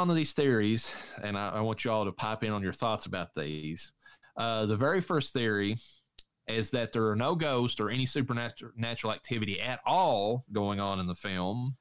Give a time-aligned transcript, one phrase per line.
[0.00, 2.72] on to these theories, and I, I want you all to pipe in on your
[2.72, 3.92] thoughts about these.
[4.36, 5.76] Uh, the very first theory
[6.48, 11.06] is that there are no ghosts or any supernatural activity at all going on in
[11.06, 11.76] the film,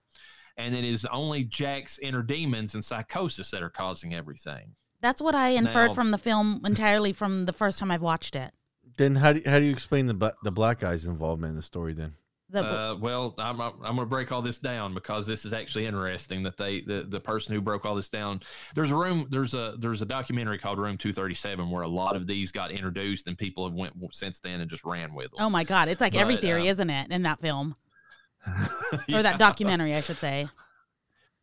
[0.57, 4.75] and it is only Jack's inner demons and psychosis that are causing everything.
[5.01, 8.35] That's what I inferred Now- from the film entirely from the first time I've watched
[8.35, 8.51] it.
[8.97, 11.61] Then how do you, how do you explain the the black guy's involvement in the
[11.61, 11.93] story?
[11.93, 12.15] Then
[12.51, 15.85] The, Uh, well, I'm I'm going to break all this down because this is actually
[15.85, 16.43] interesting.
[16.43, 18.41] That they the, the person who broke all this down.
[18.73, 19.27] There's a room.
[19.29, 23.27] There's a there's a documentary called Room 237 where a lot of these got introduced
[23.27, 25.37] and people have went since then and just ran with them.
[25.39, 27.75] oh my god, it's like every theory, uh, isn't it, in that film
[28.47, 28.67] Yeah.
[29.19, 30.47] or that documentary, I should say.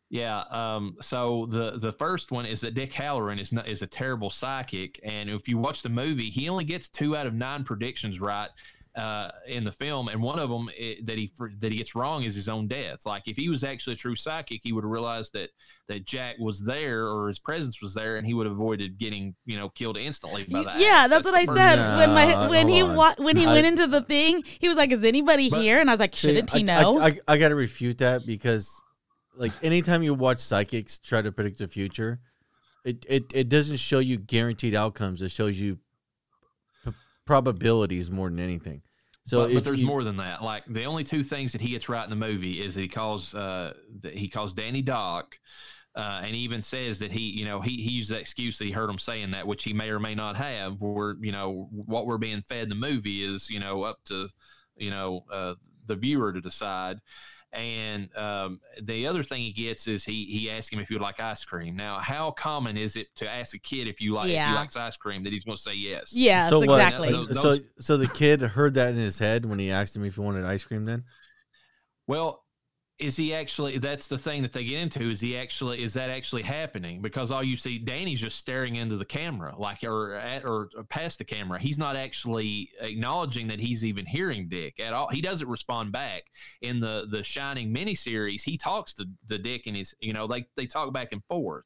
[0.09, 0.39] Yeah.
[0.49, 4.29] Um, so the the first one is that Dick Hallorann is not, is a terrible
[4.29, 8.21] psychic, and if you watch the movie, he only gets two out of nine predictions
[8.21, 8.49] right.
[8.97, 10.65] Uh, in the film, and one of them
[11.03, 13.05] that he that he gets wrong is his own death.
[13.05, 15.51] Like if he was actually a true psychic, he would have realized that
[15.87, 19.35] that Jack was there or his presence was there, and he would have avoided getting
[19.45, 21.09] you know killed instantly by the yeah, axe.
[21.11, 21.97] that's what I the first said thing.
[21.99, 24.43] when my when he wa- when he I- went into the thing.
[24.57, 26.97] He was like, "Is anybody But- here?" And I was like, "Shouldn't he I- know?"
[26.99, 28.67] I, I, I got to refute that because,
[29.35, 32.19] like, anytime you watch psychics try to predict the future,
[32.83, 35.21] it, it, it doesn't show you guaranteed outcomes.
[35.21, 35.77] It shows you
[37.25, 38.81] probabilities more than anything.
[39.27, 40.43] So but, but there's you- more than that.
[40.43, 43.35] Like the only two things that he gets right in the movie is he calls
[43.35, 45.37] uh that he calls Danny Doc.
[45.95, 48.65] Uh, and he even says that he, you know, he, he used that excuse that
[48.65, 50.79] he heard him saying that, which he may or may not have.
[50.79, 54.27] Where you know what we're being fed in the movie is, you know, up to,
[54.75, 55.55] you know, uh,
[55.87, 56.99] the viewer to decide.
[57.53, 61.01] And um, the other thing he gets is he he asks him if you would
[61.01, 61.75] like ice cream.
[61.77, 64.49] Now, how common is it to ask a kid if you like if Yeah.
[64.49, 66.11] he likes ice cream that he's going to say yes?
[66.13, 66.65] Yeah, so what?
[66.65, 67.09] exactly.
[67.11, 70.15] Those- So so the kid heard that in his head when he asked him if
[70.15, 70.85] he wanted ice cream.
[70.85, 71.05] Then
[72.05, 72.43] Well,
[72.99, 73.77] is he actually?
[73.77, 75.09] That's the thing that they get into.
[75.11, 75.83] Is he actually?
[75.83, 76.99] Is that actually happening?
[76.99, 81.19] Because all you see, Danny's just staring into the camera, like or at or past
[81.19, 81.59] the camera.
[81.59, 85.09] He's not actually acknowledging that he's even hearing Dick at all.
[85.09, 86.23] He doesn't respond back
[86.61, 88.41] in the the Shining miniseries.
[88.41, 91.65] He talks to the Dick and his, you know, they they talk back and forth.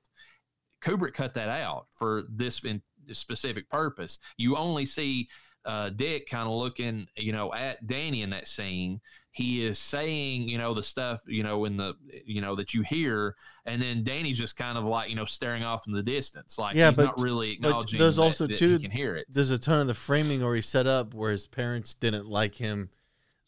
[0.84, 2.81] Kubrick cut that out for this in
[3.13, 4.19] specific purpose.
[4.38, 5.30] You only see
[5.66, 9.00] uh, Dick kind of looking, you know, at Danny in that scene.
[9.34, 11.94] He is saying, you know, the stuff, you know, in the,
[12.26, 13.36] you know, that you hear,
[13.66, 16.76] and then Danny's just kind of like, you know, staring off in the distance, like
[16.76, 18.00] Yeah, he's but- not really but acknowledging.
[18.00, 19.28] there's that- also that too- he can hear it.
[19.30, 22.90] there's a ton of the framing already set up where his parents didn't like him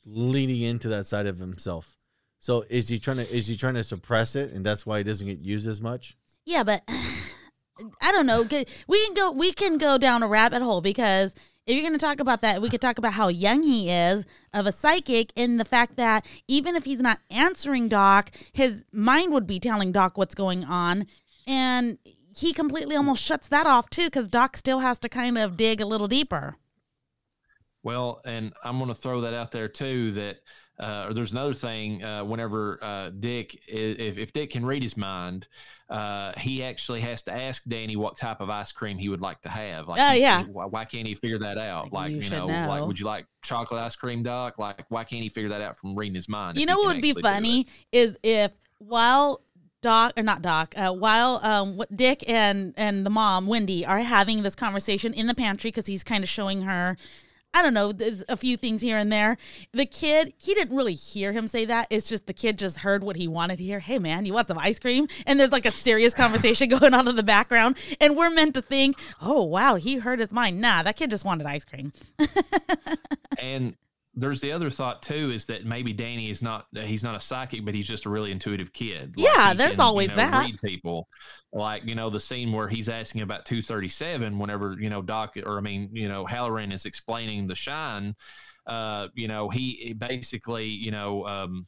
[0.06, 1.98] leaning into that side of himself.
[2.40, 5.04] So is he trying to is he trying to suppress it, and that's why he
[5.04, 6.16] doesn't get used as much?
[6.46, 6.84] Yeah, but
[8.02, 8.42] I don't know.
[8.88, 9.32] We can go.
[9.32, 11.34] We can go down a rabbit hole because
[11.66, 14.26] if you're going to talk about that, we could talk about how young he is
[14.54, 19.32] of a psychic, and the fact that even if he's not answering Doc, his mind
[19.32, 21.08] would be telling Doc what's going on,
[21.48, 21.98] and
[22.36, 25.80] he completely almost shuts that off too because Doc still has to kind of dig
[25.80, 26.58] a little deeper.
[27.84, 30.14] Well, and I'm going to throw that out there too.
[30.14, 30.38] That
[30.80, 32.04] uh, or there's another thing.
[32.04, 35.48] Uh, whenever uh, Dick, if, if Dick can read his mind,
[35.90, 39.40] uh, he actually has to ask Danny what type of ice cream he would like
[39.42, 39.88] to have.
[39.88, 40.44] Like, Oh, yeah.
[40.46, 41.86] why, why can't he figure that out?
[41.86, 42.68] Like, Like, you you, know, know.
[42.68, 44.58] like, would you like chocolate ice cream, Doc?
[44.58, 46.58] Like, why can't he figure that out from reading his mind?
[46.58, 47.32] You know what would be actually do it?
[47.32, 49.42] funny is if while
[49.82, 54.42] Doc or not Doc, uh, while um, Dick and and the mom Wendy are having
[54.42, 56.96] this conversation in the pantry because he's kind of showing her.
[57.54, 59.38] I don't know, there's a few things here and there.
[59.74, 61.88] The kid, he didn't really hear him say that.
[61.90, 63.80] It's just the kid just heard what he wanted to hear.
[63.80, 65.08] Hey, man, you want some ice cream?
[65.28, 67.78] And there's like a serious conversation going on in the background.
[68.02, 70.62] And we're meant to think, oh, wow, he heard his mind.
[70.62, 71.94] Nah, that kid just wanted ice cream.
[73.40, 73.76] And
[74.16, 77.66] there's the other thought too is that maybe Danny is not he's not a psychic,
[77.66, 79.16] but he's just a really intuitive kid.
[79.18, 80.46] Yeah, he there's always you know, that.
[80.46, 81.08] Read people
[81.52, 85.58] like you know the scene where he's asking about 237 whenever you know Doc or
[85.58, 88.16] I mean you know Hallorann is explaining the shine.
[88.68, 91.26] Uh, you know he basically you know.
[91.26, 91.66] Um,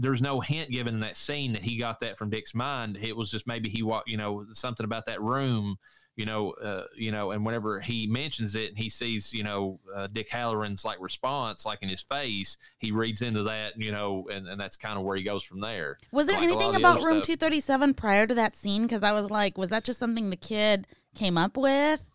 [0.00, 2.98] there's no hint given in that scene that he got that from Dick's mind.
[3.00, 5.76] It was just maybe he walked, you know, something about that room
[6.18, 9.78] you know, uh, you know, and whenever he mentions it and he sees, you know,
[9.94, 14.26] uh, Dick Hallorann's like response, like in his face, he reads into that, you know,
[14.30, 15.96] and, and that's kind of where he goes from there.
[16.10, 18.82] Was there Like anything the about room 237 prior to that scene?
[18.82, 22.06] Because I was like, was that just something the kid came up with?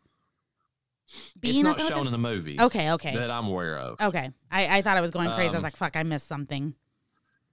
[1.41, 3.15] It's not shown in the movie Okay, okay.
[3.15, 3.99] that I'm aware of.
[4.01, 4.31] Okay.
[4.51, 5.43] I, I thought I was going crazy.
[5.43, 6.73] I was Um, like, fuck, I missed something.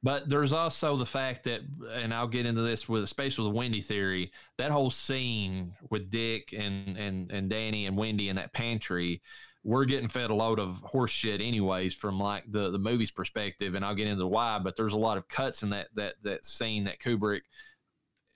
[0.03, 1.61] But there's also the fact that,
[1.93, 6.11] and I'll get into this with, especially with the Wendy theory, that whole scene with
[6.11, 9.21] Dick and and and Danny and Wendy in that pantry,
[9.63, 13.75] we're getting fed a load of horse shit anyways from like the the movie's perspective,
[13.75, 14.59] and I'll get into why.
[14.59, 17.43] But there's a lot of cuts in that that that scene that Kubrick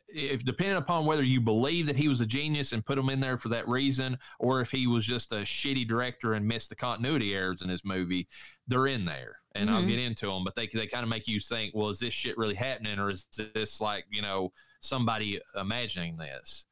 [0.08, 3.20] if depending upon whether you believe that he was a genius and put him in
[3.20, 6.76] there for that reason, or if he was just a shitty director and missed the
[6.76, 8.28] continuity errors in his movie,
[8.68, 9.88] they're in there, and I'll Mhm.
[9.88, 10.44] get into them.
[10.44, 13.10] But they they kind of make you think, well, is this shit really happening, or
[13.10, 13.24] is
[13.54, 16.66] this like you know somebody imagining this?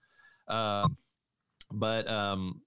[0.48, 0.96] Um,
[1.70, 2.60] but um,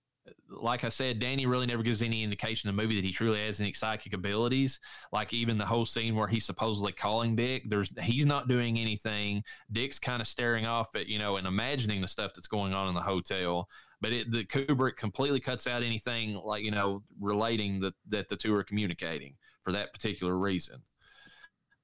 [0.50, 3.46] like I said, Danny really never gives any indication in the movie that he truly
[3.46, 4.80] has any psychic abilities.
[5.12, 9.44] Like even the whole scene where he's supposedly calling Dick, there's he's not doing anything.
[9.72, 12.88] Dick's kind of staring off at you know and imagining the stuff that's going on
[12.88, 13.70] in the hotel.
[14.02, 18.36] But it, the Kubrick completely cuts out anything like you know relating that that the
[18.36, 20.82] two are communicating for that particular reason.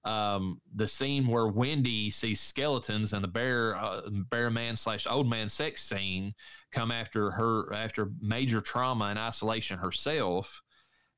[0.04, 5.30] Um, the scene where Wendy sees skeletons and the bear uh, bear man slash old
[5.30, 6.34] man sex scene
[6.72, 10.62] come after her after major trauma and isolation herself.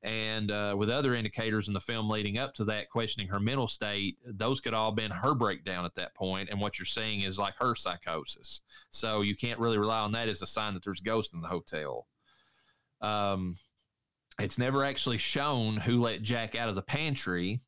[0.02, 3.68] And uh, with other indicators in the film leading up to that questioning her mental
[3.68, 6.50] state those could all been her breakdown at that point.
[6.50, 8.60] And what you're seeing is like her psychosis.
[8.90, 11.48] So you can't really rely on that as a sign that there's ghosts in the
[11.48, 12.06] hotel.
[13.00, 13.56] Um,
[14.38, 17.62] it's never actually shown who let jack out of the pantry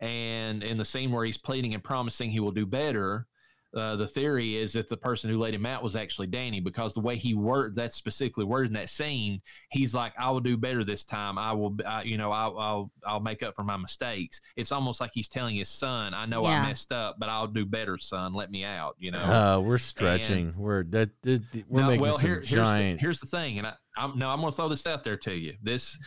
[0.00, 3.26] and in the scene where he's pleading and promising he will do better
[3.74, 6.94] uh, the theory is that the person who laid him out was actually Danny because
[6.94, 10.56] the way he worded that specifically worded in that scene, he's like, "I will do
[10.56, 11.36] better this time.
[11.36, 14.98] I will, I, you know, I'll, I'll, I'll make up for my mistakes." It's almost
[14.98, 16.62] like he's telling his son, "I know Yeah.
[16.62, 18.32] I messed up, but I'll do better, son.
[18.32, 19.18] Let me out." You know.
[19.18, 20.54] Uh, we're stretching.
[20.56, 22.98] we're that, that- we're No, making well, some here, here's, giant.
[22.98, 25.18] the, here's the thing, and I, I'm no, I'm going to throw this out there
[25.18, 25.54] to you.
[25.62, 25.98] This,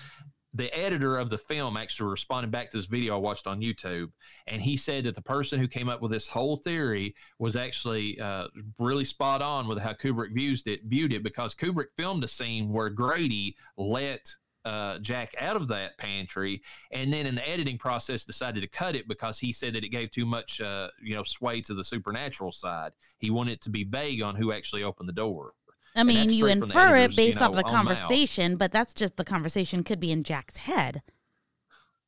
[0.53, 4.11] the editor of the film actually responded back to this video I watched on YouTube,
[4.47, 8.19] and he said that the person who came up with this whole theory was actually
[8.19, 8.47] uh,
[8.79, 12.69] really spot on with how Kubrick views it, viewed it, because Kubrick filmed a scene
[12.69, 14.33] where Grady let.
[14.65, 16.61] Uh, Jack out of that pantry,
[16.91, 19.89] and then in the editing process decided to cut it because he said that it
[19.89, 22.91] gave too much, uh, you know, sway to the supernatural side.
[23.19, 25.53] He wanted to be vague on who actually opened the door.
[25.95, 29.17] I mean, you infer it editors, you based off know, the conversation, but that's just
[29.17, 31.01] the conversation could be in Jack's head.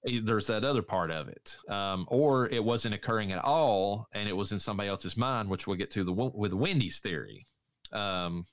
[0.08, 4.28] Eh, there's that other part of it um, or it wasn't occurring at all and
[4.28, 7.46] it was in somebody else's mind which we'll get to the with wendy's theory.
[7.92, 8.46] Um,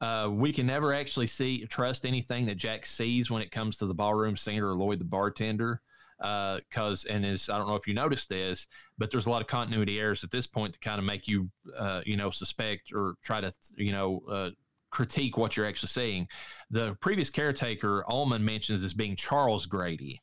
[0.00, 3.86] uh, we can never actually see trust anything that jack sees when it comes to
[3.86, 5.80] the ballroom singer or lloyd the bartender
[6.18, 8.66] because and is i don't know if you noticed this
[8.98, 11.50] but there's a lot of continuity errors at this point to kind of make you
[11.76, 14.50] uh, you know suspect or try to you know uh,
[14.90, 16.28] critique what you're actually seeing
[16.70, 20.22] the previous caretaker Ullman mentions as being Charles Grady,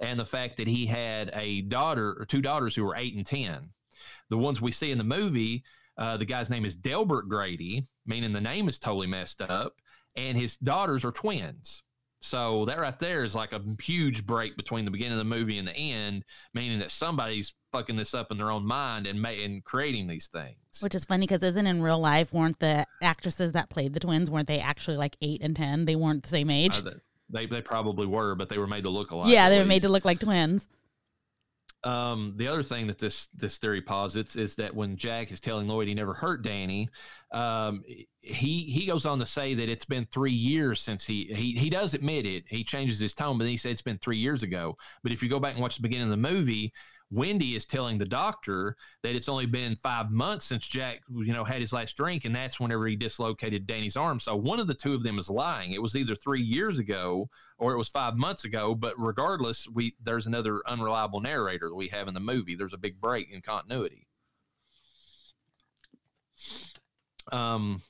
[0.00, 3.26] and the fact that he had a daughter or two daughters who were eight and
[3.26, 3.70] ten.
[4.30, 5.62] The ones we see in the movie,
[5.98, 9.74] uh, the guy's name is Delbert Grady, meaning the name is totally messed up,
[10.16, 11.82] and his daughters are twins.
[12.24, 15.58] So that right there is like a huge break between the beginning of the movie
[15.58, 16.24] and the end,
[16.54, 20.28] meaning that somebody's fucking this up in their own mind and ma- and creating these
[20.28, 20.56] things.
[20.80, 24.30] Which is funny because isn't in real life weren't the actresses that played the twins
[24.30, 25.84] weren't they actually like eight and ten?
[25.84, 26.78] They weren't the same age.
[26.78, 26.92] Uh,
[27.28, 29.30] they they probably were, but they were made to look alike.
[29.30, 30.66] yeah, they were made to look like twins.
[31.84, 35.68] Um, the other thing that this this theory posits is that when Jack is telling
[35.68, 36.88] Lloyd he never hurt Danny,
[37.30, 37.82] um,
[38.22, 41.68] he he goes on to say that it's been three years since he he he
[41.68, 42.44] does admit it.
[42.48, 44.76] He changes his tone, but he said it's been three years ago.
[45.02, 46.72] But if you go back and watch the beginning of the movie,
[47.10, 51.44] Wendy is telling the doctor that it's only been five months since Jack, you know,
[51.44, 54.18] had his last drink, and that's whenever he dislocated Danny's arm.
[54.18, 55.72] So one of the two of them is lying.
[55.72, 58.74] It was either three years ago or it was five months ago.
[58.74, 62.54] But regardless, we there's another unreliable narrator that we have in the movie.
[62.54, 64.06] There's a big break in continuity.
[67.32, 67.82] Um,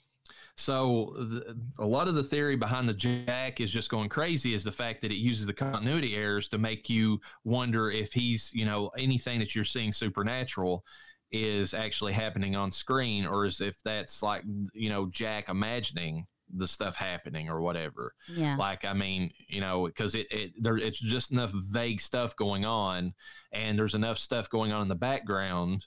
[0.56, 4.62] so the, a lot of the theory behind the Jack is just going crazy is
[4.62, 8.64] the fact that it uses the continuity errors to make you wonder if he's, you
[8.64, 10.84] know, anything that you're seeing supernatural
[11.32, 16.25] is actually happening on screen or is if that's like, you know, Jack imagining
[16.56, 18.14] the stuff happening or whatever.
[18.28, 18.56] Yeah.
[18.56, 22.64] Like, I mean, you know, because it, it there it's just enough vague stuff going
[22.64, 23.12] on,
[23.50, 25.84] and there's enough stuff going on in the background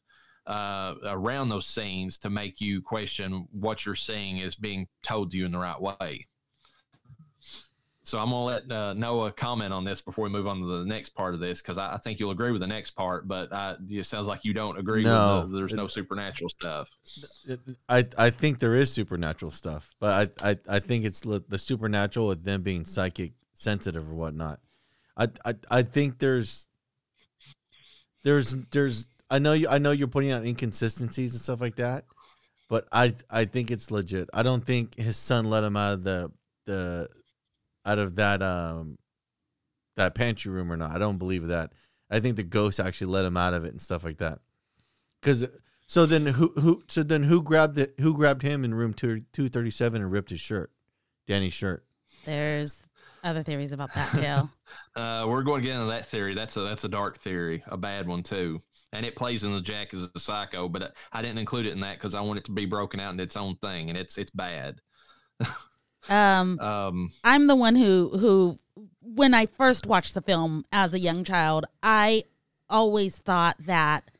[0.47, 5.37] uh, around those scenes to make you question what you're seeing is being told to
[5.37, 6.25] you in the right way.
[8.03, 10.85] So I'm gonna let uh, Noah comment on this before we move on to the
[10.85, 13.51] next part of this because I, I think you'll agree with the next part, but
[13.51, 15.41] uh, it sounds like you don't agree No.
[15.41, 16.89] with the, there's no supernatural stuff.
[17.89, 22.27] I I think there is supernatural stuff, but I I, I think it's the supernatural
[22.29, 24.61] with them being psychic sensitive or whatnot.
[25.17, 26.69] I I, I think there's
[28.23, 32.05] there's there's I know you I know you're pointing out inconsistencies and stuff like that,
[32.69, 34.29] but I I think it's legit.
[34.33, 36.31] I don't think his son let him out of the
[36.65, 37.09] the
[37.85, 38.97] out of that um
[39.95, 40.91] that pantry room or not.
[40.91, 41.73] I don't believe that.
[42.09, 44.39] I think the ghost actually let him out of it and stuff like that.
[45.21, 45.45] Because
[45.87, 49.21] So then who who so then who grabbed it who grabbed him in room two
[49.33, 50.71] two thirty seven and ripped his shirt?
[51.27, 51.85] Danny's shirt.
[52.25, 52.79] There's
[53.23, 54.49] other theories about that too.
[54.97, 56.33] Uh, we're going to get into that theory.
[56.33, 58.61] That's a that's a dark theory, a bad one too,
[58.93, 60.67] and it plays in the Jack as a psycho.
[60.67, 63.13] But I didn't include it in that because I want it to be broken out
[63.13, 64.81] in its own thing, and it's it's bad.
[66.09, 68.59] um, Um, I'm the one who who
[69.01, 72.23] when I first watched the film as a young child, I
[72.69, 74.11] always thought that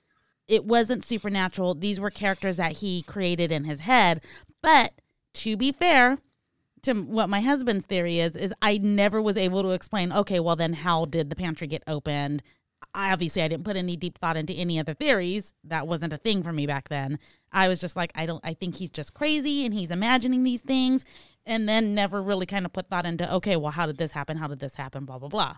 [0.48, 1.76] it wasn't supernatural.
[1.76, 4.22] These were characters that he created in his head.
[4.62, 4.94] But
[5.36, 6.20] to be fair,
[6.84, 10.56] to what my husband's theory is, is I never was able to explain, okay, well
[10.56, 12.42] then how did the pantry get opened?
[12.94, 15.54] I obviously I didn't put any deep thought into any other theories.
[15.64, 17.20] That wasn't a thing for me back then.
[17.52, 20.62] I was just like, I don't I think he's just crazy and he's imagining these
[20.62, 21.06] things
[21.46, 24.38] and then never really kind of put thought into, okay, well how did this happen?
[24.38, 25.06] How did this happen?
[25.06, 25.58] Blah blah blah.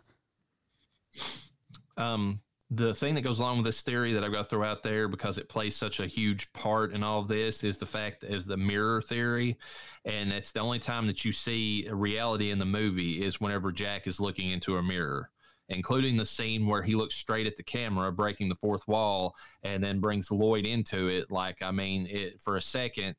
[1.97, 4.83] um, the thing that goes along with this theory that I've got to throw out
[4.83, 8.23] there because it plays such a huge part in all of this is the fact
[8.23, 9.57] is the mirror theory,
[10.05, 14.05] and it's the only time that you see reality in the movie is whenever Jack
[14.05, 15.31] is looking into a mirror,
[15.69, 19.83] including the scene where he looks straight at the camera, breaking the fourth wall, and
[19.83, 21.31] then brings Lloyd into it.
[21.31, 23.15] Like I mean, it for a second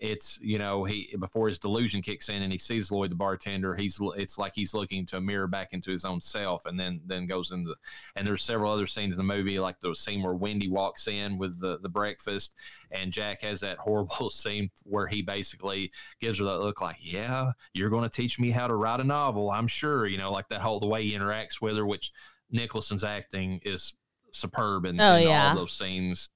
[0.00, 3.74] it's you know he before his delusion kicks in and he sees Lloyd the bartender
[3.74, 7.00] he's it's like he's looking to a mirror back into his own self and then
[7.04, 7.74] then goes into
[8.16, 11.36] and there's several other scenes in the movie like the scene where Wendy walks in
[11.36, 12.54] with the the breakfast
[12.90, 17.52] and Jack has that horrible scene where he basically gives her that look like yeah
[17.74, 20.48] you're going to teach me how to write a novel I'm sure you know like
[20.48, 22.10] that whole the way he interacts with her which
[22.50, 23.92] Nicholson's acting is
[24.32, 25.50] superb in, Oh, in yeah.
[25.50, 26.30] all those scenes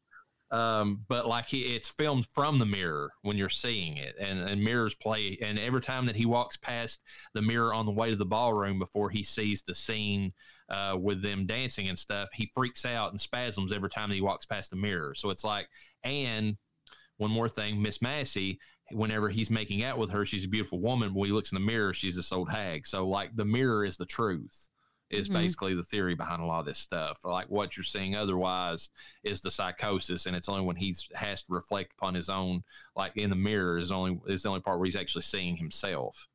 [0.55, 4.63] um, but like he, it's filmed from the mirror when you're seeing it, and, and
[4.63, 5.37] mirrors play.
[5.43, 7.03] And every time that he walks past
[7.35, 10.33] the mirror on the way to the ballroom before he sees the scene
[10.69, 14.47] uh, with them dancing and stuff, he freaks out and spasms every time he walks
[14.47, 15.13] past the mirror.
[15.17, 15.67] So it's like,
[16.05, 16.57] and
[17.17, 18.61] one more thing, Miss Massey,
[18.93, 21.15] whenever he's making out with her, she's a beautiful woman.
[21.15, 22.87] When he looks in the mirror, she's this old hag.
[22.87, 24.69] So like the mirror is the truth.
[25.11, 25.35] Is Mhm.
[25.35, 27.25] basically the theory behind a lot of this stuff.
[27.25, 28.89] Like what you're seeing otherwise
[29.23, 32.65] is the psychosis, and it's only when he's has to reflect upon his own,
[32.97, 36.27] like in the mirror, is only is the only part where he's actually seeing himself,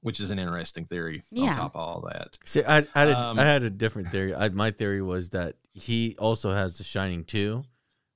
[0.00, 1.22] which is an interesting theory.
[1.30, 1.50] Yeah.
[1.50, 4.08] On top of all that, See, I, I, had, a, Um, I had a different
[4.08, 4.34] theory.
[4.34, 7.64] I, my theory was that he also has The Shining too,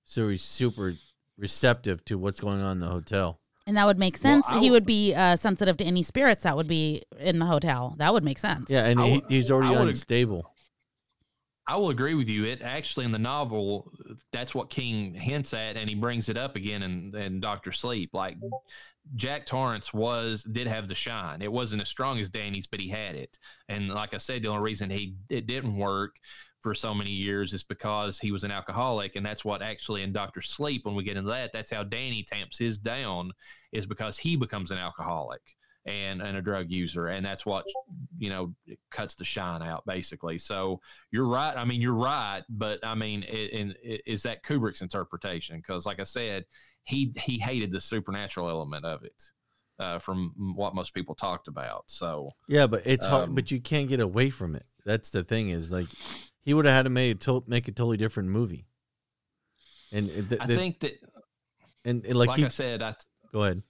[0.05, 0.95] so he's super
[1.37, 3.40] receptive to what's going on in the hotel.
[3.66, 4.46] And that would make Well, sense.
[4.49, 7.46] I he would- would be uh, sensitive to any spirits that would be in the
[7.46, 7.94] hotel.
[7.99, 8.70] That would make sense.
[8.70, 10.52] Yeah, and I he, would- he's already I would ag- unstable.
[11.68, 12.44] I will agree with you.
[12.44, 13.90] It actually in the novel,
[14.32, 18.11] that's what King hints at, and he brings it up again in, in Doctor Sleep.
[18.14, 18.37] Like
[19.16, 21.42] Jack Torrance was did have the shine.
[21.42, 23.37] It wasn't as strong as Danny's, but he had it.
[23.68, 26.14] And like I said, the only reason he it didn't work
[26.63, 30.13] for so many years is because he was an alcoholic, and that's what actually in
[30.13, 33.33] Doctor Sleep, when we get into that, that's how Danny tamps his down,
[33.73, 35.43] is because he becomes an alcoholic
[35.87, 37.65] and and a drug user, and that's what
[38.19, 38.55] you know
[38.91, 40.39] cuts the shine out basically.
[40.39, 41.57] So you're right.
[41.57, 45.57] I mean, you're right, but I mean, it, in, it, is that Kubrick's interpretation?
[45.57, 46.45] Because, like I said,
[46.85, 49.23] he he hated the supernatural element of it
[49.79, 51.85] uh, from what most people talked about.
[51.87, 53.29] So Yeah, but it's hard.
[53.29, 54.67] Um, But you can't get away from it.
[54.85, 55.51] That's the thing.
[55.51, 55.89] Is like
[56.47, 58.65] he would have had to make a make a totally different movie.
[59.93, 60.93] And it- the, I think that,
[61.85, 62.95] and, and like, like, he I said, I
[63.33, 63.62] go ahead.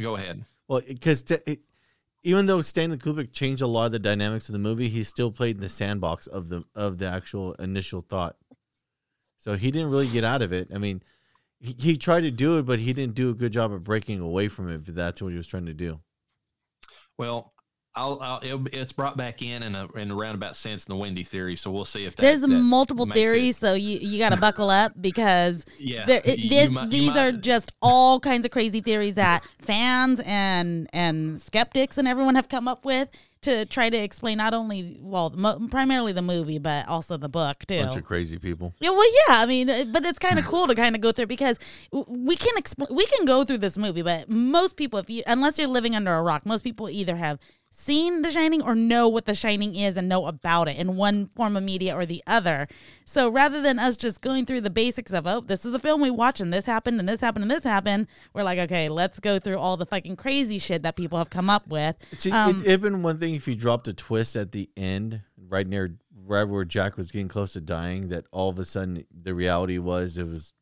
[0.00, 0.46] go ahead.
[0.68, 1.24] Well, because
[2.22, 5.30] even though Stanley Kubrick changed a lot of the dynamics of the movie, he still
[5.32, 8.36] played in the sandbox of the of the actual initial thought.
[9.36, 10.68] So he didn't really get out of it.
[10.74, 11.02] I mean,
[11.58, 14.20] he, he tried to do it, but he didn't do a good job of breaking
[14.20, 14.88] away from it.
[14.88, 16.00] If that's what he was trying to do.
[17.18, 17.52] Well,
[17.96, 18.40] I'll, I'll
[18.72, 21.56] it's brought back in in a in a roundabout sense in the Wendy theory.
[21.56, 24.30] So we'll see if that, There's that multiple makes it- theories, so you, you got
[24.30, 28.44] to buckle up because Yeah, there, it, this, might- you these are just all kinds
[28.44, 33.08] of crazy theories that fans and and skeptics and everyone have come up with
[33.42, 37.64] to try to explain not only well mo- primarily the movie but also the book
[37.66, 37.78] too.
[37.78, 38.74] Bunch of crazy people.
[38.80, 39.36] Yeah, well, yeah.
[39.42, 41.58] I mean, uh, but it's kind of cool to kind of go through because
[41.92, 45.58] we can expl- we can go through this movie, but most people, if you unless
[45.58, 47.38] you're living under a rock, most people either have
[47.76, 51.26] seen The Shining or know what The Shining is and know about it in one
[51.26, 52.68] form of media or the other.
[53.04, 56.00] So rather than us just going through the basics of oh, this is the film
[56.00, 59.20] we watch and this happened and this happened and this happened, we're like, okay, let's
[59.20, 61.96] go through all the fucking crazy shit that people have come up with.
[62.18, 65.20] See, Um, it, it'd been one thing if you dropped a twist at the end,
[65.48, 69.04] right near right where Jack was getting close to dying, that all of a sudden
[69.12, 70.54] the reality was it was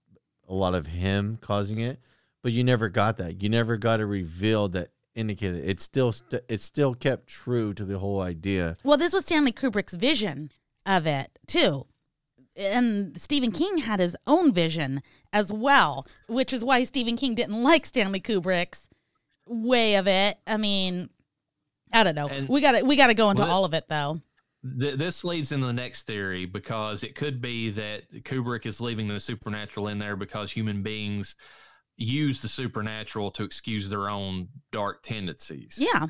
[0.49, 2.01] a lot of him causing it,
[2.43, 3.41] but you never got that.
[3.41, 5.69] You never got a reveal that indicated it.
[5.69, 8.77] It's still st- it still kept true to the whole idea.
[8.85, 10.51] Well, this was Stanley Kubrick's vision
[10.87, 11.87] of it too.
[12.57, 15.03] and Stephen King had his own vision
[15.33, 18.89] as well, which is why Stephen King didn't like Stanley Kubrick's
[19.49, 20.37] way of it.
[20.47, 21.11] I mean,
[21.93, 22.29] I don't know.
[22.29, 24.21] And- we got to we got to go into Well, all of it though.
[24.81, 29.09] Th- this leads into the next theory because it could be that Kubrick is leaving
[29.09, 31.35] the supernatural in there because human beings
[31.97, 35.79] use the supernatural to excuse their own dark tendencies.
[35.79, 36.07] Yeah.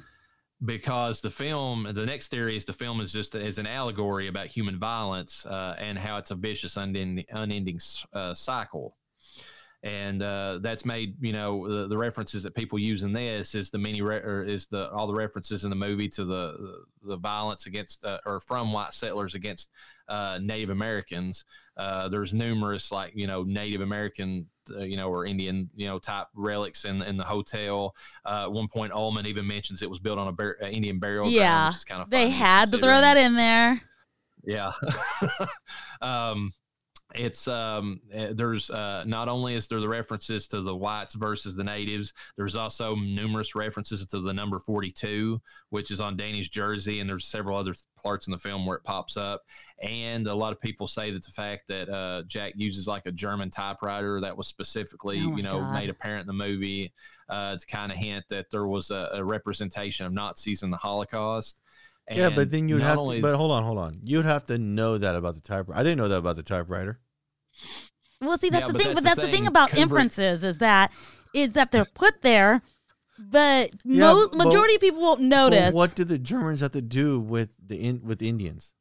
[0.64, 4.47] Because the film, the next theory is the film is just as an allegory about
[4.47, 7.81] human violence uh, and how it's a vicious, unending, unending
[8.12, 8.97] uh, cycle.
[9.83, 13.69] And uh, that's made, you know, the, the references that people use in this is
[13.69, 16.57] the many re- or is the all the references in the movie to the
[17.03, 19.71] the, the violence against uh, or from white settlers against
[20.08, 21.44] uh, Native Americans.
[21.76, 25.99] Uh, there's numerous like you know Native American, uh, you know, or Indian, you know,
[25.99, 27.94] type relics in in the hotel.
[28.25, 30.99] Uh, at one point, Ullman even mentions it was built on a bar- uh, Indian
[30.99, 31.66] burial ground, Yeah.
[31.68, 33.82] which is kind of They had to throw that in there.
[34.44, 34.73] yeah.
[36.02, 36.52] um,
[37.14, 41.54] it's um, eh, there's uh, not only is there the references to the whites versus
[41.54, 45.40] the natives, there's also numerous references to the number 42,
[45.71, 48.85] which is on Danny's jersey, and there's several other parts in the film where it
[48.85, 49.42] pops up.
[49.83, 53.12] And a lot of people say that the fact that uh, Jack uses like a
[53.12, 55.75] German typewriter that was specifically, Oh you know, God.
[55.75, 56.92] made apparent in the movie
[57.28, 60.76] uh, to kind of hint that there was a, a representation of Nazis in the
[60.76, 61.61] Holocaust.
[62.11, 63.23] yeah, but then you'd not have only- to.
[63.23, 63.99] But hold on, hold on.
[64.04, 65.78] You'd have to know that about the typewriter.
[65.78, 67.00] I didn't know that about the typewriter.
[68.20, 68.94] Well, see, that's Yeah, the but thing.
[68.94, 69.46] that's But that's the thing thing.
[69.46, 70.93] about Kubrick- inferences is that
[71.34, 72.62] is that they're put there,
[73.19, 75.75] but Yeah, most majority of people won't notice.
[75.75, 78.75] what do the Germans have to do with the in, with Indians?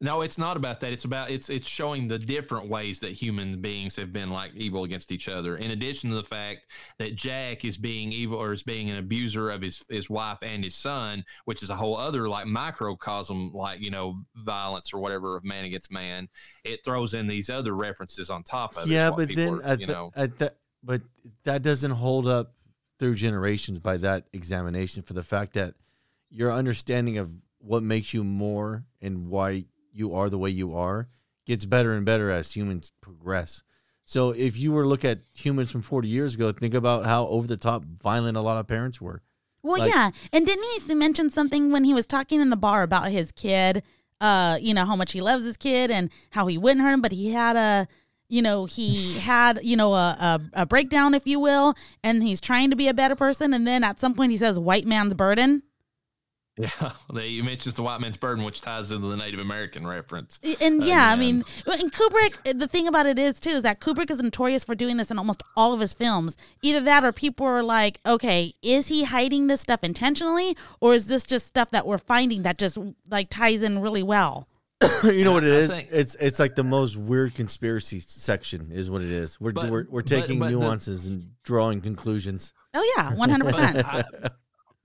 [0.00, 0.92] No, it's not about that.
[0.92, 4.84] It's about it's it's showing the different ways that human beings have been like evil
[4.84, 5.56] against each other.
[5.56, 9.50] In addition to the fact that Jack is being evil or is being an abuser
[9.50, 13.80] of his his wife and his son, which is a whole other like microcosm, like
[13.80, 16.28] you know violence or whatever of man against man.
[16.62, 18.86] It throws in these other references on top of it.
[18.86, 21.02] is yeah, but then are, at, you know that, but
[21.42, 22.52] that doesn't hold up
[23.00, 25.74] through generations by that examination for the fact that
[26.30, 29.64] your understanding of what makes you more and why
[29.98, 31.08] you are the way you are
[31.46, 33.62] gets better and better as humans progress.
[34.04, 37.26] So if you were to look at humans from 40 years ago, think about how
[37.28, 39.22] over the top violent a lot of parents were.
[39.62, 42.82] Well, Like- yeah, and didn't he mention something when he was talking in the bar
[42.82, 43.82] about his kid?
[44.20, 47.00] Uh, you know how much he loves his kid and how he wouldn't hurt him,
[47.02, 47.86] but he had a,
[48.28, 52.40] you know, he had you know a, a a breakdown, if you will, and he's
[52.40, 55.14] trying to be a better person, and then at some point he says "white man's
[55.14, 55.62] burden,"
[56.80, 56.92] yeah.
[57.14, 60.38] They mentioned the white man's burden, which ties into the Native American reference.
[60.60, 62.34] and uh, yeah, I mean, and Kubrick.
[62.44, 65.10] Eh, the thing about it is too is that Kubrick is notorious for doing this
[65.10, 66.36] in almost all of his films.
[66.62, 71.06] Either that, or people are like, okay, is he hiding this stuff intentionally, or is
[71.06, 72.76] this just stuff that we're finding that just
[73.08, 74.48] like ties in really well?
[75.04, 75.70] you know what it I is?
[75.70, 79.40] think- It's it's like the most weird conspiracy section is what it is.
[79.40, 82.52] We're But- we're, we're taking but the- nuances and drawing conclusions.
[82.74, 83.86] Oh yeah, one hundred percent.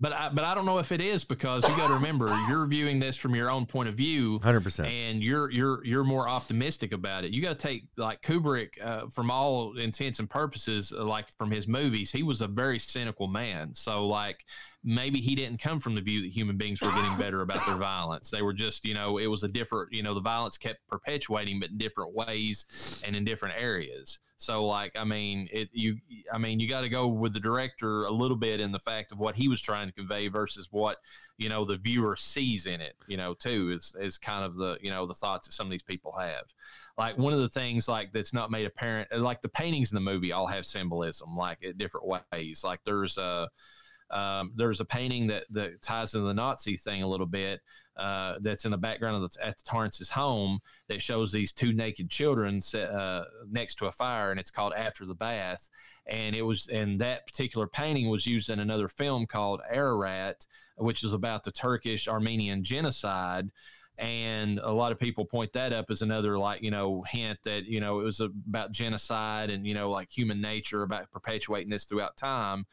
[0.04, 2.66] But I, but I don't know if it is because you got to remember you're
[2.66, 4.86] viewing this from your own point of view, 100%.
[4.86, 7.32] and you're you're you're more optimistic about it.
[7.32, 11.52] You got to take like Kubrick, uh, from all intents and purposes, uh, like from
[11.52, 13.74] his movies, he was a very cynical man.
[13.74, 14.44] So like
[14.84, 17.76] maybe he didn't come from the view that human beings were getting better about their
[17.76, 18.30] violence.
[18.30, 21.60] They were just you know it was a different you know the violence kept perpetuating,
[21.60, 24.19] but in different ways and in different areas.
[24.38, 25.98] So like I mean it you
[26.32, 29.12] I mean you got to go with the director a little bit in the fact
[29.13, 30.98] of what he was trying to convey versus what
[31.38, 34.78] you know the viewer sees in it you know too is is kind of the
[34.82, 36.43] you know the thoughts that some of these people have
[36.98, 40.02] like one of the things like that's not made apparent like the paintings in the
[40.02, 43.50] movie all have symbolism like in different ways like there's a
[44.13, 47.62] um, there's a painting that that ties into the Nazi thing a little bit.
[47.95, 51.73] Uh, that's in the background of the, at the Torrance's home that shows these two
[51.73, 55.69] naked children uh, next to a fire, and it's called After the Bath.
[56.08, 61.04] And it was, and that particular painting was used in another film called Ararat, which
[61.04, 63.52] is about the Turkish Armenian genocide.
[63.99, 67.65] And a lot of people point that up as another, like, you know, hint that,
[67.65, 71.86] you know, it was about genocide and, you know, like human nature about perpetuating this
[71.86, 72.65] throughout time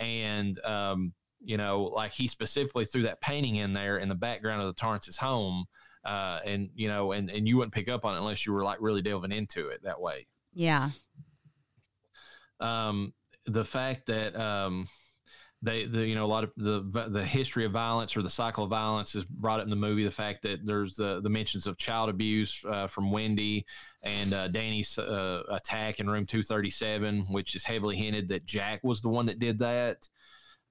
[0.00, 4.60] and um, you know, like he specifically threw that painting in there in the background
[4.60, 5.64] of the Torrance's home,
[6.04, 8.64] uh, and you know, and and you wouldn't pick up on it unless you were
[8.64, 10.26] like really delving into it that way.
[10.52, 10.90] Yeah.
[12.58, 13.14] Um,
[13.46, 14.88] the fact that um,
[15.62, 18.64] they, the you know, a lot of the the history of violence or the cycle
[18.64, 20.04] of violence is brought up in the movie.
[20.04, 23.66] The fact that there's the the mentions of child abuse uh, from Wendy
[24.02, 29.02] and uh, Danny's uh, attack in room 237, which is heavily hinted that Jack was
[29.02, 30.08] the one that did that.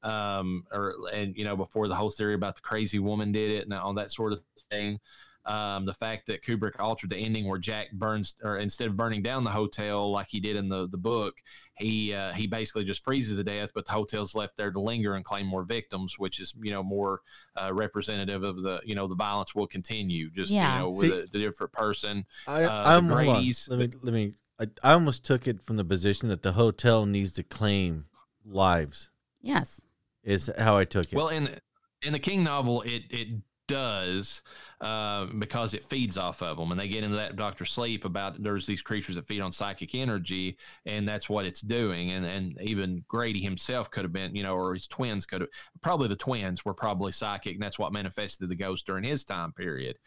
[0.01, 3.65] Um, or and you know before the whole theory about the crazy woman did it
[3.65, 4.99] and all that sort of thing.
[5.45, 9.23] Um, the fact that Kubrick altered the ending where Jack burns, or instead of burning
[9.23, 11.35] down the hotel like he did in the the book,
[11.79, 15.15] he uh, he basically just freezes to death, but the hotel's left there to linger
[15.15, 17.21] and claim more victims, which is you know more
[17.59, 20.73] uh, representative of the you know the violence will continue, just Yeah.
[20.73, 22.25] you know with See- a, the different person.
[22.47, 23.15] I, Uh, I'm the.
[23.15, 24.33] Grady's- Let me let me.
[24.59, 28.05] I, I almost took it from the position that the hotel needs to claim
[28.45, 29.09] lives.
[29.41, 29.81] Yes.
[30.23, 31.15] Is how I took it.
[31.15, 31.57] Well, in
[32.01, 33.27] in the King novel, it it
[33.69, 34.41] does
[34.81, 38.41] uh, because it feeds off of them, and they get into that Doctor Sleep about
[38.41, 42.11] there's these creatures that feed on psychic energy, and that's what it's doing.
[42.11, 45.49] And and even Grady himself could have been, you know, or his twins could have
[45.81, 49.53] probably the twins were probably psychic, and that's what manifested the ghost during his time
[49.53, 49.97] period.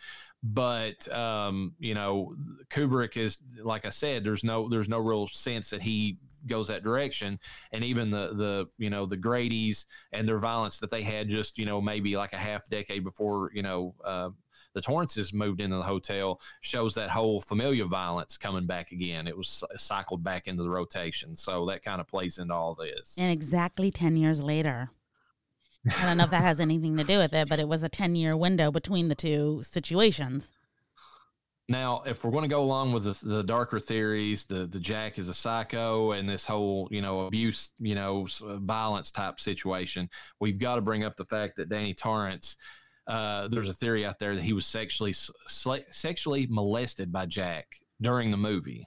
[0.42, 2.34] But um, you know,
[2.68, 6.82] Kubrick is like I said, there's no there's no real sense that he goes that
[6.82, 7.38] direction
[7.72, 11.58] and even the the you know the Grady's and their violence that they had just
[11.58, 14.30] you know maybe like a half decade before you know uh,
[14.74, 19.26] the Torrances moved into the hotel shows that whole familiar violence coming back again.
[19.26, 23.16] It was cycled back into the rotation, so that kind of plays into all this.
[23.18, 24.90] And exactly 10 years later.
[25.98, 27.88] I don't know if that has anything to do with it, but it was a
[27.88, 30.50] 10 year window between the two situations.
[31.68, 35.18] Now, if we're going to go along with the, the darker theories, the the Jack
[35.18, 40.08] is a psycho, and this whole you know abuse, you know uh, violence type situation,
[40.40, 42.56] we've got to bring up the fact that Danny Torrance.
[43.08, 45.12] Uh, there's a theory out there that he was sexually
[45.46, 47.66] sexually molested by Jack
[48.00, 48.86] during the movie.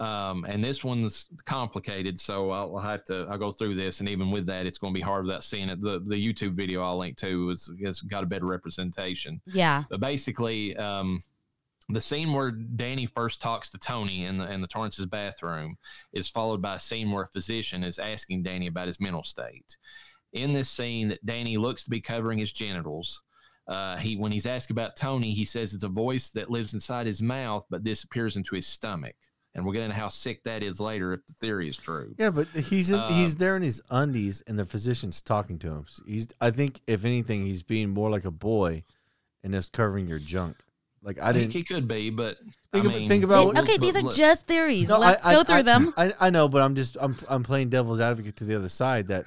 [0.00, 4.08] Um, and this one's complicated, so I'll, I'll have to I'll go through this, and
[4.08, 5.80] even with that, it's going to be hard without seeing it.
[5.82, 9.42] The the YouTube video I'll link to is has got a better representation.
[9.46, 9.84] Yeah.
[9.90, 11.20] But basically, um,
[11.92, 15.76] the scene where Danny first talks to Tony in the in the Torrance's bathroom
[16.12, 19.76] is followed by a scene where a physician is asking Danny about his mental state.
[20.32, 23.22] In this scene, Danny looks to be covering his genitals.
[23.68, 27.06] Uh, he when he's asked about Tony, he says it's a voice that lives inside
[27.06, 29.14] his mouth but disappears into his stomach.
[29.54, 32.14] And we'll get into how sick that is later if the theory is true.
[32.18, 35.68] yeah, but he's in, uh, he's there in his undies, and the physician's talking to
[35.68, 35.84] him.
[35.88, 38.84] So He's I think if anything, he's being more like a boy,
[39.42, 40.56] and just covering your junk.
[41.02, 42.36] Like I I didn't think he could be, but
[42.72, 44.88] Think I about- mean, think about what- okay, these are look- just theories.
[44.88, 45.94] No, Let's I- go I- through I- them.
[45.96, 49.08] I, I know, but I'm just I'm I'm playing devil's advocate to the other side
[49.08, 49.24] that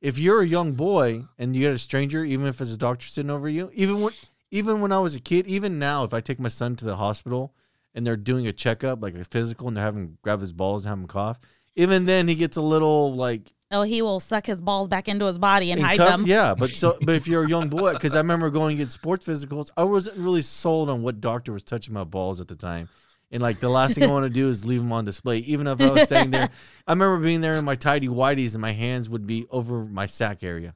[0.00, 3.06] if you're a young boy and you get a stranger, even if it's a doctor
[3.06, 4.12] sitting over you, even when
[4.50, 6.96] even when I was a kid, even now, if I take my son to the
[6.96, 7.52] hospital
[7.94, 10.84] and they're doing a checkup, like a physical, and they're having him grab his balls
[10.84, 11.38] and have him cough,
[11.76, 15.26] even then he gets a little like Oh, he will suck his balls back into
[15.26, 16.24] his body and, and hide co- them.
[16.26, 18.90] Yeah, but so but if you're a young boy, because I remember going to get
[18.90, 22.56] sports physicals, I wasn't really sold on what doctor was touching my balls at the
[22.56, 22.88] time.
[23.30, 25.66] And like the last thing I want to do is leave them on display, even
[25.66, 26.48] if I was staying there.
[26.86, 30.06] I remember being there in my tidy whities and my hands would be over my
[30.06, 30.74] sack area.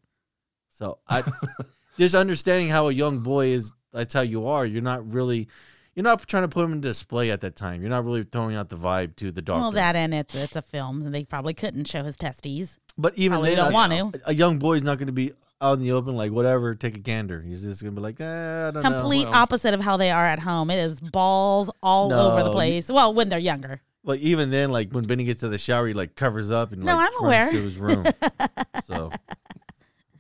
[0.68, 1.24] So I
[1.98, 3.72] just understanding how a young boy is.
[3.94, 4.66] That's how you are.
[4.66, 5.48] You're not really.
[5.94, 7.81] You're not trying to put him in display at that time.
[7.83, 9.61] You're not really throwing out the vibe to the doctor.
[9.61, 12.78] Well, that and it's it's a film, and they probably couldn't show his testes.
[12.96, 14.20] But even Probably then, don't a- want to.
[14.26, 16.74] a young boy's not going to be out in the open like whatever.
[16.74, 17.40] Take a gander.
[17.42, 18.24] He's just going to be like, eh,
[18.68, 18.90] I don't know.
[18.90, 20.70] Complete Well- opposite of how they are at home.
[20.70, 22.88] It is balls all over the place.
[22.88, 23.81] Well, when they're younger.
[24.05, 26.83] But even then, like when Benny gets to the shower, he like covers up and
[26.83, 27.50] No, like I'm aware.
[27.50, 28.05] to his room.
[28.85, 29.11] so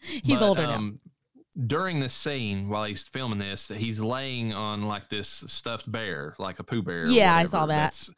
[0.00, 0.90] He's But, older now.
[1.66, 6.58] During this scene, while he's filming this, he's laying on like this stuffed bear, like
[6.58, 7.06] a Pooh bear.
[7.06, 7.92] Yeah, I saw that.
[7.94, 8.10] That's-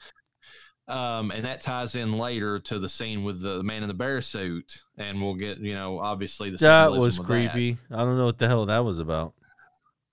[0.86, 4.20] Um, and that ties in later to the scene with the man in the bear
[4.20, 7.50] suit, and we'll get you know obviously the that was of that.
[7.52, 7.78] creepy.
[7.90, 9.32] I don't know what the hell that was about.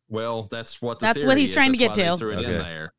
[0.08, 1.56] Well, that's what the That's what he's is.
[1.56, 2.18] trying to get to.
[2.18, 2.94] Threw it in there.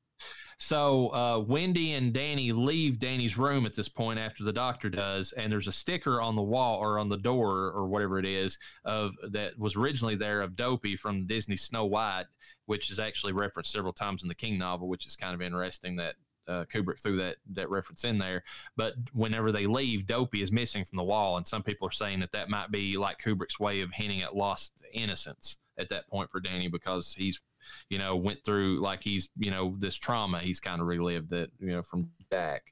[0.63, 5.33] So uh, Wendy and Danny leave Danny's room at this point after the doctor does,
[5.33, 8.61] and there's a sticker on the wall or on the door or whatever it is
[8.85, 12.27] of that was originally there of Dopey from Disney Snow White,
[12.67, 15.97] which is actually referenced several times in the King novel, which is kind of interesting
[15.97, 16.15] that
[16.47, 18.45] uh, Kubrick threw that that reference in there.
[18.77, 22.21] But whenever they leave, Dopey is missing from the wall, and some people are saying
[22.21, 26.31] that that might be like Kubrick's way of hinting at lost innocence at that point
[26.31, 27.41] for Danny because he's
[27.89, 31.51] you know went through like he's you know this trauma he's kind of relived that
[31.59, 32.63] you know from Jack.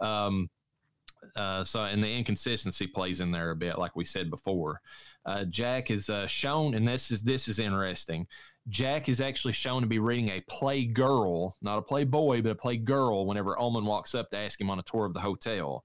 [0.00, 0.50] Um,
[1.36, 4.80] uh, so and the inconsistency plays in there a bit, like we said before.
[5.24, 8.26] Uh, Jack is uh, shown, and this is this is interesting.
[8.68, 12.52] Jack is actually shown to be reading a play girl, not a play boy, but
[12.52, 13.26] a play girl.
[13.26, 15.84] Whenever Ullman walks up to ask him on a tour of the hotel,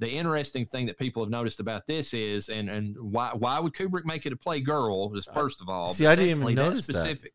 [0.00, 3.72] the interesting thing that people have noticed about this is, and and why why would
[3.74, 5.14] Kubrick make it a play girl?
[5.16, 6.94] Is first of all, See, I didn't even secondly, that notice that.
[6.94, 7.32] specific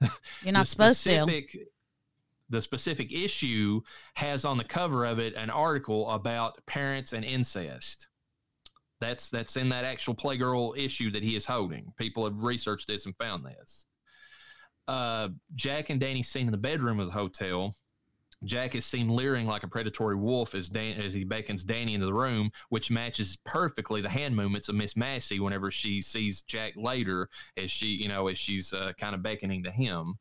[0.42, 1.66] You're not the supposed to.
[2.50, 3.80] The specific issue
[4.14, 8.08] has on the cover of it an article about parents and incest.
[9.00, 11.92] That's that's in that actual Playgirl issue that he is holding.
[11.96, 13.86] People have researched this and found this.
[14.88, 17.74] uh, Jack and Danny seen in the bedroom of the hotel.
[18.44, 22.06] Jack is seen leering like a predatory wolf as Dan, as he beckons Danny into
[22.06, 26.72] the room, which matches perfectly the hand movements of Miss Massey whenever she sees Jack
[26.76, 30.18] later, as she you know as she's uh, kind of beckoning to him.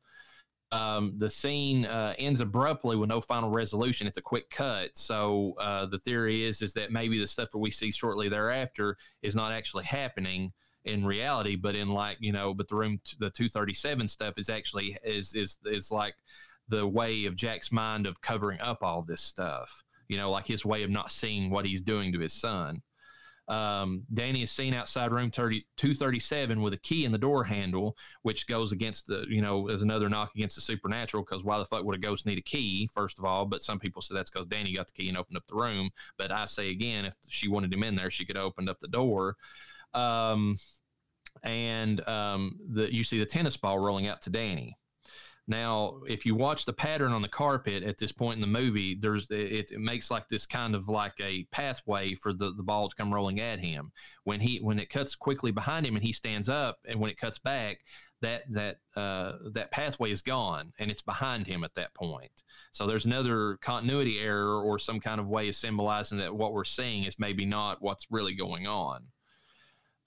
[0.74, 4.08] Um, the scene uh, ends abruptly with no final resolution.
[4.08, 4.98] It's a quick cut.
[4.98, 8.98] So uh, the theory is is that maybe the stuff that we see shortly thereafter
[9.22, 10.54] is not actually happening
[10.86, 14.38] in reality, but in like you know, but the room the two thirty seven stuff
[14.38, 16.16] is actually is is is like
[16.72, 19.84] the way of Jack's mind of covering up all this stuff.
[20.08, 22.82] You know, like his way of not seeing what he's doing to his son.
[23.48, 27.98] Um, Danny is seen outside room 30, 237 with a key in the door handle,
[28.22, 31.24] which goes against the, you know, as another knock against the supernatural.
[31.24, 33.46] Because why the fuck would a ghost need a key, first of all?
[33.46, 35.90] But some people say that's because Danny got the key and opened up the room.
[36.18, 38.80] But I say again, if she wanted him in there, she could have opened up
[38.80, 39.36] the door.
[39.94, 40.56] Um,
[41.44, 44.78] and um, the you see the tennis ball rolling out to Danny.
[45.52, 48.96] Now, if you watch the pattern on the carpet at this point in the movie,
[48.96, 52.88] there's it, it, makes like this kind of like a pathway for the, the ball
[52.88, 53.92] to come rolling at him.
[54.24, 57.18] When he when it cuts quickly behind him and he stands up, and when it
[57.18, 57.80] cuts back,
[58.22, 62.44] that that uh, that pathway is gone and it's behind him at that point.
[62.72, 66.64] So there's another continuity error or some kind of way of symbolizing that what we're
[66.64, 69.04] seeing is maybe not what's really going on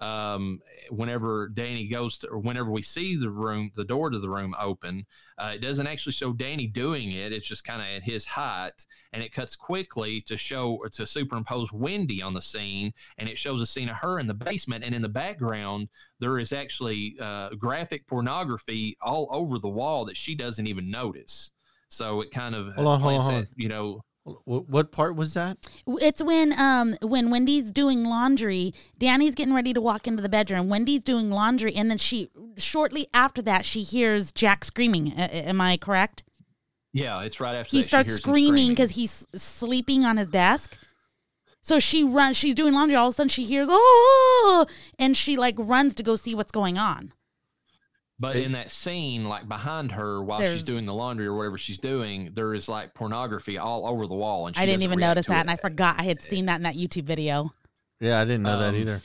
[0.04, 4.28] um, whenever Danny goes to, or whenever we see the room, the door to the
[4.28, 5.06] room open,
[5.38, 7.32] uh, it doesn't actually show Danny doing it.
[7.32, 11.72] It's just kind of at his height, and it cuts quickly to show to superimpose
[11.72, 14.94] Wendy on the scene, and it shows a scene of her in the basement, and
[14.94, 15.88] in the background
[16.18, 21.52] there is actually uh, graphic pornography all over the wall that she doesn't even notice.
[21.88, 25.34] So it kind of hold on, hold on, hold that, you know what part was
[25.34, 25.58] that?
[25.86, 30.68] It's when um when Wendy's doing laundry, Danny's getting ready to walk into the bedroom.
[30.68, 35.12] Wendy's doing laundry and then she shortly after that she hears Jack screaming.
[35.16, 36.22] A- am I correct?
[36.92, 40.78] Yeah, it's right after he starts screaming because he's sleeping on his desk.
[41.60, 42.36] So she runs.
[42.36, 42.94] She's doing laundry.
[42.94, 44.66] All of a sudden, she hears oh,
[44.98, 47.12] and she like runs to go see what's going on.
[48.24, 51.58] But it, in that scene, like behind her while she's doing the laundry or whatever
[51.58, 54.46] she's doing, there is like pornography all over the wall.
[54.46, 55.40] And I didn't even notice that, it.
[55.40, 57.52] and I forgot I had seen that in that YouTube video.
[58.00, 59.02] Yeah, I didn't know um, that either.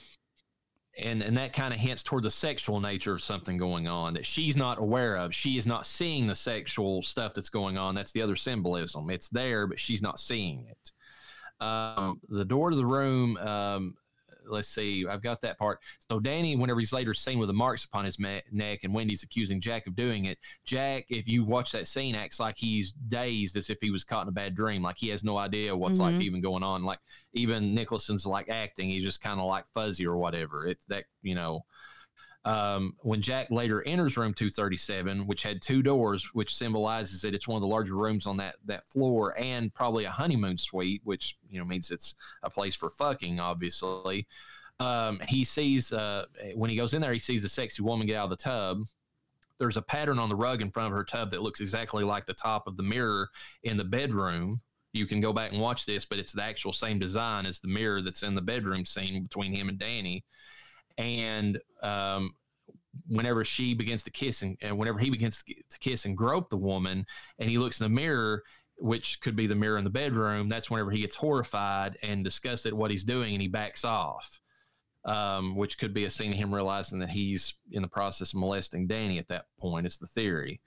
[0.98, 4.26] And and that kind of hints toward the sexual nature of something going on that
[4.26, 5.36] she's not aware of.
[5.36, 7.96] She is not seeing the sexual stuff that's going on.
[7.96, 9.10] That's the other symbolism.
[9.10, 10.92] It's there, but she's not seeing it.
[11.62, 13.96] Um, the door to the room um,
[14.50, 15.80] let's see, I've got that part.
[16.10, 19.24] So Danny, whenever he's later seen with the marks upon his ma- neck, and Wendy's
[19.24, 23.56] accusing Jack of doing it, Jack, if you watch that scene, acts like he's dazed,
[23.56, 26.00] as if he was caught in a bad dream, like he has no idea what's
[26.00, 26.16] mm-hmm.
[26.16, 26.84] like even going on.
[26.84, 27.00] Like
[27.34, 30.66] even Nicholson's like acting, he's just kind of like fuzzy or whatever.
[30.66, 31.66] It's that you know.
[32.50, 37.48] Um, when Jack later enters room 237, which had two doors, which symbolizes that it's
[37.48, 41.38] one of the larger rooms on that that floor, and probably a honeymoon suite, which
[41.48, 44.26] you know means it's a place for fucking, obviously.
[44.80, 48.16] Um, he sees uh, when he goes in there, he sees a sexy woman get
[48.16, 48.82] out of the tub.
[49.60, 52.26] There's a pattern on the rug in front of her tub that looks exactly like
[52.26, 53.30] the top of the mirror
[53.62, 54.62] in the bedroom.
[54.92, 57.68] You can go back and watch this, but it's the actual same design as the
[57.68, 60.24] mirror that's in the bedroom scene between him and Danny
[61.00, 62.34] and um,
[63.08, 66.58] whenever she begins to kiss and, and whenever he begins to kiss and grope the
[66.58, 67.06] woman
[67.38, 68.43] and he looks in the mirror
[68.78, 72.73] which could be the mirror in the bedroom that's whenever he gets horrified and disgusted
[72.73, 74.39] at what he's doing and he backs off
[75.06, 78.39] um, which could be a scene of him realizing that he's in the process of
[78.39, 80.60] molesting danny at that point it's the theory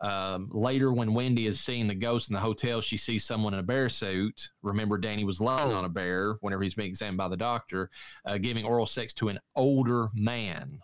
[0.00, 3.60] um, later, when Wendy is seeing the ghost in the hotel, she sees someone in
[3.60, 4.50] a bear suit.
[4.62, 7.90] Remember, Danny was lying on a bear whenever he's being examined by the doctor,
[8.26, 10.80] uh, giving oral sex to an older man.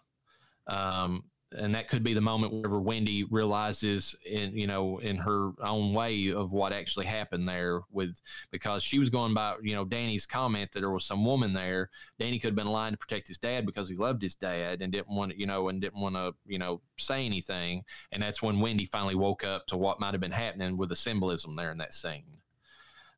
[0.67, 5.51] Um, and that could be the moment whenever Wendy realizes in you know in her
[5.63, 8.21] own way of what actually happened there with
[8.53, 11.91] because she was going by you know Danny's comment that there was some woman there.
[12.19, 14.93] Danny could have been lying to protect his dad because he loved his dad and
[14.93, 17.83] didn't want you know and didn't want to you know say anything.
[18.13, 20.97] And that's when Wendy finally woke up to what might have been happening with the
[20.97, 22.25] symbolism there in that scene.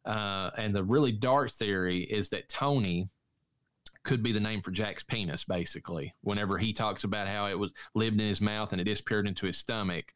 [0.05, 3.09] Uh, and the really dark theory is that Tony
[4.05, 6.15] could be the name for Jack's penis, basically.
[6.23, 9.47] Whenever he talks about how it was lived in his mouth and it disappeared into
[9.47, 10.13] his stomach,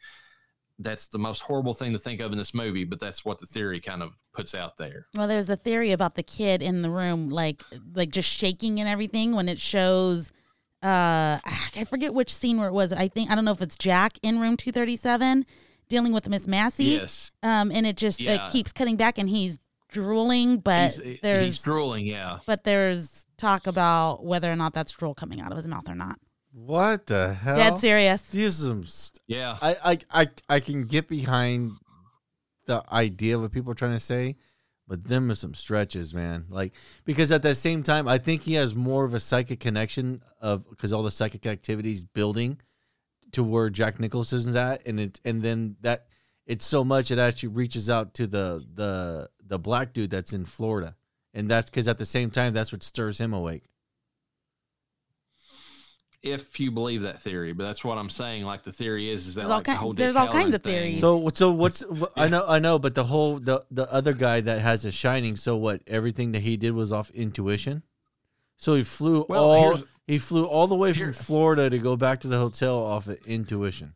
[0.79, 3.47] that's the most horrible thing to think of in this movie, but that's what the
[3.47, 5.07] theory kind of puts out there.
[5.15, 7.63] Well, there's the theory about the kid in the room, like
[7.95, 10.33] like just shaking and everything when it shows.
[10.83, 12.93] Uh, I forget which scene where it was.
[12.93, 15.47] I think I don't know if it's Jack in room 237
[15.89, 16.85] dealing with Miss Massey.
[16.85, 17.33] Yes.
[17.43, 18.47] Um, and it just yeah.
[18.47, 19.59] it keeps cutting back, and he's
[19.97, 22.39] drooling, but he's, there's he's drooling, yeah.
[22.47, 25.95] But there's talk about whether or not that's drool coming out of his mouth or
[25.95, 26.19] not.
[26.53, 27.57] What the hell?
[27.57, 28.23] Dead serious.
[28.23, 29.57] These some st- Yeah.
[29.61, 31.73] I, I I I can get behind
[32.67, 34.37] the idea of what people are trying to say,
[34.87, 36.47] but them are some stretches, man.
[36.49, 36.73] Like
[37.05, 40.69] because at the same time, I think he has more of a psychic connection of
[40.69, 42.61] because all the psychic activities building
[43.33, 46.07] to where Jack Nicholson's at, and it and then that
[46.47, 50.45] it's so much it actually reaches out to the the the black dude that's in
[50.45, 50.97] Florida,
[51.35, 53.65] and that's because at the same time that's what stirs him awake.
[56.23, 58.45] if you believe that theory, but that's what I'm saying.
[58.45, 60.73] Like the theory is, is that There's all the whole there's all kinds of thing-
[60.73, 61.01] theories.
[61.01, 64.41] So so what's what, I know I know, but the whole the the other guy
[64.41, 65.37] that has a shining.
[65.37, 65.83] So what?
[65.87, 67.83] Everything that he did was off intuition.
[68.57, 72.21] So he flew Well, all he flew all the way from Florida to go back
[72.21, 73.95] to the hotel off of intuition.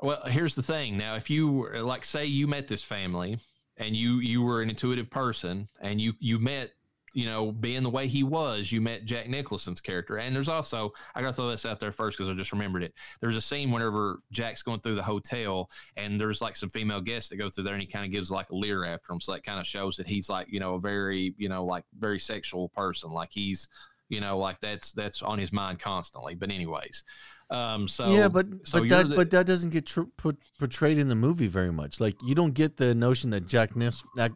[0.00, 0.96] Well, here's the thing.
[0.96, 3.40] Now, if you were like, say, you met this family,
[3.78, 6.70] and you you were an intuitive person, and you you met,
[7.14, 10.18] you know, being the way he was, you met Jack Nicholson's character.
[10.18, 12.92] And there's also, I gotta throw this out there first because I just remembered it.
[13.20, 17.30] There's a scene whenever Jack's going through the hotel, and there's like some female guests
[17.30, 19.32] that go through there, and he kind of gives like a leer after him, so
[19.32, 22.20] that kind of shows that he's like, you know, a very, you know, like very
[22.20, 23.68] sexual person, like he's.
[24.08, 26.34] You know, like that's that's on his mind constantly.
[26.34, 27.04] But anyways,
[27.50, 30.98] um, so yeah, but so but that the- but that doesn't get tr- put, portrayed
[30.98, 32.00] in the movie very much.
[32.00, 34.32] Like you don't get the notion that Jack Nis- that,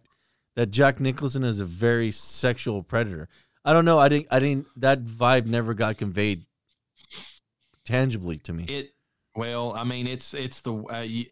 [0.56, 3.28] that Jack Nicholson is a very sexual predator.
[3.64, 3.98] I don't know.
[3.98, 4.26] I didn't.
[4.30, 4.66] I didn't.
[4.76, 6.42] That vibe never got conveyed
[7.85, 8.64] tangibly to me.
[8.64, 8.90] It
[9.35, 11.26] well, I mean, it's it's the uh, you,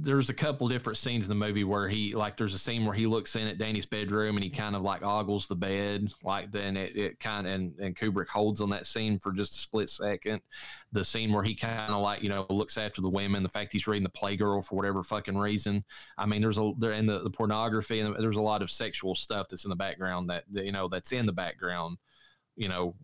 [0.00, 2.94] there's a couple different scenes in the movie where he like there's a scene where
[2.94, 6.52] he looks in at Danny's bedroom and he kind of like ogles the bed like
[6.52, 9.58] then it, it kind of and, and Kubrick holds on that scene for just a
[9.58, 10.40] split second.
[10.92, 13.72] The scene where he kind of like you know looks after the women, the fact
[13.72, 15.84] he's reading the Playgirl for whatever fucking reason.
[16.16, 19.16] I mean, there's a there and the, the pornography and there's a lot of sexual
[19.16, 21.98] stuff that's in the background that, that you know that's in the background,
[22.56, 22.94] you know,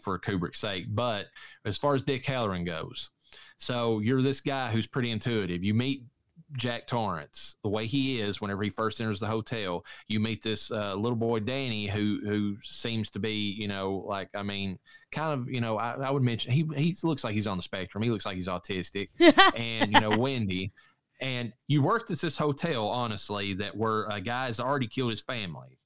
[0.00, 0.86] for Kubrick's sake.
[0.88, 1.26] But
[1.66, 3.10] as far as Dick Hallorann goes,
[3.58, 5.62] so you're this guy who's pretty intuitive.
[5.62, 6.04] You meet
[6.52, 9.84] Jack Torrance the way he is whenever he first enters the hotel.
[10.06, 14.28] You meet this uh, little boy Danny who who seems to be you know like
[14.34, 14.78] I mean
[15.12, 17.62] kind of you know I, I would mention he he looks like he's on the
[17.62, 18.02] spectrum.
[18.02, 19.10] He looks like he's autistic
[19.56, 20.72] and you know Wendy.
[21.20, 25.78] And you've worked at this hotel, honestly, that where a guy's already killed his family.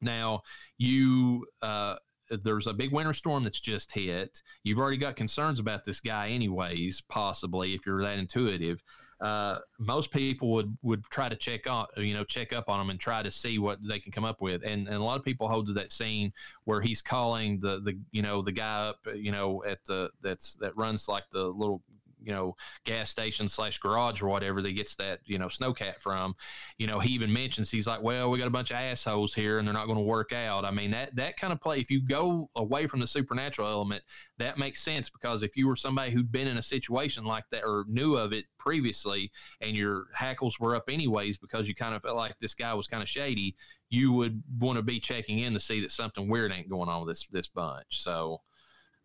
[0.00, 0.42] Now
[0.78, 1.96] you uh,
[2.30, 4.42] there's a big winter storm that's just hit.
[4.64, 7.02] You've already got concerns about this guy, anyways.
[7.08, 8.82] Possibly, if you're that intuitive,
[9.22, 12.90] uh, most people would would try to check on, you know, check up on him
[12.90, 14.64] and try to see what they can come up with.
[14.64, 16.32] And and a lot of people hold to that scene
[16.64, 20.54] where he's calling the the you know the guy up, you know, at the that's
[20.54, 21.82] that runs like the little
[22.24, 22.54] you know
[22.84, 26.34] gas station slash garage or whatever that gets that you know snowcat from
[26.78, 29.58] you know he even mentions he's like well we got a bunch of assholes here
[29.58, 30.64] and they're not going to work out.
[30.64, 34.02] I mean that that kind of play if you go away from the supernatural element
[34.38, 37.64] that makes sense because if you were somebody who'd been in a situation like that
[37.64, 39.30] or knew of it previously
[39.60, 42.86] and your hackles were up anyways because you kind of felt like this guy was
[42.86, 43.54] kind of shady
[43.92, 47.04] you would want to be checking in to see that something weird ain't going on
[47.04, 48.00] with this this bunch.
[48.02, 48.40] So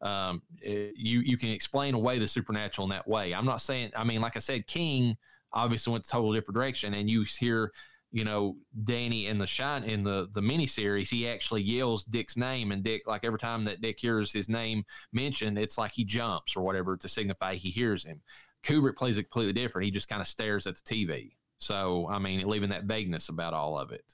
[0.01, 3.33] um, it, you you can explain away the supernatural in that way.
[3.33, 3.91] I'm not saying.
[3.95, 5.17] I mean, like I said, King
[5.53, 7.71] obviously went a totally different direction, and you hear,
[8.11, 12.71] you know, Danny in the shine in the the miniseries, he actually yells Dick's name,
[12.71, 14.83] and Dick like every time that Dick hears his name
[15.13, 18.21] mentioned, it's like he jumps or whatever to signify he hears him.
[18.63, 19.85] Kubrick plays it completely different.
[19.85, 21.31] He just kind of stares at the TV.
[21.57, 24.13] So I mean, leaving that vagueness about all of it.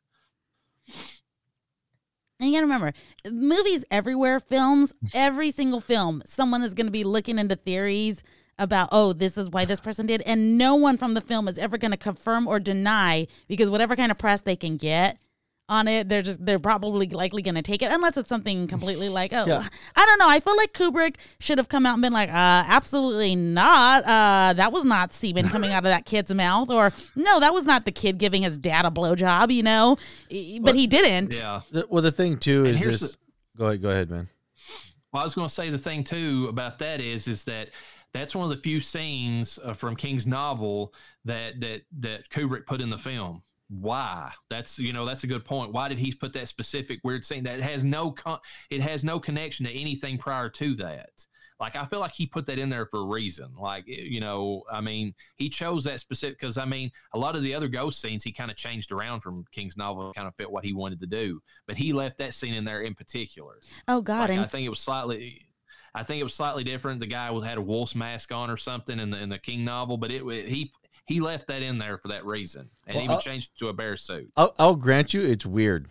[2.40, 2.94] And you gotta remember,
[3.30, 8.24] movies everywhere, films, every single film, someone is gonna be looking into theories
[8.60, 10.22] about, oh, this is why this person did.
[10.24, 14.12] And no one from the film is ever gonna confirm or deny because whatever kind
[14.12, 15.18] of press they can get
[15.74, 19.34] on it, they're just they're probably likely gonna take it unless it's something completely like,
[19.34, 19.68] oh Yeah.
[19.96, 20.30] I don't know.
[20.30, 24.04] I feel like Kubrick should have come out and been like, uh, absolutely not.
[24.06, 27.66] Uh that was not semen coming out of that kid's mouth, or no, that was
[27.66, 29.98] not the kid giving his dad a blowjob, you know?
[30.62, 31.34] But he didn't.
[31.36, 31.62] Yeah.
[31.72, 33.18] The- well, the thing too And is here's this.
[33.58, 34.30] go ahead, go ahead, man.
[35.12, 37.70] Well, I was going to say the thing too about that is is that
[38.14, 40.94] that's one of the few scenes uh, from King's novel
[41.26, 43.42] that that that Kubrick put in the film.
[43.80, 44.32] Why?
[44.50, 45.72] That's you know that's a good point.
[45.72, 49.20] Why did he put that specific weird scene that has no con- it has no
[49.20, 51.10] connection to anything prior to that?
[51.60, 53.54] Like I feel like he put that in there for a reason.
[53.58, 57.36] Like eh, you know, I mean, he chose that specific because I mean, a lot
[57.36, 60.36] of the other ghost scenes he kind of changed around from King's novel, kind of
[60.36, 61.42] fit what he wanted to do.
[61.68, 63.56] But he left that scene in there in particular.
[63.88, 65.48] Oh God, Like, and I think it was slightly.
[65.96, 67.00] I think it was slightly different.
[67.00, 69.98] The guy had a wolf's mask on or something in the in the King novel,
[69.98, 70.74] but it he
[71.06, 73.68] he left that in there for that reason, and Well, even I'll- changed it to
[73.70, 74.32] a bear suit.
[74.38, 75.88] I'll, I'll grant you, it's weird.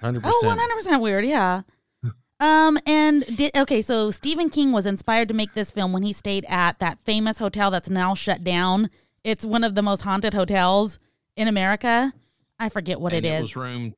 [0.00, 0.60] Hundred Oh, percent.
[0.60, 1.24] 100% weird.
[1.24, 1.62] Yeah.
[2.38, 3.80] Um, and did okay.
[3.80, 7.38] So Stephen King was inspired to make this film when he stayed at that famous
[7.38, 8.90] hotel that's now shut down.
[9.24, 10.98] It's one of the most haunted hotels
[11.36, 12.12] in America.
[12.58, 13.42] I forget what and it is.
[13.44, 13.94] Was room.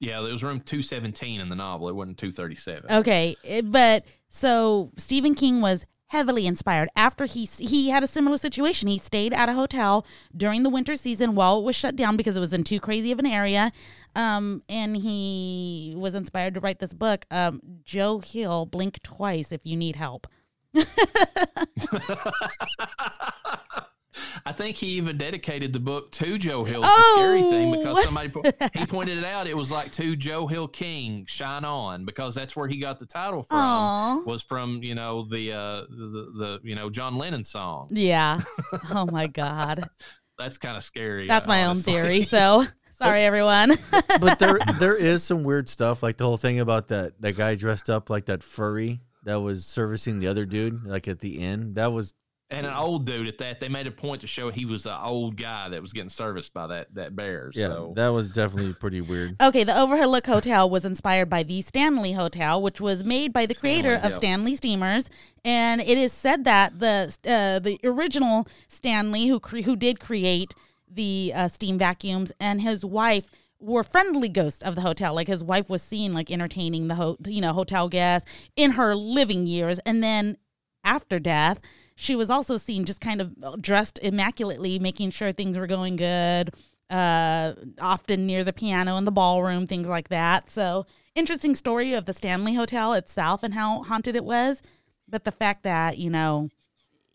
[0.00, 1.90] Yeah, it was room two seventeen in the novel.
[1.90, 2.90] It wasn't two thirty seven.
[2.90, 8.36] Okay, it- but so Stephen King was heavily inspired after he he had a similar
[8.36, 8.88] situation.
[8.88, 12.36] He stayed at a hotel during the winter season while it was shut down because
[12.36, 13.72] it was in too crazy of an area.
[14.14, 17.26] Um, and he was inspired to write this book.
[17.30, 20.26] Um, Joe Hill, blink twice if you need help.
[24.44, 26.80] I think he even dedicated the book to Joe Hill.
[26.84, 27.78] It's a scary thing Oh.
[27.78, 28.30] because somebody
[28.74, 29.46] he pointed it out.
[29.46, 33.06] It was like to Joe Hill King, shine on, because that's where he got the
[33.06, 33.58] title from.
[33.58, 34.22] Aw.
[34.26, 37.88] Was from you know the uh the, the you know John Lennon song.
[37.90, 38.40] Yeah.
[38.90, 39.88] Oh my God.
[40.38, 41.26] That's kind of scary.
[41.28, 42.22] That's my own theory.
[42.22, 42.64] So
[42.94, 43.72] sorry, everyone.
[44.20, 47.54] but there there is some weird stuff, like the whole thing about that that guy
[47.54, 51.76] dressed up like that furry that was servicing the other dude, like at the end.
[51.76, 52.14] That was
[52.50, 53.60] and an old dude at that.
[53.60, 56.54] They made a point to show he was an old guy that was getting serviced
[56.54, 57.50] by that that bear.
[57.54, 59.36] yeah, so that was definitely pretty weird.
[59.46, 63.54] Okay, the Overlook Hotel was inspired by the Stanley Hotel, which was made by the
[63.54, 64.18] creator Stanley, of yep.
[64.18, 65.10] Stanley Steamers,
[65.44, 70.54] and it is said that the uh, the original Stanley, who cre- who did create
[70.88, 73.30] the uh, steam vacuums, and his wife
[73.60, 75.14] were friendly ghosts of the hotel.
[75.14, 78.94] Like his wife was seen like entertaining the ho- you know hotel guests in her
[78.94, 80.36] living years, and then
[80.84, 81.60] after death.
[81.96, 86.54] She was also seen just kind of dressed immaculately, making sure things were going good
[86.88, 90.48] uh often near the piano in the ballroom things like that.
[90.50, 90.86] So
[91.16, 94.62] interesting story of the stanley hotel itself and how haunted it was.
[95.08, 96.48] But the fact that you know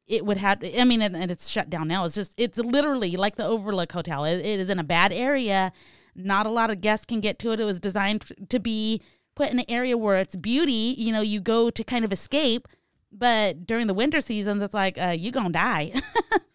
[0.07, 2.03] it would have i mean and, and it's shut down now.
[2.03, 4.25] It's just it's literally like the overlook hotel.
[4.25, 5.71] It, it is in a bad area.
[6.15, 7.61] Not a lot of guests can get to it.
[7.61, 9.01] It was designed to be
[9.35, 10.95] put in an area where it's beauty.
[10.97, 12.67] You know you go to kind of escape
[13.11, 15.91] but during the winter seasons it's like uh, you gonna die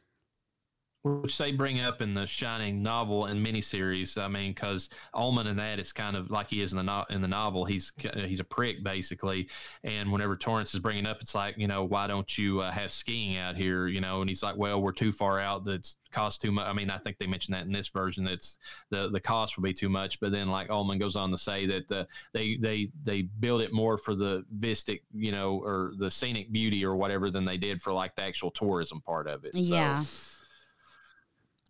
[1.07, 4.21] which they bring up in the Shining novel and miniseries.
[4.21, 7.05] I mean, because Ullman in that is kind of like he is in the no-
[7.11, 7.65] in the novel.
[7.65, 9.49] He's he's a prick basically,
[9.85, 12.91] and whenever Torrance is bringing up, it's like you know why don't you uh, have
[12.91, 13.87] skiing out here?
[13.87, 15.65] You know, and he's like, well, we're too far out.
[15.65, 16.67] That's cost too much.
[16.67, 18.25] I mean, I think they mentioned that in this version.
[18.25, 18.59] That's
[18.91, 20.19] the the cost will be too much.
[20.19, 23.73] But then like Ullman goes on to say that the, they they they build it
[23.73, 27.81] more for the vistic, you know, or the scenic beauty or whatever than they did
[27.81, 29.53] for like the actual tourism part of it.
[29.53, 30.05] So, yeah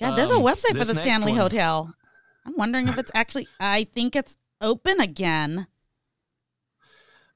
[0.00, 1.94] God, there's a Um, website for the Stanley one- Hotel.
[2.44, 3.48] I'm wondering if it's actually.
[3.58, 5.66] I think it's open again.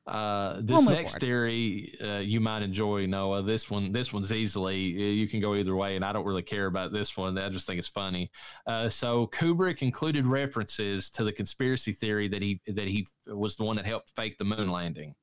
[0.06, 1.20] Uh, this We'll next forward.
[1.20, 3.42] theory uh, you might enjoy, Noah.
[3.42, 6.66] This one, this one's easily you can go either way, and I don't really care
[6.66, 7.36] about this one.
[7.38, 8.30] I just think it's funny.
[8.66, 13.64] Uh, so Kubrick included references to the conspiracy theory that he that he was the
[13.64, 15.14] one that helped fake the moon landing,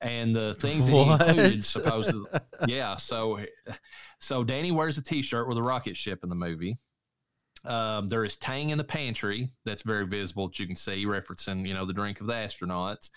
[0.00, 1.22] and the things that What?
[1.22, 2.30] he included supposedly,
[2.66, 2.96] yeah.
[2.96, 3.40] So,
[4.20, 6.76] so Danny wears a T-shirt with a rocket ship in the movie.
[7.66, 11.66] Um, there is Tang in the pantry that's very visible that you can see, referencing
[11.66, 13.10] you know the drink of the astronauts.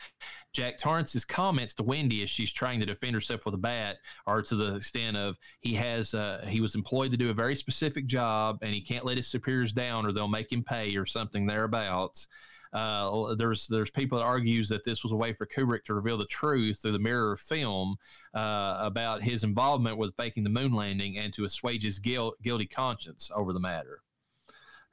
[0.54, 4.42] Jack Torrance's comments to Wendy as she's trying to defend herself with a bat are
[4.42, 8.08] to the extent of he has uh, he was employed to do a very specific
[8.08, 11.46] job and he can't let his superiors down or they'll make him pay or something
[11.46, 12.28] thereabouts.
[12.74, 16.18] Uh, there's there's people that argues that this was a way for Kubrick to reveal
[16.18, 17.96] the truth through the mirror of film
[18.34, 22.68] uh, about his involvement with faking the moon landing and to assuage his guilt, guilty
[22.68, 24.02] conscience over the matter.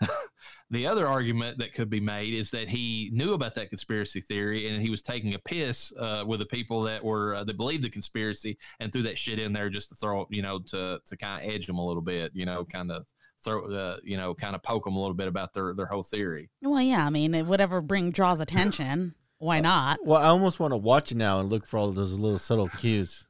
[0.70, 4.68] the other argument that could be made is that he knew about that conspiracy theory
[4.68, 7.83] and he was taking a piss uh, with the people that were uh, that believed
[7.83, 11.16] the conspiracy and threw that shit in there just to throw you know to to
[11.16, 13.07] kind of edge them a little bit you know kind of
[13.45, 16.03] throw uh, you know kind of poke them a little bit about their their whole
[16.03, 17.07] theory Well, yeah.
[17.07, 19.14] I mean, it- whatever bring draws attention.
[19.39, 19.99] Why not?
[20.05, 22.68] Well, I almost want to watch it now and look for all those little subtle
[22.68, 23.26] cues.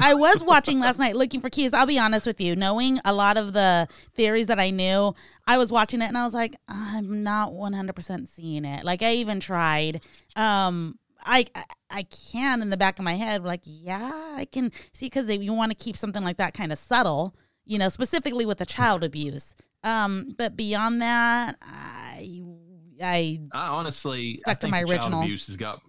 [0.00, 1.74] I was watching last night looking for cues.
[1.74, 5.14] I'll be honest with you, knowing a lot of the theories that I knew,
[5.46, 8.84] I was watching it and I was like, I'm not 100% seeing it.
[8.84, 10.02] Like I even tried.
[10.36, 14.70] Um I I- I can in the back of my head like, yeah, I can
[14.92, 17.34] see cuz you want to keep something like that kind of subtle,
[17.66, 19.54] you know, specifically with the child abuse.
[19.84, 22.40] Um but beyond that, I
[23.02, 25.10] I I honestly Stuck I to my the original.
[25.10, 25.80] child abuse has got.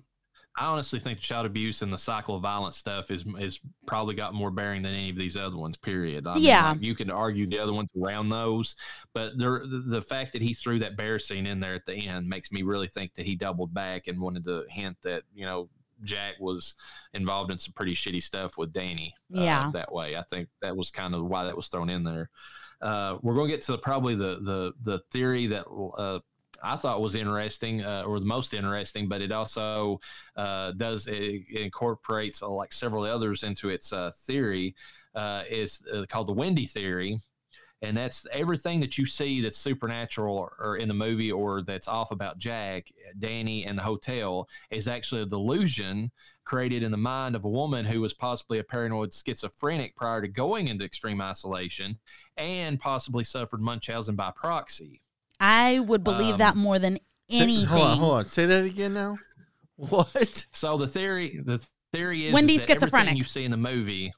[0.60, 4.34] I honestly think child abuse and the cycle of violence stuff is is probably got
[4.34, 5.78] more bearing than any of these other ones.
[5.78, 6.26] Period.
[6.26, 6.72] I mean, Yeah.
[6.72, 8.76] like, you can argue the other ones around those,
[9.14, 12.28] but the, the fact that he threw that bear scene in there at the end
[12.28, 15.70] makes me really think that he doubled back and wanted to hint that you know
[16.04, 16.76] Jack was
[17.14, 19.14] involved in some pretty shitty stuff with Danny.
[19.36, 19.72] uh, Yeah.
[19.74, 20.16] that way.
[20.16, 22.30] I think that was kind of why that was thrown in there.
[22.82, 25.66] Uh, we're going to get to probably the the the theory that
[25.98, 26.20] uh,
[26.64, 30.00] I thought was interesting, uh, or the most interesting, but it also
[30.36, 31.14] uh, does it,
[31.50, 34.76] it incorporates uh, like several others into its uh, theory.
[35.16, 37.20] Uh, is uh, called the Wendy theory,
[37.82, 41.88] and that's everything that you see that's supernatural or, or, in the movie or that's
[41.88, 46.12] off about Jack, Danny, and the hotel is actually a delusion
[46.44, 50.28] created in the mind of a woman who was possibly a paranoid schizophrenic prior to
[50.28, 51.98] going into extreme isolation,
[52.38, 55.02] and possibly suffered Munchausen by proxy.
[55.40, 56.98] I would believe um, that more than
[57.30, 57.66] anything.
[57.68, 58.26] Hold on, hold on.
[58.26, 59.18] Say that again now.
[59.80, 60.48] What?
[60.54, 61.64] So the theory, the
[61.94, 63.10] theory is, Wendy's is that schizophrenic.
[63.10, 64.12] Everything you see in the movie,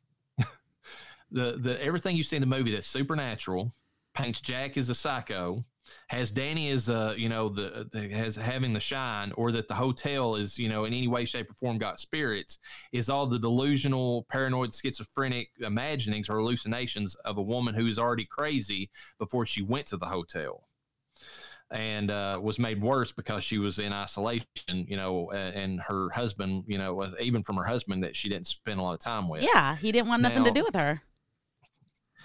[1.31, 3.73] the the everything you see in the movie that's supernatural
[4.13, 5.63] paints Jack as a psycho,
[6.07, 9.73] has Danny as a you know the, the, has having the shine, or that the
[9.73, 12.59] hotel is you know in any way, shape, or form got spirits,
[12.91, 18.25] is all the delusional, paranoid, schizophrenic imaginings or hallucinations of a woman who is already
[18.25, 20.63] crazy before she went to the hotel
[21.71, 26.63] and uh, was made worse because she was in isolation, you know, and her husband,
[26.67, 29.43] you know, even from her husband that she didn't spend a lot of time with.
[29.43, 31.03] Yeah, he didn't want nothing now, to do with her.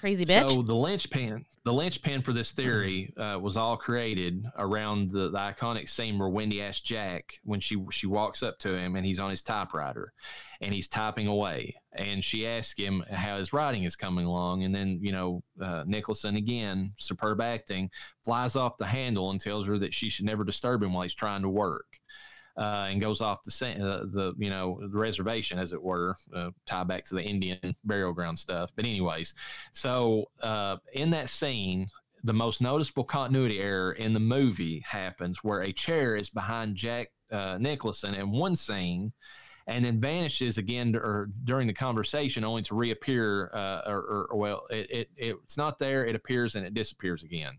[0.05, 0.51] Crazy bitch.
[0.51, 5.39] So the linchpin, the linchpin for this theory uh, was all created around the, the
[5.39, 9.19] iconic scene where Wendy asks Jack when she she walks up to him and he's
[9.19, 10.13] on his typewriter,
[10.61, 14.75] and he's typing away, and she asks him how his writing is coming along, and
[14.75, 17.89] then you know uh, Nicholson again, superb acting,
[18.27, 21.15] flies off the handle and tells her that she should never disturb him while he's
[21.15, 21.87] trying to work
[22.57, 26.51] uh, and goes off the uh, the you know the reservation, as it were, uh,
[26.67, 28.71] tie back to the Indian burial ground stuff.
[28.77, 29.35] But anyways,
[29.73, 31.89] so uh, in that scene,
[32.23, 37.09] the most noticeable continuity error in the movie happens where a chair is behind Jack
[37.31, 39.13] uh, Nicholson in one scene.
[39.67, 43.51] And then vanishes again or during the conversation, only to reappear.
[43.55, 46.05] Uh, or, or, or, well, it, it it's not there.
[46.05, 47.55] It appears and it disappears again.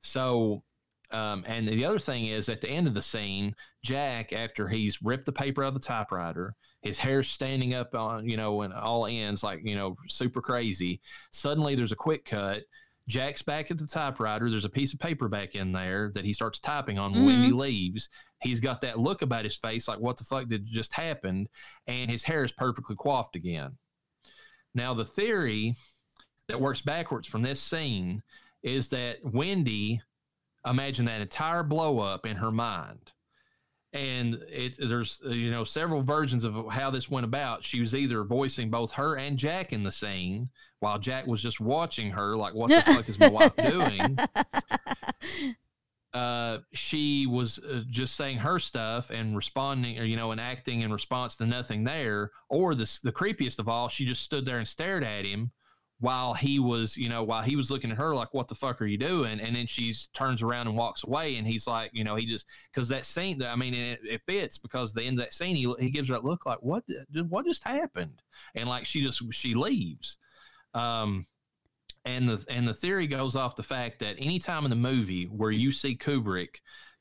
[0.00, 0.62] So
[1.10, 5.02] um, and the other thing is at the end of the scene, Jack, after he's
[5.02, 8.72] ripped the paper out of the typewriter, his hair's standing up on, you know, and
[8.72, 11.00] all ends like, you know, super crazy.
[11.32, 12.62] Suddenly there's a quick cut.
[13.06, 14.48] Jack's back at the typewriter.
[14.48, 17.26] There's a piece of paper back in there that he starts typing on mm-hmm.
[17.26, 18.08] when he leaves.
[18.40, 21.48] He's got that look about his face like, what the fuck did just happened?
[21.86, 23.76] And his hair is perfectly coiffed again.
[24.74, 25.74] Now, the theory
[26.48, 28.22] that works backwards from this scene
[28.62, 30.00] is that Wendy
[30.66, 33.12] imagine that entire blow up in her mind.
[33.92, 37.62] And it, there's you know several versions of how this went about.
[37.62, 40.48] She was either voicing both her and jack in the scene
[40.80, 44.18] while jack was just watching her like what the fuck is my wife doing?
[46.12, 50.82] Uh, she was uh, just saying her stuff and responding or you know and acting
[50.82, 52.30] in response to nothing there.
[52.48, 55.50] Or the, the creepiest of all she just stood there and stared at him
[56.04, 58.82] while he was, you know, while he was looking at her like, "What the fuck
[58.82, 62.04] are you doing?" And then she turns around and walks away, and he's like, you
[62.04, 65.24] know, he just because that scene, I mean, it, it, fits because the end of
[65.24, 66.84] that scene, he he gives her that look like, "What?
[67.30, 68.20] What just happened?"
[68.54, 70.18] And like she just she leaves.
[70.74, 71.24] Um,
[72.04, 75.52] and the and the theory goes off the fact that anytime in the movie where
[75.52, 76.56] you see Kubrick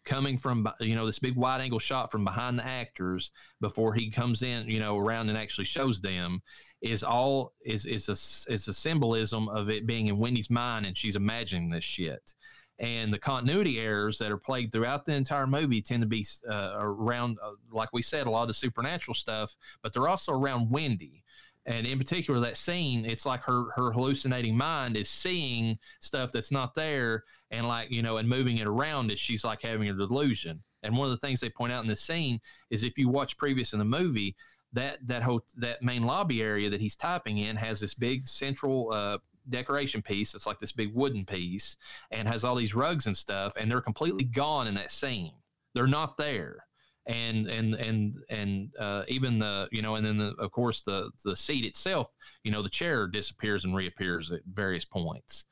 [0.05, 3.31] coming from you know this big wide angle shot from behind the actors
[3.61, 6.41] before he comes in you know around and actually shows them
[6.83, 10.95] is all is is a is a symbolism of it being in Wendy's mind and
[10.95, 12.35] she's imagining this shit.
[12.79, 16.73] And the continuity errors that are played throughout the entire movie tend to be uh,
[16.77, 20.69] around uh, like we said a lot of the supernatural stuff but they're also around
[20.69, 21.22] Wendy
[21.65, 26.51] and in particular that scene it's like her her hallucinating mind is seeing stuff that's
[26.51, 29.93] not there and like you know and moving it around as she's like having a
[29.93, 30.61] delusion.
[30.85, 33.37] And one of the things they point out in this scene is if you watch
[33.37, 34.35] previous in the movie
[34.73, 38.91] that that whole that main lobby area that he's typing in has this big central
[38.91, 39.17] uh,
[39.49, 41.77] decoration piece it's like this big wooden piece
[42.11, 45.33] and has all these rugs and stuff and they're completely gone in that scene.
[45.73, 46.65] They're not there
[47.05, 51.11] and and and and uh, even the you know and then the, of course the
[51.25, 52.07] the seat itself
[52.43, 55.45] you know the chair disappears and reappears at various points.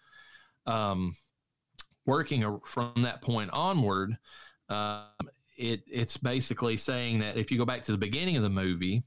[0.66, 1.16] Um,
[2.06, 4.16] working from that point onward
[4.70, 5.06] um,
[5.58, 9.04] it it's basically saying that if you go back to the beginning of the movie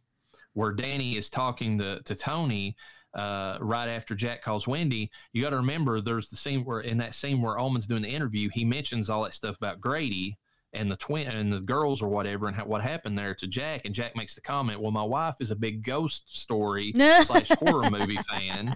[0.53, 2.76] where danny is talking to, to tony
[3.14, 6.99] uh, right after Jack calls Wendy, you got to remember there's the scene where in
[6.99, 10.36] that scene where Ullman's doing the interview, he mentions all that stuff about Grady
[10.75, 13.83] and the twin and the girls or whatever and ha- what happened there to Jack.
[13.85, 17.91] And Jack makes the comment, "Well, my wife is a big ghost story slash horror
[17.91, 18.75] movie fan.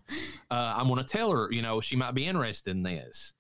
[0.50, 3.34] Uh, I'm going to tell her, you know, she might be interested in this."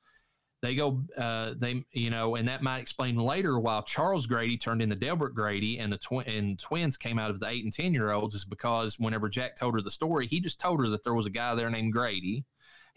[0.60, 4.82] They go, uh, they, you know, and that might explain later why Charles Grady turned
[4.82, 7.94] into Delbert Grady and the twin and twins came out of the eight and ten
[7.94, 11.04] year olds is because whenever Jack told her the story, he just told her that
[11.04, 12.44] there was a guy there named Grady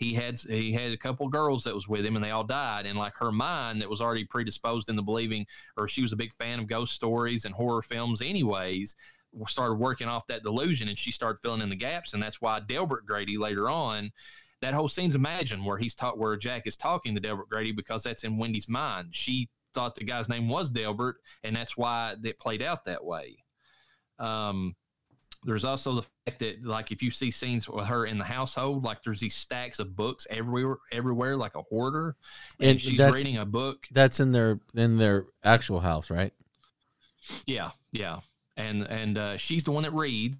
[0.02, 2.88] he had he had a couple girls that was with him and they all died
[2.88, 5.45] and like her mind that was already predisposed into believing
[5.78, 8.95] or she was a big fan of ghost stories and horror films anyways
[9.45, 12.60] started working off that delusion and she started filling in the gaps and that's why
[12.60, 14.12] delbert grady later on
[14.62, 18.02] that whole scene's imagined where he's taught where jack is talking to delbert grady because
[18.02, 19.10] that's in wendy's mind.
[19.12, 23.38] She thought the guy's name was delbert and that's why it played out that way.
[24.18, 24.76] Um
[25.43, 28.83] there's also the fact that like if you see scenes with her in the household
[28.83, 32.15] like there's these stacks of books everywhere everywhere like a hoarder
[32.59, 33.87] and, and she's reading a book.
[33.91, 36.33] that's in their in their actual house right?
[37.45, 38.19] Yeah yeah.
[38.57, 40.37] And and uh, she's the one that reads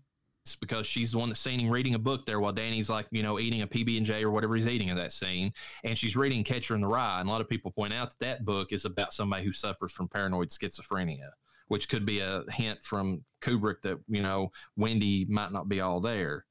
[0.60, 3.40] because she's the one that's seen reading a book there while Danny's like you know
[3.40, 6.44] eating a PB and J or whatever he's eating in that scene, and she's reading
[6.44, 7.20] Catcher in the Rye.
[7.20, 9.92] And a lot of people point out that that book is about somebody who suffers
[9.92, 11.30] from paranoid schizophrenia
[11.72, 16.02] which could be a hint from Kubrick that you know Wendy might not be all
[16.02, 16.46] there.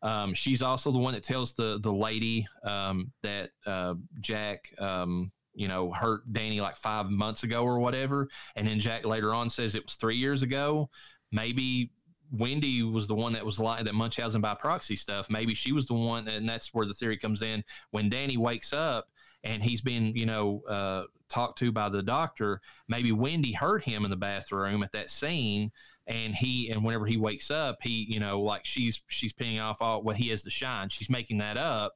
[0.00, 5.30] Um, she's also the one that tells the the lady um, that uh, Jack, um,
[5.52, 9.50] you know, hurt Danny like five months ago or whatever, and then Jack later on
[9.50, 10.88] says it was three years ago.
[11.30, 11.92] Maybe
[12.32, 15.28] Wendy was the one that was like that Munchausen by proxy stuff.
[15.28, 17.62] Maybe she was the one, and that's where the theory comes in.
[17.90, 19.08] When Danny wakes up
[19.44, 24.04] and he's been, you know, uh, talked to by the doctor, maybe Wendy heard him
[24.04, 25.70] in the bathroom at that scene
[26.06, 29.82] and he and whenever he wakes up, he, you know, like she's she's paying off
[29.82, 30.88] all what he has the shine.
[30.88, 31.94] She's making that up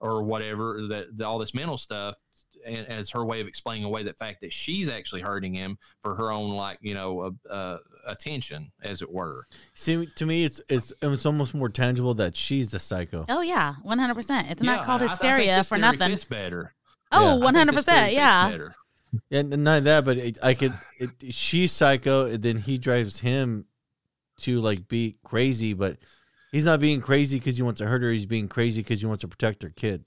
[0.00, 2.16] or whatever that, that all this mental stuff
[2.66, 6.30] as her way of explaining away the fact that she's actually hurting him for her
[6.30, 9.46] own like you know uh, uh, attention as it were.
[9.74, 13.24] See to me it's it's it's almost more tangible that she's the psycho.
[13.28, 16.12] Oh yeah 100% it's yeah, not called hysteria I, I for nothing.
[16.12, 16.74] it's better
[17.12, 18.12] Oh, one hundred percent.
[18.12, 18.68] Yeah.
[19.28, 20.72] Yeah, not that, but it, I could.
[20.98, 23.66] It, she's psycho, and then he drives him
[24.40, 25.98] to like be crazy, but
[26.52, 28.12] he's not being crazy because he wants to hurt her.
[28.12, 30.04] He's being crazy because he wants to protect her kid.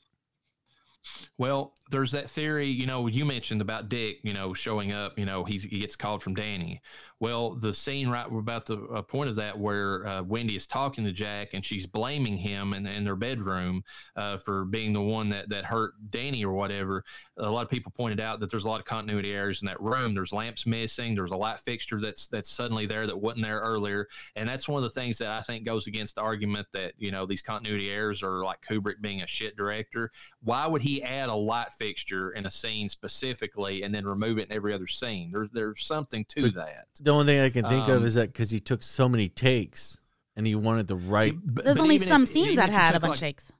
[1.38, 5.26] Well, there's that theory, you know, you mentioned about Dick, you know, showing up, you
[5.26, 6.82] know, he's, he gets called from Danny.
[7.20, 11.06] Well, the scene right about the uh, point of that where uh, Wendy is talking
[11.06, 13.84] to Jack and she's blaming him in, in their bedroom
[14.18, 17.04] uh, for being the one that, that hurt Danny or whatever.
[17.38, 19.80] A lot of people pointed out that there's a lot of continuity errors in that
[19.80, 20.14] room.
[20.14, 21.16] There's lamps missing.
[21.16, 24.84] There's a light fixture that's that's suddenly there that wasn't there earlier, and that's one
[24.84, 27.90] of the things that I think goes against the argument that you know these continuity
[27.90, 30.12] errors are like Kubrick being a shit director.
[30.42, 34.50] Why would he add a light fixture in a scene specifically and then remove it
[34.50, 35.32] in every other scene?
[35.32, 36.88] There's there's something to but that.
[37.02, 39.30] The only thing I can think um, of is that because he took so many
[39.30, 39.98] takes
[40.36, 41.36] and he wanted the right.
[41.44, 43.52] But, There's but only some if, scenes that had a bunch like, of takes.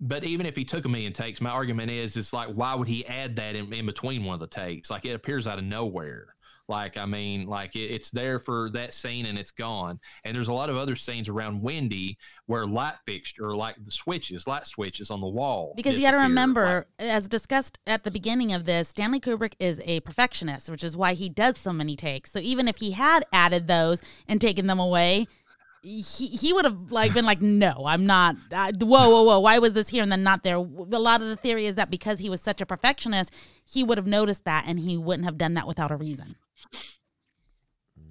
[0.00, 2.88] But even if he took a million takes, my argument is, it's like, why would
[2.88, 4.90] he add that in, in between one of the takes?
[4.90, 6.35] Like it appears out of nowhere.
[6.68, 10.00] Like, I mean, like it, it's there for that scene and it's gone.
[10.24, 14.46] And there's a lot of other scenes around Wendy where light fixture, like the switches,
[14.46, 15.74] light switches on the wall.
[15.76, 19.54] Because you got to remember, like, as discussed at the beginning of this, Stanley Kubrick
[19.60, 22.32] is a perfectionist, which is why he does so many takes.
[22.32, 25.28] So even if he had added those and taken them away,
[25.82, 29.60] he, he would have like been like no i'm not uh, whoa whoa whoa why
[29.60, 32.18] was this here and then not there a lot of the theory is that because
[32.18, 33.32] he was such a perfectionist
[33.64, 36.34] he would have noticed that and he wouldn't have done that without a reason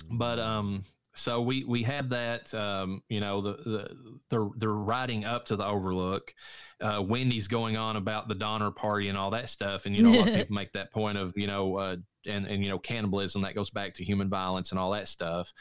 [0.10, 0.84] but um,
[1.16, 5.56] so we we have that um, you know the the they're they're riding up to
[5.56, 6.34] the overlook.
[6.82, 9.86] Uh, wendy's going on about the donner party and all that stuff.
[9.86, 12.46] And you know a lot of people make that point of you know uh, and
[12.46, 15.54] and you know cannibalism that goes back to human violence and all that stuff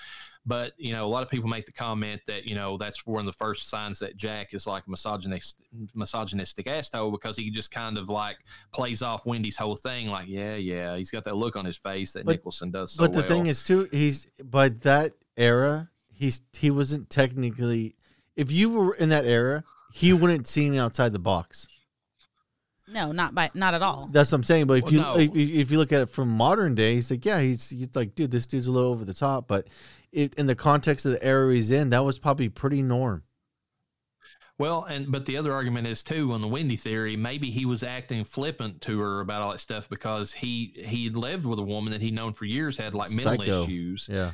[0.47, 3.21] but you know, a lot of people make the comment that you know that's one
[3.21, 7.97] of the first signs that Jack is like misogynistic, misogynistic asshole because he just kind
[7.97, 8.37] of like
[8.73, 10.09] plays off Wendy's whole thing.
[10.09, 12.93] Like, yeah, yeah, he's got that look on his face that but, Nicholson does.
[12.93, 13.29] So but the well.
[13.29, 17.97] thing is, too, he's by that era, he's he wasn't technically.
[18.37, 21.69] If you were in that era, he wouldn't see outside the box.
[22.87, 24.09] No, not by not at all.
[24.13, 24.67] That's what I'm saying.
[24.67, 25.17] But if well, you no.
[25.17, 28.15] if, if, you look at it from modern day, he's like, yeah, he's he's like,
[28.15, 29.49] dude, this dude's a little over the top.
[29.49, 29.69] But
[30.15, 33.25] it, in the context of the era he's in, that was probably pretty norm.
[34.57, 37.17] Well, and but the other argument is too on the Wendy theory.
[37.17, 41.45] Maybe he was acting flippant to her about all that stuff because he he lived
[41.45, 43.63] with a woman that he'd known for years had like mental Psycho.
[43.65, 44.09] issues.
[44.11, 44.31] Yeah,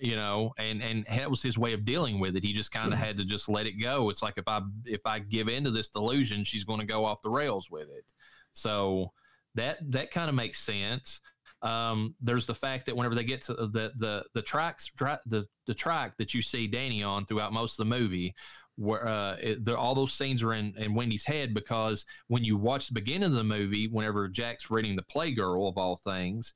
[0.00, 2.44] you know, and and that was his way of dealing with it.
[2.44, 4.08] He just kind of had to just let it go.
[4.10, 7.22] It's like if I if I give into this delusion, she's going to go off
[7.22, 8.04] the rails with it.
[8.52, 9.10] So
[9.56, 11.20] that that kind of makes sense.
[11.62, 14.90] Um, there's the fact that whenever they get to the the the tracks
[15.26, 18.34] the the track that you see Danny on throughout most of the movie,
[18.76, 22.88] where uh, it, all those scenes are in, in Wendy's head because when you watch
[22.88, 26.54] the beginning of the movie, whenever Jack's reading the Playgirl of all things,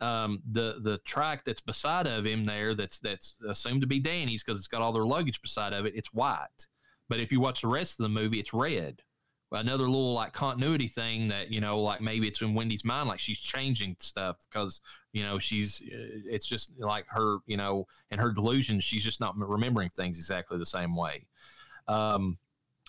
[0.00, 4.42] um, the the track that's beside of him there that's that's assumed to be Danny's
[4.42, 5.94] because it's got all their luggage beside of it.
[5.94, 6.66] It's white,
[7.08, 9.00] but if you watch the rest of the movie, it's red
[9.52, 13.18] another little like continuity thing that you know like maybe it's in wendy's mind like
[13.18, 14.80] she's changing stuff because
[15.12, 19.20] you know she's uh, it's just like her you know in her delusion she's just
[19.20, 21.26] not remembering things exactly the same way.
[21.88, 22.38] Um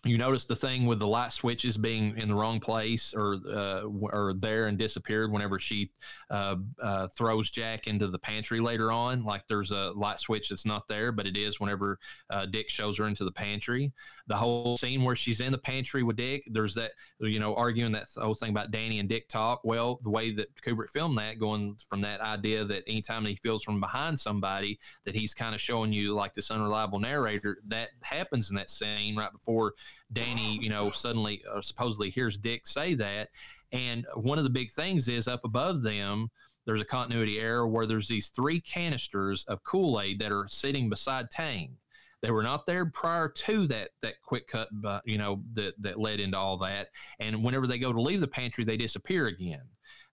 [0.04, 3.82] you notice the thing with the light switches being in the wrong place or uh,
[3.84, 5.91] or there and disappeared whenever she
[6.32, 9.24] uh, uh, throws Jack into the pantry later on.
[9.24, 11.99] Like there's a light switch that's not there, but it is whenever
[12.32, 13.91] uh, Dick shows her into the pantry.
[14.26, 17.91] The whole scene where she's in the pantry with Dick, there's that you know arguing
[17.91, 19.62] that whole thing about Danny and Dick talk.
[19.64, 23.64] Well, the way that Kubrick filmed that, going from that idea that anytime he feels
[23.64, 27.60] from behind somebody, that he's kind of showing you like this unreliable narrator.
[27.68, 29.74] That happens in that scene right before
[30.14, 33.30] Danny, you know, suddenly uh, supposedly hears Dick say that.
[33.72, 36.30] And one of the big things is up above them,
[36.66, 40.89] there's a continuity error where there's these three canisters of Kool Aid that are sitting
[40.89, 41.78] beside Tang.
[42.22, 46.00] They were not there prior to that that quick cut, but you know that that
[46.00, 46.89] led into all that.
[47.20, 49.64] And whenever they go to leave the pantry, they disappear again.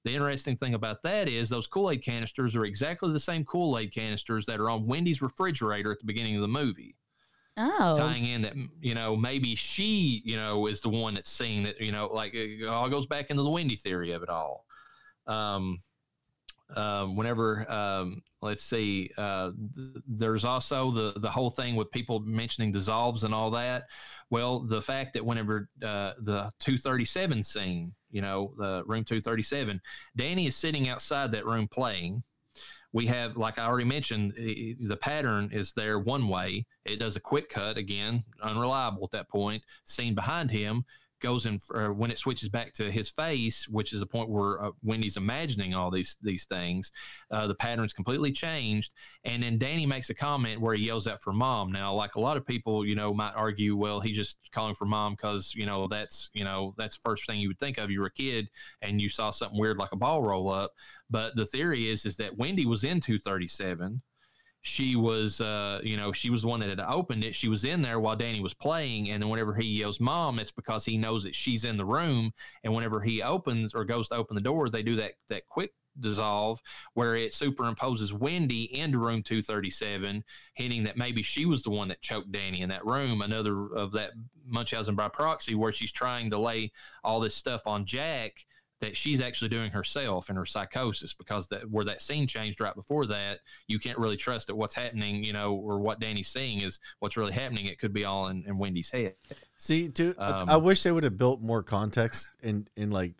[0.05, 3.77] The interesting thing about that is those Kool Aid canisters are exactly the same Kool
[3.77, 6.97] Aid canisters that are on Wendy's refrigerator at the beginning of the movie
[7.61, 7.95] Oh.
[7.97, 11.81] tying in that you know maybe she you know is the one that's seeing that
[11.81, 14.65] you know like it all goes back into the Wendy theory of it all.
[15.27, 15.79] Um,
[16.77, 22.21] um, whenever um, let's see, uh, th- there's also the the whole thing with people
[22.21, 23.87] mentioning dissolves and all that.
[24.31, 29.81] Well, the fact that whenever uh, the 237 scene, you know, the room 237,
[30.17, 32.23] Danny is sitting outside that room playing
[32.99, 36.67] we have like i already mentioned the pattern is there one way.
[36.85, 40.85] It does a quick cut again unreliable at that point scene behind him
[41.21, 44.63] goes in for, when it switches back to his face which is the point where
[44.63, 46.93] uh, wendy's imagining all these these things
[47.31, 48.93] uh, the pattern's completely changed.
[49.25, 51.73] And then danny makes a comment where he yells out for mom.
[51.73, 54.87] Now like a lot of people you know might argue well he's just calling for
[54.87, 57.91] mom because you know that's you know that's first thing you would think of.
[57.91, 58.49] You were a kid
[58.83, 60.73] and you saw something weird like a ball roll up.
[61.11, 64.01] But the theory is is that wendy was in 237
[64.69, 67.35] she was uh, you know she was the one that had opened it.
[67.35, 70.51] She was in there while danny was playing and then whenever he yells mom it's
[70.51, 72.33] because he knows that she's in the room
[72.65, 75.73] and whenever he opens or goes to open the door they do that that quick
[76.01, 76.61] dissolve
[76.95, 80.23] where it superimposes wendy into room 237
[80.55, 83.93] hinting that maybe she was the one that choked danny in that room another of
[83.93, 84.13] that
[84.47, 86.71] munchausen by proxy where she's trying to lay
[87.03, 88.47] all this stuff on jack
[88.81, 92.75] that she's actually doing herself in her psychosis because that where that scene changed right
[92.75, 96.61] before that you can't really trust that what's happening you know or what danny's seeing
[96.61, 97.67] is what's really happening.
[97.67, 99.15] It could be all in, in wendy's head.
[99.57, 103.15] See, dude, Um, I wish they would have built more context in in like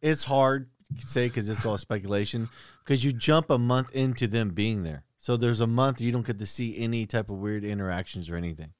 [0.00, 2.48] it's hard to say because it's all speculation
[2.84, 6.26] because you jump a month into them being there, so there's a month you don't
[6.26, 8.72] get to see any type of weird interactions or anything.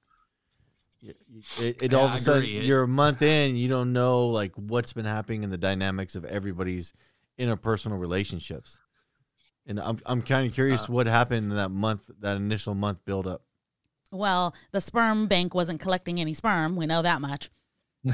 [1.03, 1.16] It,
[1.61, 2.44] it, it all of a sudden.
[2.44, 6.14] It- you're a month in, you don't know like what's been happening in the dynamics
[6.14, 6.92] of everybody's
[7.38, 8.78] interpersonal relationships,
[9.66, 13.05] and I'm I'm kind of curious Uh, what happened in that month, that initial month
[13.05, 13.42] build up.
[14.12, 16.76] Well, the sperm bank wasn't collecting any sperm.
[16.76, 17.50] We know that much.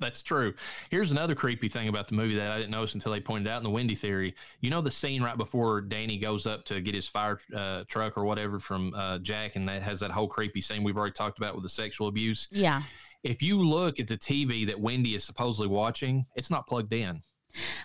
[0.00, 0.54] That's true.
[0.90, 3.58] Here's another creepy thing about the movie that I didn't notice until they pointed out
[3.58, 4.34] in the Wendy theory.
[4.60, 8.16] You know the scene right before Danny goes up to get his fire uh, truck
[8.16, 11.38] or whatever from uh, Jack, and that has that whole creepy scene we've already talked
[11.38, 12.48] about with the sexual abuse.
[12.50, 12.82] Yeah.
[13.24, 17.20] If you look at the TV that Wendy is supposedly watching, it's not plugged in.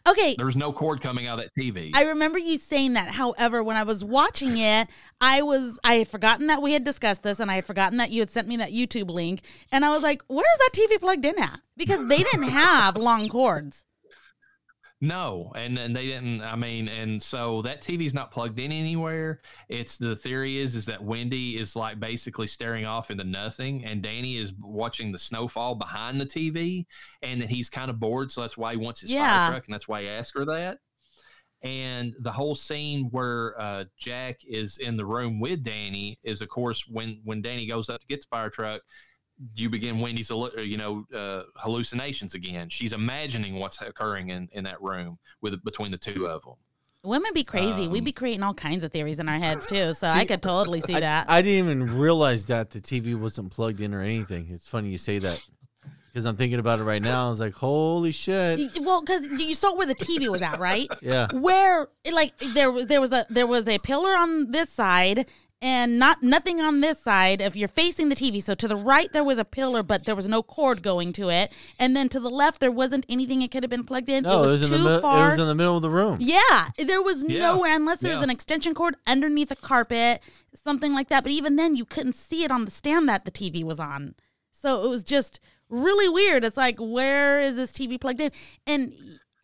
[0.07, 0.36] Okay.
[0.38, 1.91] There's no cord coming out of that TV.
[1.93, 3.09] I remember you saying that.
[3.09, 4.88] However, when I was watching it,
[5.21, 8.11] I was I had forgotten that we had discussed this, and I had forgotten that
[8.11, 11.26] you had sent me that YouTube link, and I was like, "Where's that TV plugged
[11.26, 13.84] in at?" Because they didn't have long cords.
[15.04, 16.39] No, and and they didn't.
[16.41, 19.41] I mean, and so that TV's not plugged in anywhere.
[19.68, 24.01] It's the theory is is that Wendy is like basically staring off into nothing, and
[24.01, 26.86] Danny is watching the snowfall behind the TV,
[27.22, 29.28] and that he's kind of bored, so that's why he wants his Yeah.
[29.47, 30.78] fire truck, and that's why he asked her that.
[31.64, 36.47] And the whole scene where uh, Jack is in the room with Danny is, of
[36.47, 38.82] course, when when Danny goes up to get the fire truck,
[39.56, 42.70] you begin Wendy's, you know, uh, hallucinations again.
[42.70, 46.54] She's imagining what's occurring in, in that room with between the two of them.
[47.06, 47.88] Women be crazy.
[47.88, 49.94] We'd Um, be creating all kinds of theories in our heads too.
[49.94, 51.30] So I could totally see I, that.
[51.30, 54.48] I didn't even realize that the TV wasn't plugged in or anything.
[54.52, 55.46] It's funny you say that
[56.08, 57.28] because I'm thinking about it right now.
[57.28, 58.60] I was like, holy shit.
[58.80, 60.88] well, because you saw where the TV was at, right?
[61.02, 61.28] Yeah.
[61.34, 65.26] where it, like there there was a there was a pillar on this side
[65.64, 68.43] and not nothing on this side if you're facing the TV.
[68.43, 71.30] So to the right there was a pillar, but there was no cord going to
[71.30, 74.24] it, and then to the left there wasn't anything it could have been plugged in.
[74.24, 75.28] No, it was, in too the mi- far.
[75.28, 76.18] it was in the middle of the room.
[76.20, 80.22] yeah, there was Yeah, nowhere unless there was an extension cord underneath a carpet,
[80.64, 81.24] something like that.
[81.24, 84.16] But even then, you couldn't see it on the stand that the TV was on.
[84.51, 85.39] So it was just
[85.70, 86.43] really weird.
[86.43, 88.32] It's like, where is this TV plugged in?
[88.68, 88.93] And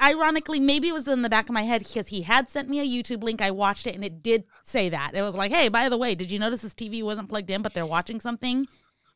[0.01, 2.79] ironically, maybe it was in the back of my head because he had sent me
[2.79, 3.41] a YouTube link.
[3.41, 5.11] I watched it and it did say that.
[5.13, 7.61] It was like, hey, by the way, did you notice this TV wasn't plugged in,
[7.61, 8.67] but they're watching something?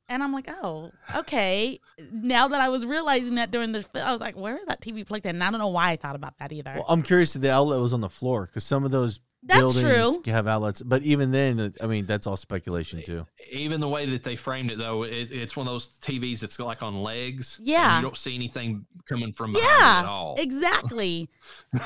[0.10, 1.80] And I'm like, oh, okay.
[2.12, 5.06] Now that I was realizing that during the, I was like, where is that TV
[5.06, 5.38] plugged in?
[5.38, 6.74] And I don't know why I thought about that either.
[6.76, 9.60] Well, I'm curious if the outlet was on the floor because some of those That's
[9.60, 10.32] buildings true.
[10.34, 10.82] have outlets.
[10.82, 13.26] But even then, I mean, that's all speculation too.
[13.52, 16.58] Even the way that they framed it, though, it, it's one of those TVs that's
[16.60, 17.58] like on legs.
[17.60, 17.98] and Yeah.
[17.98, 20.36] you don't see anything coming from behind it at all.
[20.38, 21.30] exactly.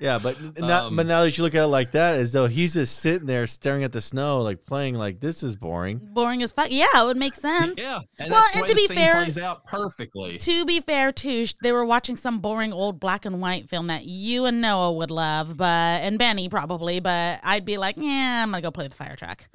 [0.00, 2.46] Yeah, but now, Um, but now that you look at it like that, as though
[2.48, 6.00] he's just sitting there staring at the snow, like playing, like this is boring.
[6.12, 6.66] Boring as fuck.
[6.70, 7.78] Yeah, it would make sense.
[7.78, 10.38] Yeah, and Well, that's the and way to the be scene fair- plays out perfectly.
[10.38, 14.04] To be fair, too, they were watching some boring old black and white film that
[14.04, 15.66] you and Noah would love, but
[16.02, 19.14] and Benny probably, but I'd be like, yeah, I'm gonna go play with the fire
[19.16, 19.48] truck.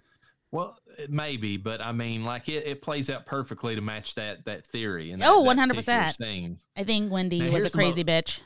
[0.51, 4.45] Well, it maybe, but I mean, like it, it plays out perfectly to match that
[4.45, 5.11] that theory.
[5.11, 6.57] And Oh, that, that 100%.
[6.77, 8.39] I think Wendy Now, was a here's the mo- crazy bitch.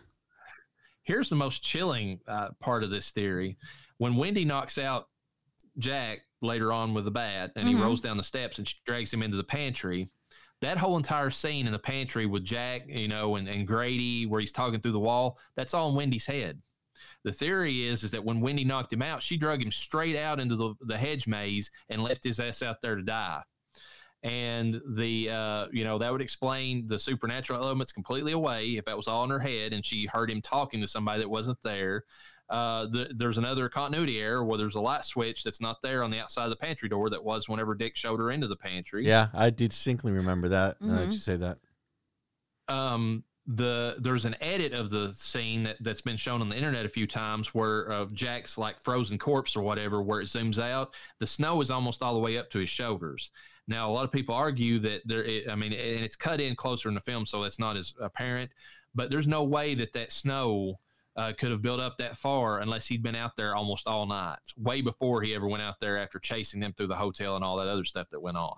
[1.03, 3.57] Here's the most chilling uh, part of this theory:
[3.97, 5.09] when Wendy knocks out
[5.77, 7.69] Jack later on with the bat, and Mhm.
[7.77, 10.09] he rolls down the steps and she drags him into the pantry.
[10.61, 14.39] That whole entire scene in the pantry with Jack, you know, and, and Grady, where
[14.39, 16.61] he's talking through the wall, that's all in Wendy's head.
[17.23, 20.39] The theory is is that when Wendy knocked him out, she drug him straight out
[20.39, 23.41] into the, the hedge maze and left his ass out there to die.
[24.23, 28.95] And the uh, you know that would explain the supernatural elements completely away if that
[28.95, 32.05] was all in her head and she heard him talking to somebody that wasn't there.
[32.49, 36.11] Uh, the, there's another continuity error where there's a light switch that's not there on
[36.11, 39.05] the outside of the pantry door that was whenever Dick showed her into the pantry.
[39.05, 40.79] Yeah, I do distinctly remember that.
[40.81, 41.11] Now that Mhm.
[41.13, 41.57] you say that.
[42.69, 46.85] um the there's an edit of the scene that, that's been shown on the internet
[46.85, 50.93] a few times where of Jack's like frozen corpse or whatever where it zooms out
[51.19, 53.31] the snow is almost all the way up to his shoulders
[53.67, 56.89] now a lot of people argue that there I mean and it's cut in closer
[56.89, 58.51] in the film so that's not as apparent
[58.95, 60.79] but there's no way that that snow
[61.15, 64.39] uh, could have built up that far unless he'd been out there almost all night
[64.57, 67.57] way before he ever went out there after chasing them through the hotel and all
[67.57, 68.57] that other stuff that went on.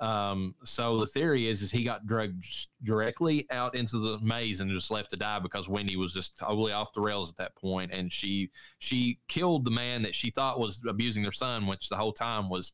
[0.00, 2.42] Um, so the theory is, is he got drugged
[2.82, 6.72] directly out into the maze and just left to die because Wendy was just totally
[6.72, 10.58] off the rails at that point, and she she killed the man that she thought
[10.58, 12.72] was abusing their son, which the whole time was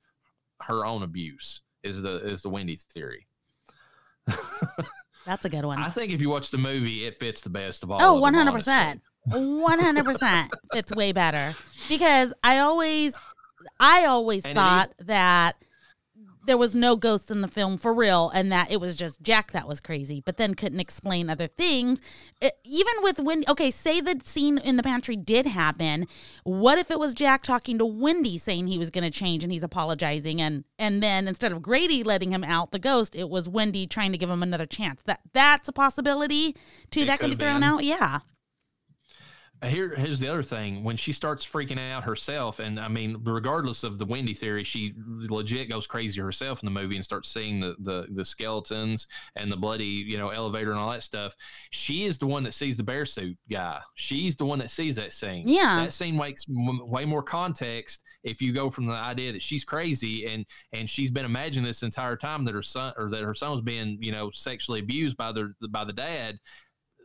[0.62, 1.61] her own abuse.
[1.82, 3.26] Is the is the Wendy theory?
[5.24, 5.78] That's a good one.
[5.78, 7.98] I think if you watch the movie, it fits the best of all.
[8.00, 10.52] Oh, one hundred percent, one hundred percent.
[10.74, 11.54] It's way better
[11.88, 13.14] because I always,
[13.80, 15.57] I always And thought that
[16.47, 19.53] there was no ghosts in the film for real, and that it was just Jack
[19.53, 20.22] that was crazy.
[20.24, 22.01] But then couldn't explain other things.
[22.40, 26.07] It- even with Wendy, okay, say the scene in the pantry did happen.
[26.44, 29.53] What if it was Jack talking to Wendy, saying he was going to change and
[29.53, 33.49] he's apologizing, and and then instead of Grady letting him out the ghost, it was
[33.49, 35.03] Wendy trying to give him another chance.
[35.05, 36.57] That that's a possibility
[36.90, 37.01] too.
[37.01, 37.62] It that could be thrown been.
[37.64, 37.84] out.
[37.84, 38.20] Yeah.
[39.64, 40.84] Here, here's the other thing.
[40.84, 44.94] When she starts freaking out herself, and I mean, regardless of the Wendy theory, she
[45.07, 49.50] legit goes crazy herself in the movie and starts seeing the the, the skeletons and
[49.50, 51.34] the bloody, you know, elevator and all that stuff.
[51.70, 53.80] She is the one that sees the bear suit guy.
[53.94, 55.48] She's the one that sees that scene.
[55.48, 55.84] Yeah.
[55.84, 59.64] that scene makes m- way more context if you go from the idea that she's
[59.64, 63.34] crazy and and she's been imagining this entire time that her son or that her
[63.34, 66.38] son was being, you know, sexually abused by the by the dad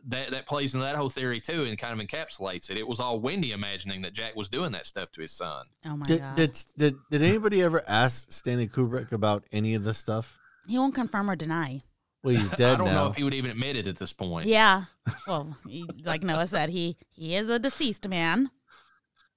[0.08, 2.76] that that plays into that whole theory too and kind of encapsulates it.
[2.76, 5.66] It was all Wendy imagining that Jack was doing that stuff to his son.
[5.86, 6.36] Oh my Did, god.
[6.36, 10.38] did did did anybody ever ask Stanley Kubrick about any of this stuff?
[10.66, 11.80] he won't confirm or deny.
[12.22, 13.04] Well, he's dead I don't now.
[13.04, 14.46] know if he would even admit it at this point.
[14.46, 14.84] Yeah.
[15.26, 18.50] Well, he, like Noah said, he he is a deceased man.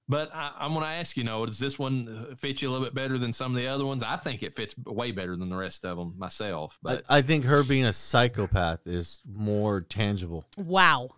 [0.08, 2.70] But I, I'm going to ask you, know, does this one uh, fit you a
[2.70, 4.02] little bit better than some of the other ones?
[4.04, 6.78] I think it fits way better than the rest of them myself.
[6.84, 10.44] I, But I think her being a psychopath is more tangible.
[10.56, 11.10] Wow.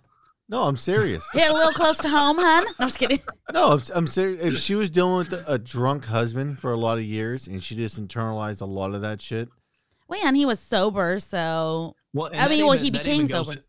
[0.49, 1.23] No, I'm serious.
[1.35, 2.65] Hit a little close to home, hun.
[2.65, 3.21] No, I'm just kidding.
[3.53, 4.43] No, I'm, I'm serious.
[4.43, 7.63] If she was dealing with a, a drunk husband for a lot of years and
[7.63, 9.51] she just internalized a lot of that shit,
[10.09, 13.53] Well, and he was sober, so well, I that mean, well, he became sober.
[13.53, 13.63] in-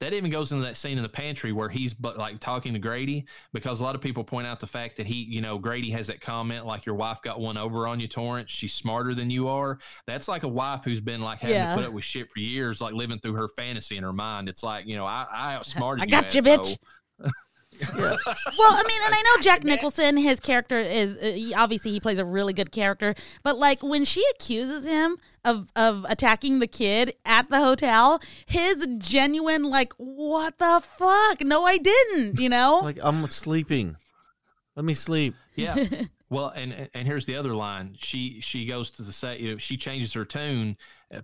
[0.00, 2.78] that even goes into that scene in the pantry where he's but like talking to
[2.78, 5.90] Grady because a lot of people point out the fact that he, you know, Grady
[5.90, 8.50] has that comment like your wife got one over on you, Torrance.
[8.52, 9.78] She's smarter than you are.
[10.06, 11.74] That's like a wife who's been like having Yeah.
[11.74, 14.48] to put up with shit for years, like living through her fantasy in her mind.
[14.48, 16.10] It's like, you know, I, I outsmarted I you.
[16.10, 16.76] got you, bitch.
[17.80, 18.18] Well,
[18.72, 22.18] I mean, and I know Jack Nicholson, his character is uh, he- obviously he plays
[22.18, 27.14] a really good character, but like when she accuses him of of attacking the kid
[27.24, 31.40] at the hotel, his genuine like, what the fuck?
[31.40, 32.40] No, I didn't.
[32.40, 32.80] You know?
[32.84, 33.96] like I'm sleeping.
[34.76, 35.34] Let me sleep.
[35.54, 35.76] Yeah.
[36.30, 37.94] well, and and here's the other line.
[37.98, 39.40] She she goes to the set.
[39.40, 40.76] You know, she changes her tune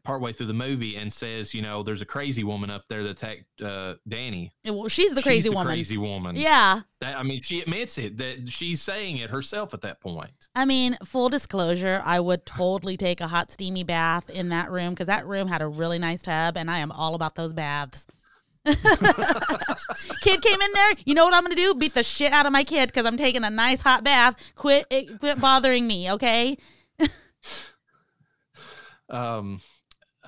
[0.03, 3.11] partway through the movie and says, you know, there's a crazy woman up there that
[3.11, 4.53] attacked uh, Danny.
[4.65, 5.73] well, she's the crazy She's the woman.
[5.73, 6.37] Crazy woman.
[6.37, 6.81] Yeah.
[7.01, 10.49] That, I mean, she admits it that she's saying it herself at that point.
[10.55, 14.91] I mean, full disclosure, I would totally take a hot, steamy bath in that room
[14.91, 18.07] because that room had a really nice tub, and I am all about those baths.
[18.65, 20.95] kid came in there.
[21.05, 21.75] You know what I'm gonna do?
[21.75, 24.37] Beat the shit out of my kid because I'm taking a nice hot bath.
[24.55, 26.57] Quit, it, quit bothering me, okay?
[29.09, 29.61] Um,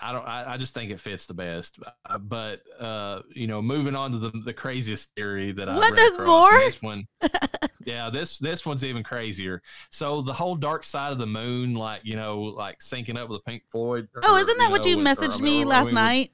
[0.01, 0.27] I don't.
[0.27, 1.79] I, I just think it fits the best.
[2.09, 5.97] Uh, But uh, you know, moving on to the the craziest theory that I What?
[5.97, 6.51] There's more?
[6.59, 7.07] This one,
[7.87, 8.11] yeah.
[8.11, 9.63] This this one's even crazier.
[9.91, 13.41] So the whole dark side of the moon, like you know, like syncing up with
[13.41, 14.09] a Pink Floyd.
[14.25, 16.31] Oh, isn't that what know, you with- messaged I me or- last with- night?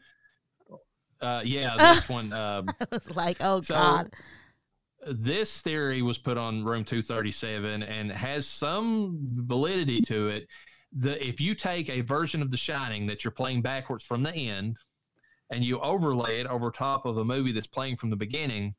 [1.21, 2.33] Uh, yeah, this one.
[2.33, 4.13] Um, I was like, oh So- god.
[5.07, 10.49] this theory was put on room 237 and has some validity to it
[10.93, 14.33] the if you take a version of the shining that you're playing backwards from the
[14.35, 14.77] end
[15.51, 18.75] and you overlay it over top of a movie that's playing from the beginning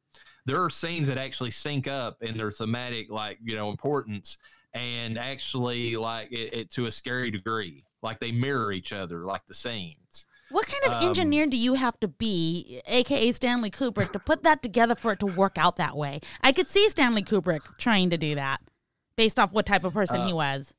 [0.45, 4.37] there are scenes that actually sync up in their thematic like you know importance
[4.73, 9.45] and actually like it, it to a scary degree like they mirror each other like
[9.47, 14.11] the scenes What kind of um, engineer do you have to be, aka Stanley Kubrick,
[14.11, 16.19] to put that together for it to work out that way?
[16.41, 18.59] I could see Stanley Kubrick trying to do that
[19.17, 20.71] based off what type of person Uh, he was.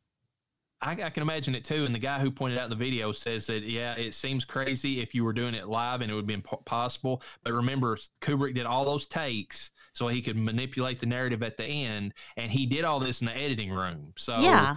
[0.85, 1.87] I, I can imagine it too.
[1.87, 5.15] And the guy who pointed out the video says that, yeah, it seems crazy if
[5.15, 7.23] you were doing it live and it would be imp- possible.
[7.43, 11.65] But remember, Kubrick did all those takes so he could manipulate the narrative at the
[11.65, 12.13] end.
[12.37, 14.13] And he did all this in the editing room.
[14.17, 14.77] So, yeah.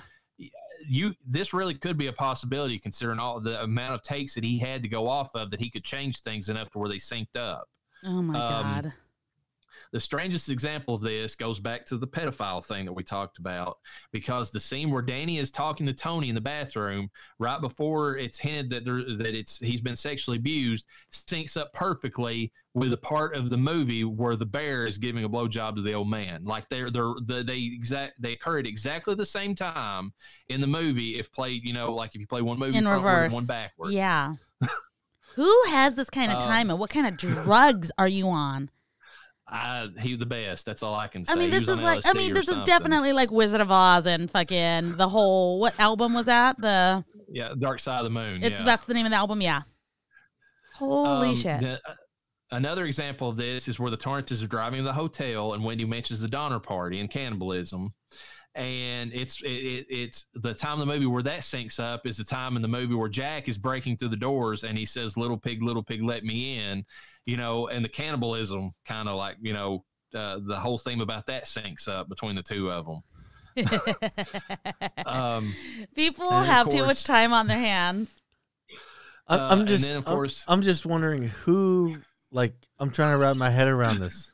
[0.88, 4.58] you this really could be a possibility considering all the amount of takes that he
[4.58, 7.36] had to go off of that he could change things enough to where they synced
[7.36, 7.68] up.
[8.05, 8.93] Oh my um, god.
[9.93, 13.77] The strangest example of this goes back to the pedophile thing that we talked about
[14.11, 17.09] because the scene where Danny is talking to Tony in the bathroom
[17.39, 22.51] right before it's hinted that there, that it's he's been sexually abused syncs up perfectly
[22.73, 25.93] with a part of the movie where the bear is giving a blowjob to the
[25.93, 26.43] old man.
[26.43, 30.13] Like they're they're the, they exact they occur at exactly the same time
[30.49, 33.33] in the movie if played you know like if you play one movie In reverse.
[33.33, 33.91] one backward.
[33.93, 34.33] Yeah.
[35.35, 38.69] Who has this kind of Um, time and what kind of drugs are you on?
[39.49, 40.65] I, he the best.
[40.65, 41.33] That's all I can say.
[41.33, 44.29] I mean, this is like, I mean, this is definitely like Wizard of Oz and
[44.29, 46.59] fucking the whole, what album was that?
[46.59, 48.43] The, yeah, Dark Side of the Moon.
[48.43, 48.63] it's, yeah.
[48.63, 49.39] that's the name of the album.
[49.41, 49.61] Yeah.
[50.75, 51.59] Holy Um, shit.
[51.61, 51.93] the- uh,
[52.51, 55.85] another example of this is where the Torrances are driving to the hotel, and Wendy
[55.85, 57.93] mentions the Donner Party and cannibalism.
[58.55, 62.17] And it's it, it, it's the time of the movie where that syncs up is
[62.17, 65.15] the time in the movie where Jack is breaking through the doors and he says,
[65.15, 66.83] "Little pig, little pig, let me in,"
[67.28, 69.84] you know, and the cannibalism kind of like you know
[70.15, 73.01] uh, the whole theme about that syncs up between the two of them.
[75.05, 75.53] Um,
[75.95, 78.09] People and of have too much time on their hands.
[79.28, 81.97] I'm, Uh, I'm just, then, of I'm- I'm, just wondering who,
[82.32, 84.32] like, I'm trying to wrap my head around this.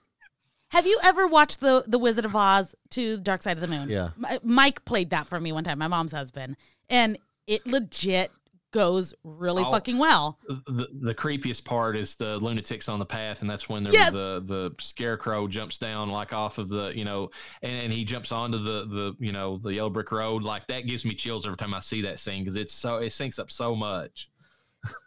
[0.69, 3.89] Have you ever watched the the Wizard of Oz to Dark Side of the Moon?
[3.89, 4.09] Yeah.
[4.17, 6.57] Mi- Mike played that for me one time, my mom's husband,
[6.89, 7.17] and
[7.47, 8.31] it legit
[8.73, 9.71] goes really Oh.
[9.71, 10.37] fucking well.
[10.47, 14.11] the, the creepiest part is the lunatics on the path, and that's when the Yes.
[14.11, 17.29] the the scarecrow jumps down like off of the you know,
[17.61, 20.43] and, and he jumps onto the the you know the yellow brick road.
[20.43, 23.09] Like that gives me chills every time I see that scene because it's so it
[23.09, 24.29] syncs up so much.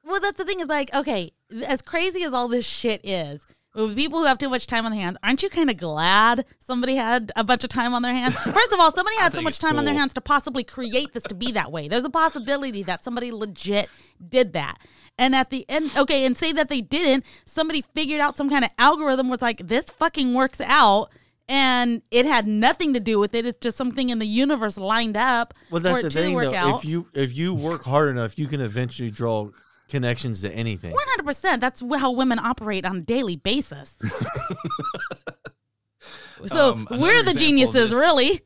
[0.05, 1.33] Well, that's the thing is like, okay,
[1.67, 3.45] as crazy as all this shit is,
[3.77, 6.45] with people who have too much time on their hands, aren't you kind of glad
[6.59, 8.35] somebody had a bunch of time on their hands?
[8.39, 11.13] First of all, somebody had so much it's time on their hands to possibly create
[11.13, 11.87] this to be that way.
[11.89, 13.89] There's a possibility that somebody legit
[14.29, 14.79] did that.
[15.19, 18.65] And at the end, okay, and say that they didn't, somebody figured out some kind
[18.65, 21.11] of algorithm where it's like, this fucking works out.
[21.49, 23.47] And it had nothing to do with it.
[23.47, 26.37] It's just something in the universe lined up Well, for that's it the to thing,
[26.37, 26.53] though.
[26.55, 26.79] out.
[26.79, 29.51] If you if you work hard enough, you can eventually draw
[29.89, 30.93] connections to anything.
[30.93, 31.61] One hundred percent.
[31.61, 33.97] That's how women operate on a daily basis.
[36.47, 38.41] so Um, we're the geniuses, really.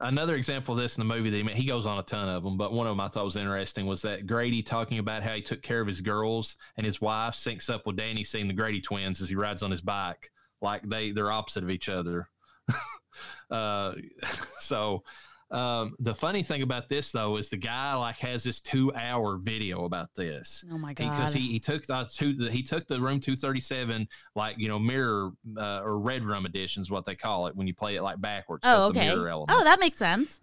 [0.00, 2.28] Another example of this in the movie that he made, he goes on a ton
[2.28, 5.22] of them, but one of them I thought was interesting was that Grady talking about
[5.22, 8.48] how he took care of his girls and his wife syncs up with Danny seeing
[8.48, 10.30] the Grady twins as he rides on his bike,
[10.60, 12.28] like they they're opposite of each other.
[13.50, 13.92] uh,
[14.58, 15.04] so
[15.50, 19.36] um, the funny thing about this though is the guy like has this two hour
[19.36, 21.10] video about this Oh my god.
[21.10, 24.78] because he, he took the two the he took the room 237 like you know
[24.78, 28.02] mirror uh, or red room edition is what they call it when you play it
[28.02, 28.62] like backwards.
[28.66, 29.10] oh okay.
[29.50, 30.40] Oh, that makes sense.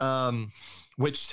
[0.00, 0.50] um,
[0.96, 1.32] which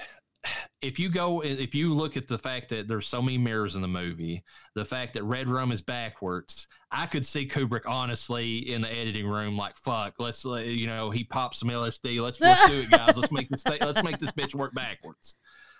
[0.81, 3.81] if you go if you look at the fact that there's so many mirrors in
[3.81, 4.43] the movie
[4.75, 9.27] the fact that red room is backwards i could see kubrick honestly in the editing
[9.27, 13.17] room like fuck let's you know he pops some lsd let's, let's do it guys.
[13.17, 15.35] Let's make this th- let's make this bitch work backwards.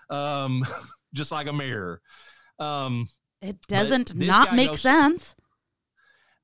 [0.10, 0.66] Um
[1.14, 2.02] just like a mirror.
[2.60, 3.08] Um
[3.42, 5.36] It doesn't not make goes- sense.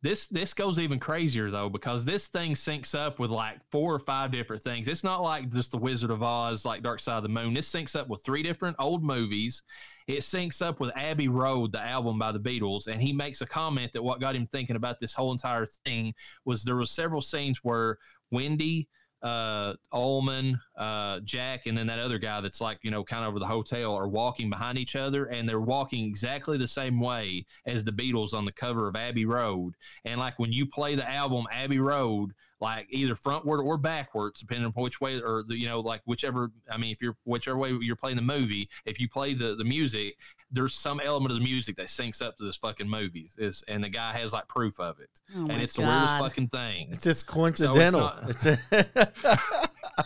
[0.05, 3.99] This this goes even crazier though because this thing syncs up with like four or
[3.99, 4.87] five different things.
[4.87, 7.53] It's not like just the Wizard of Oz, like Dark Side of the Moon.
[7.53, 9.63] This syncs up with three different old movies.
[10.07, 13.45] It syncs up with Abbey Road, the album by the Beatles, and he makes a
[13.47, 16.13] comment that what got him thinking about this whole entire thing
[16.45, 17.97] was there was several scenes where
[18.29, 18.87] Wendy,
[19.25, 23.29] uh, Ullman, uh, Jack, and then that other guy that's like you know kind of
[23.29, 27.43] over the hotel are walking behind each other, and they're walking exactly the same way
[27.65, 29.73] as the Beatles on the cover of Abbey Road.
[30.05, 34.65] And like when you play the album Abbey Road, like either frontward or backwards, depending
[34.65, 36.51] on which way, or the, you know, like whichever.
[36.71, 39.65] I mean, if you're whichever way you're playing the movie, if you play the the
[39.65, 40.17] music,
[40.51, 43.29] there's some element of the music that syncs up to this fucking movie.
[43.37, 46.17] Is and the guy has like proof of it, Oh and my it's the weirdest
[46.19, 46.89] fucking thing.
[46.91, 47.99] It's just coincidental.
[48.01, 48.59] not- It's a-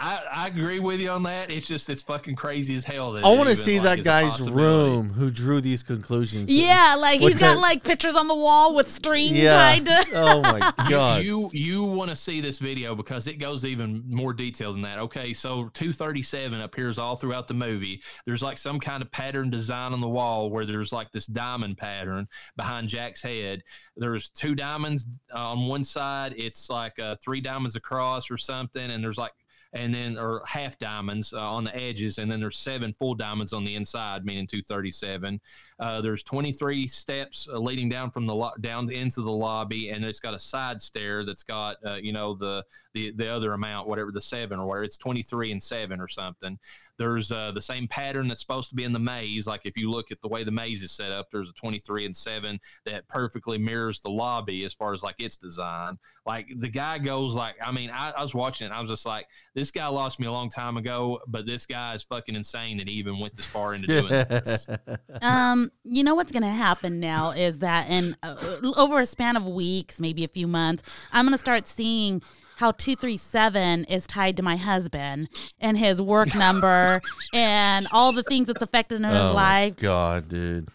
[0.00, 1.50] I, I agree with you on that.
[1.50, 3.12] It's just it's fucking crazy as hell.
[3.12, 6.48] That I want to see like, that is a guy's room who drew these conclusions.
[6.48, 9.50] Yeah, like he's What's got that- like pictures on the wall with string Yeah.
[9.52, 10.04] tied to.
[10.14, 11.24] Oh my god.
[11.24, 14.98] You you want to see this video because it goes even more detailed than that.
[15.00, 18.00] Okay, so 237 appears all throughout the movie.
[18.24, 21.76] There's like some kind of pattern design on the wall where there's like this diamond
[21.76, 23.62] pattern behind Jack's head.
[23.96, 26.34] There's two diamonds uh, on one side.
[26.36, 29.32] It's like uh, three diamonds across or something, and there's like
[29.72, 33.52] and then or half diamonds uh, on the edges, and then there's seven full diamonds
[33.52, 35.40] on the inside, meaning 237.
[35.80, 40.04] Uh, there's 23 steps uh, leading down from the lo- down into the lobby, and
[40.04, 42.64] it's got a side stair that's got uh, you know the
[42.94, 44.84] the the other amount, whatever the seven or whatever.
[44.84, 46.58] It's 23 and seven or something.
[46.98, 49.46] There's uh, the same pattern that's supposed to be in the maze.
[49.46, 52.06] Like if you look at the way the maze is set up, there's a 23
[52.06, 55.96] and seven that perfectly mirrors the lobby as far as like its design.
[56.26, 58.90] Like the guy goes like, I mean, I, I was watching it, and I was
[58.90, 62.34] just like, this guy lost me a long time ago, but this guy is fucking
[62.34, 64.66] insane that he even went this far into doing this.
[65.22, 68.36] Um, you know what's gonna happen now is that in uh,
[68.76, 72.22] over a span of weeks, maybe a few months, I'm gonna start seeing
[72.56, 75.28] how two three seven is tied to my husband
[75.60, 77.00] and his work number
[77.32, 79.76] and all the things that's affected in his oh my life.
[79.76, 80.68] god, dude.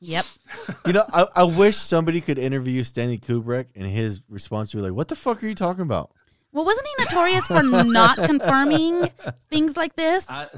[0.00, 0.26] Yep.
[0.86, 4.88] You know, I, I wish somebody could interview Stanley Kubrick and his response would be
[4.88, 6.12] like, "What the fuck are you talking about?"
[6.52, 9.08] Well, wasn't he notorious for not confirming
[9.50, 10.24] things like this?
[10.28, 10.48] I,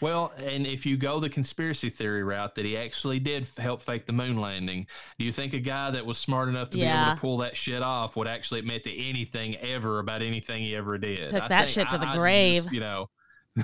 [0.00, 4.06] well, and if you go the conspiracy theory route that he actually did help fake
[4.06, 4.86] the moon landing,
[5.18, 7.56] do you think a guy that was smart enough to be able to pull that
[7.56, 11.30] shit off would actually admit to anything ever about anything he ever did?
[11.30, 12.72] Took I that think- shit to I- the I just, grave.
[12.72, 13.10] you know,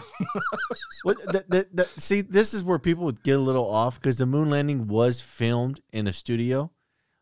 [1.02, 4.18] What, the, the, the, see, this is where people would get a little off because
[4.18, 6.70] the moon landing was filmed in a studio,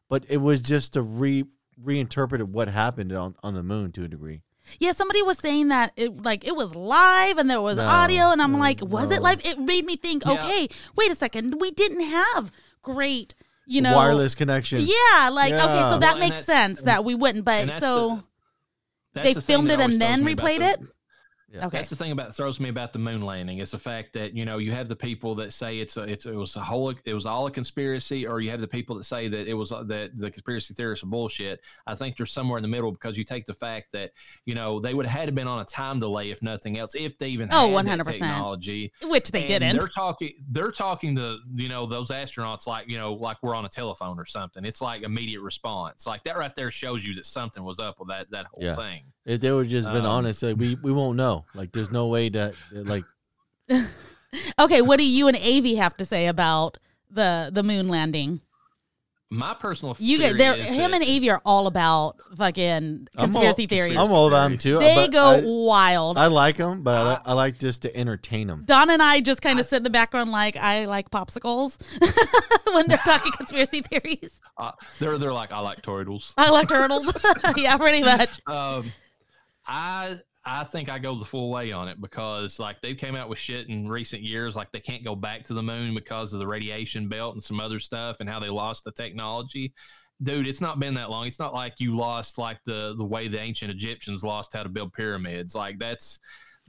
[0.08, 1.44] but it was just to re
[1.82, 4.42] reinterpret what happened on, on the moon to a degree.
[4.78, 8.30] Yeah, somebody was saying that it like it was live and there was No, audio,
[8.30, 9.22] and I'm no, like, was it no.
[9.22, 9.44] live?
[9.44, 10.32] It made me think, Yeah.
[10.34, 12.50] okay, wait a second, we didn't have
[12.82, 13.34] great,
[13.66, 14.80] you know, wireless connection.
[14.80, 18.22] Yeah, like okay, so that Well, makes that's- sense that we wouldn't, but so
[19.12, 20.80] That's they the filmed it and then replayed the- it.
[21.52, 21.66] Yeah.
[21.66, 23.58] Okay, That's the thing about that throws me about the moon landing.
[23.58, 26.24] It's the fact that you know you have the people that say it's a, it's
[26.24, 29.02] it was a whole it was all a conspiracy, or you have the people that
[29.04, 31.60] say that it was uh, that the conspiracy theorists are bullshit.
[31.88, 34.12] I think they're somewhere in the middle because you take the fact that
[34.44, 36.94] you know they would have had to been on a time delay if nothing else,
[36.94, 38.12] if they even Oh, had 100%.
[38.12, 38.92] technology.
[39.02, 39.78] which they And didn't.
[39.80, 40.32] They're talking.
[40.50, 44.20] They're talking to you know those astronauts like you know like we're on a telephone
[44.20, 44.64] or something.
[44.64, 46.06] It's like immediate response.
[46.06, 48.76] Like that right there shows you that something was up with that that whole Yeah.
[48.76, 49.02] thing.
[49.26, 51.44] If they would have just been Um, honest, like, we we won't know.
[51.54, 53.04] Like, there's no way that like
[54.58, 56.78] Okay, what do you and Avi have to say about
[57.10, 58.40] the the moon landing?
[59.32, 60.54] My personal You theory get there.
[60.56, 63.96] is Him and Avi are all about fucking I'm all- conspiracy theories.
[63.96, 64.78] I'm all about them too.
[64.80, 66.18] they go I, wild.
[66.18, 68.64] I like them, but I, I like just to entertain them.
[68.66, 71.78] Don and I just kind of sit in the background like I like popsicles
[72.74, 74.40] when they're talking conspiracy theories.
[74.58, 76.34] Uh, they're they're like I like turtles.
[76.36, 77.12] I like turtles.
[77.56, 78.40] yeah, pretty much.
[78.48, 78.84] Um,
[79.70, 83.28] I I think I go the full way on it because like they came out
[83.28, 86.38] with shit in recent years, like they can't go back to the moon because of
[86.40, 89.72] the radiation belt and some other stuff and how they lost the technology.
[90.22, 91.26] Dude, it's not been that long.
[91.26, 94.68] It's not like you lost like the the way the ancient Egyptians lost how to
[94.68, 95.54] build pyramids.
[95.54, 96.18] Like that's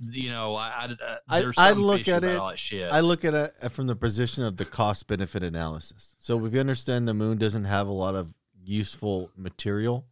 [0.09, 2.37] you know I I, uh, I- I look at it-.
[2.91, 6.15] I look at it from the position of the cost benefit analysis.
[6.19, 8.33] So if you understand the moon doesn't have a lot of
[8.63, 10.05] useful material,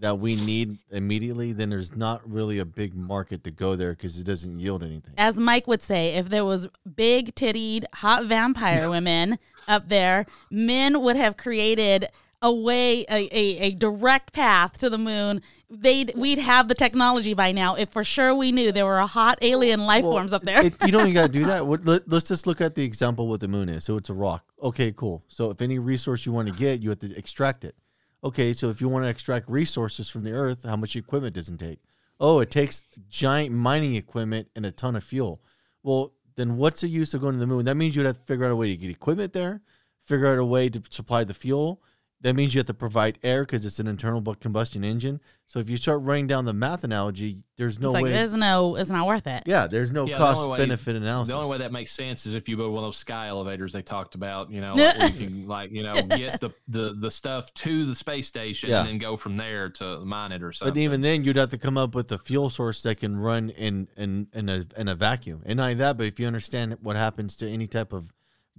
[0.00, 4.18] that we need immediately, then there's not really a big market to go there because
[4.18, 5.14] it doesn't yield anything.
[5.18, 11.02] As Mike would say, if there was big tittied hot vampire women up there, men
[11.02, 12.08] would have created
[12.40, 15.42] a way, a, a, a direct path to the moon.
[15.70, 19.06] They'd we'd have the technology by now if for sure we knew there were a
[19.06, 20.64] hot alien life Well, forms up there.
[20.64, 21.64] It, you don't even got to do that.
[21.84, 23.84] Let, us just look at the example what the moon is.
[23.84, 24.44] So it's a rock.
[24.62, 25.24] Okay, cool.
[25.28, 27.74] So if any resource you want to get, you have to extract it.
[28.22, 31.48] Okay, so if you want to extract resources from the earth, how much equipment does
[31.48, 31.78] it take?
[32.18, 35.40] Oh, it takes giant mining equipment and a ton of fuel.
[35.84, 37.64] Well, then what's the use of going to the moon?
[37.64, 39.62] That means you'd have to figure out a way to get equipment there,
[40.04, 41.80] figure out a way to supply the fuel.
[42.22, 45.20] That means you have to provide air because it's an internal combustion engine.
[45.46, 48.10] So if you start running down the math analogy, there's no it's like way.
[48.10, 49.44] there's no, it's not worth it.
[49.46, 51.32] Yeah, there's no Yeah, the cost only way- benefit analysis.
[51.32, 53.72] The only way that makes sense is if you build one of those sky elevators
[53.72, 56.94] they talked about, you know, like where you can like, you know, get the, the,
[56.98, 58.80] the stuff to the space station Yeah.
[58.80, 60.74] and then go from there to mine it or something.
[60.74, 63.50] But even then, you'd have to come up with a fuel source that can run
[63.50, 65.42] in in in a in a vacuum.
[65.46, 68.12] And not only that, but if you understand what happens to any type of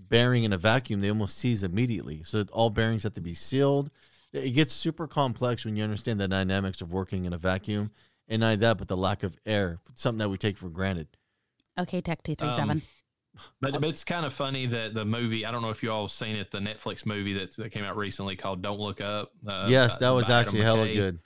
[0.08, 2.24] bearing in a vacuum, they almost seize immediately.
[2.24, 3.92] So all bearings have to be sealed.
[4.32, 7.92] It gets super complex when you understand the dynamics of working in a vacuum.
[8.28, 11.08] And not that, but the lack of air, something that we take for granted.
[11.80, 12.70] Okay, Tech Two Three Seven.
[12.70, 12.82] Um,
[13.62, 16.04] But, but it's kind of funny that the movie, I don't know if you all
[16.04, 19.32] have seen it, the Netflix movie that, that came out recently called Don't Look Up.
[19.48, 21.20] Uh, yes, by- that was by Adam actually hella good.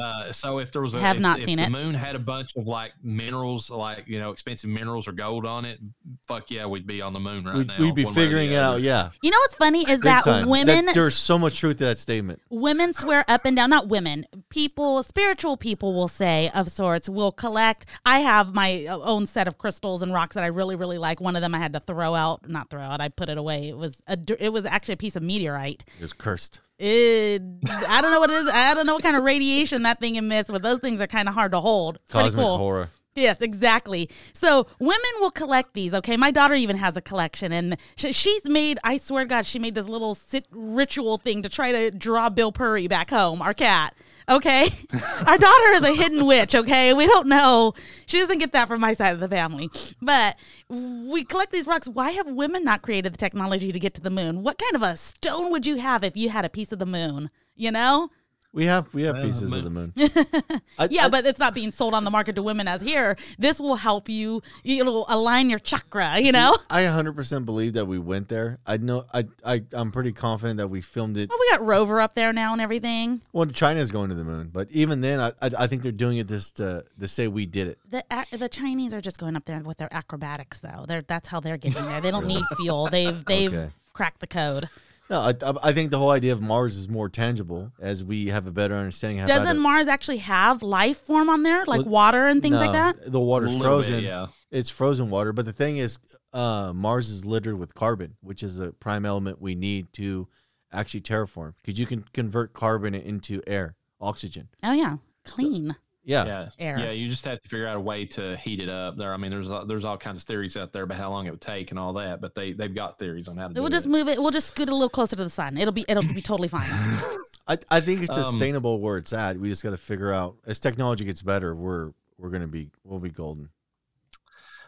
[0.00, 1.70] Uh, so if there was a, Have if, not if seen the it.
[1.70, 5.64] moon had a bunch of like minerals, like you know, expensive minerals or gold on
[5.64, 5.78] it,
[6.26, 7.76] fuck yeah, we'd be on the moon right We'd, now.
[7.78, 9.10] we'd be one way or the figuring out, yeah.
[9.22, 10.48] You know what's funny is big that time.
[10.48, 12.40] women there's so much truth to that statement.
[12.50, 17.32] women swear up and down not women people spiritual people will say of sorts will
[17.32, 21.20] collect i have my own set of crystals and rocks that i really really like
[21.20, 23.68] one of them i had to throw out not throw out i put it away
[23.68, 26.60] it was a it was actually a piece of meteorite It's cursed.
[26.78, 27.40] It,
[27.88, 30.16] i don't know what it is i don't know what kind of radiation that thing
[30.16, 32.58] emits but those things are kind of hard to hold Pretty Cosmic cool.
[32.58, 32.88] horror.
[33.16, 34.10] Yes, exactly.
[34.32, 35.94] So women will collect these.
[35.94, 38.80] Okay, my daughter even has a collection, and sh- she's made.
[38.82, 42.28] I swear to God, she made this little sit ritual thing to try to draw
[42.28, 43.94] Bill Purry back home, our cat.
[44.28, 44.68] Okay,
[45.26, 46.54] our daughter is a hidden witch.
[46.54, 47.74] Okay, we don't know.
[48.06, 49.68] She doesn't get that from my side of the family,
[50.00, 50.36] but
[50.68, 51.88] we collect these rocks.
[51.88, 54.42] Why have women not created the technology to get to the moon?
[54.42, 56.86] What kind of a stone would you have if you had a piece of the
[56.86, 57.30] moon?
[57.54, 58.10] You know.
[58.54, 59.92] We have we have pieces of the moon.
[60.78, 63.16] I- Yeah, I- but it's not being sold on the market to women as here.
[63.36, 64.42] This will help you.
[64.62, 66.20] It'll align your chakra.
[66.20, 66.54] You know.
[66.70, 68.60] I 100% believe that we went there.
[68.64, 71.28] I know I I I'm pretty confident that we filmed it.
[71.28, 73.20] Well, we got Rover up there now and everything.
[73.32, 76.18] Well, China's going to the moon, but even then, I I, I think they're doing
[76.18, 77.78] it just to, to say we did it.
[77.90, 78.04] The
[78.38, 80.84] the Chinese are just going up there with their acrobatics, though.
[80.86, 82.00] They're that's how they're getting there.
[82.00, 82.86] They don't need fuel.
[82.86, 83.70] They've they've Okay.
[83.92, 84.68] cracked the code.
[85.10, 88.26] No, I I- I think the whole idea of Mars is more tangible as we
[88.28, 89.20] have a better understanding.
[89.20, 92.56] of how Doesn't Mars actually have life form on there, like Well, water and things
[92.56, 93.12] like No, that?
[93.12, 94.04] The water's little bit, frozen.
[94.04, 94.26] yeah.
[94.50, 95.98] It's frozen water, but the thing is,
[96.32, 100.28] uh, Mars is littered with carbon, which is a prime element we need to
[100.72, 104.48] actually terraform because you can convert carbon into air, oxygen.
[104.62, 106.78] Oh yeah, clean Yeah, Yeah, air.
[106.78, 106.90] yeah.
[106.90, 108.96] You just have to figure out a way to heat it up.
[108.96, 111.30] There, I mean, there's there's all kinds of theories out there about how long it
[111.30, 113.70] would take and all that, but they they've got theories on how to do We'll
[113.70, 113.90] just it.
[113.90, 114.20] move it.
[114.20, 115.56] We'll just scoot it a little closer to the sun.
[115.56, 116.68] It'll be it'll be totally fine.
[117.48, 119.36] I, I think it's Um, sustainable where it's at.
[119.38, 123.00] We just got to figure out as technology gets better, we're we're gonna be we'll
[123.00, 123.48] be golden.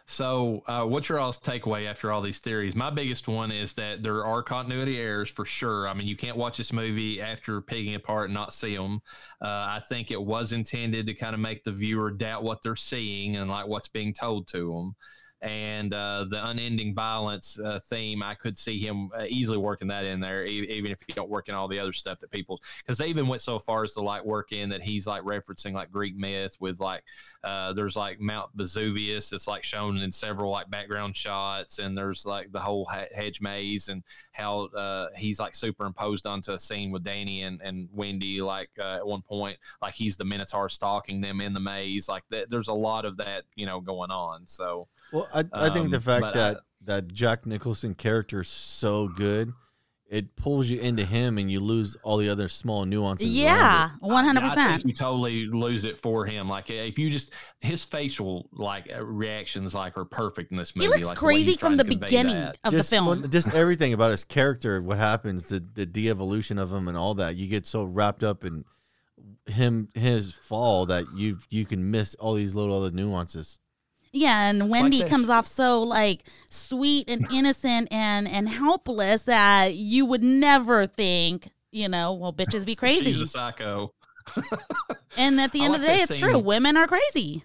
[0.09, 2.75] So, uh, what's your all's takeaway after all these theories?
[2.75, 5.85] My biggest one is that there are continuity errors for sure.
[5.85, 9.01] I mean, you can't watch this movie after picking apart and not see them.
[9.41, 12.77] Uh, I think it was intended to kind of make the viewer doubt what they're
[12.77, 14.95] seeing and like what's being told to them.
[15.41, 20.03] And uh, the unending violence uh, theme, I could see him uh, easily working that
[20.03, 22.59] in there, even if he don't work in all the other stuff that people.
[22.79, 25.73] Because they even went so far as to like work in that he's like referencing
[25.73, 27.03] like Greek myth with like
[27.43, 32.25] uh, there's like Mount Vesuvius that's like shown in several like background shots, and there's
[32.25, 37.03] like the whole hedge maze and how uh, he's like superimposed onto a scene with
[37.03, 38.41] Danny and, and Wendy.
[38.41, 42.09] Like uh, at one point, like he's the Minotaur stalking them in the maze.
[42.09, 44.41] Like th- there's a lot of that, you know, going on.
[44.47, 48.47] So Well, I, I think the Um, fact that uh, that Jack Nicholson character is
[48.47, 49.51] so good,
[50.09, 53.29] it pulls you into him, and you lose all the other small nuances.
[53.29, 54.85] yeah, one hundred percent.
[54.85, 56.47] you totally lose it for him.
[56.47, 60.87] Like if you just his facial like uh, reactions like are perfect in this movie.
[60.87, 62.57] He looks like, crazy from the beginning that.
[62.63, 63.05] of just, the film.
[63.05, 67.15] well, just everything about his character, what happens, the the de-evolution of him, and all
[67.15, 67.35] that.
[67.35, 68.63] You get so wrapped up in
[69.45, 73.59] him, his fall that you you can miss all these little other nuances.
[74.17, 75.09] Yeah, and Wendy this.
[75.09, 81.49] comes off so like sweet and innocent and and helpless that you would never think,
[81.71, 83.13] you know, well, bitches be crazy.
[83.13, 83.93] She's a psycho.
[85.19, 86.37] And at the end like of the day, it's true.
[86.37, 87.43] Women are crazy.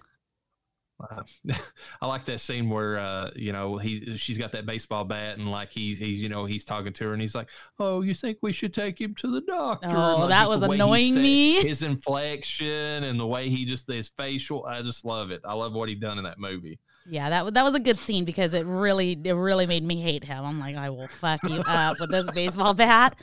[1.11, 1.53] Uh,
[2.01, 5.51] I like that scene where uh, you know he she's got that baseball bat and
[5.51, 7.47] like he's he's you know he's talking to her and he's like,
[7.79, 11.15] "Oh, you think we should take him to the doctor?" Oh, like, that was annoying
[11.15, 11.61] me.
[11.61, 15.41] His inflection and the way he just his facial, I just love it.
[15.45, 16.79] I love what he done in that movie.
[17.05, 20.23] Yeah, that that was a good scene because it really it really made me hate
[20.23, 20.45] him.
[20.45, 23.19] I'm like, I will fuck you up with this baseball bat.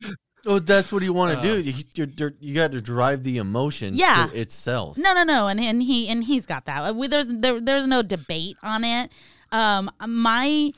[0.44, 1.60] Oh, that's what you want to Uh, do.
[1.62, 3.94] You, you're, you're- you got to drive the emotion.
[3.94, 4.26] Yeah.
[4.28, 4.98] so it sells.
[4.98, 6.96] No, no, no, and and he and he's got that.
[6.96, 9.10] We- There's there, there's no debate on it.
[9.52, 10.72] Um, my You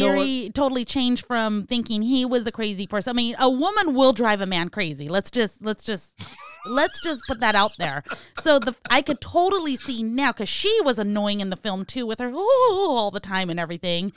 [0.00, 0.14] know what?
[0.24, 3.10] theory totally changed from thinking he was the crazy person.
[3.10, 5.08] I mean, a woman will drive a man crazy.
[5.08, 6.10] Let's just let's just
[6.66, 8.02] let's just put that out there.
[8.42, 12.06] So the I could totally see now because she was annoying in the film too
[12.06, 14.12] with her oh all the time and everything.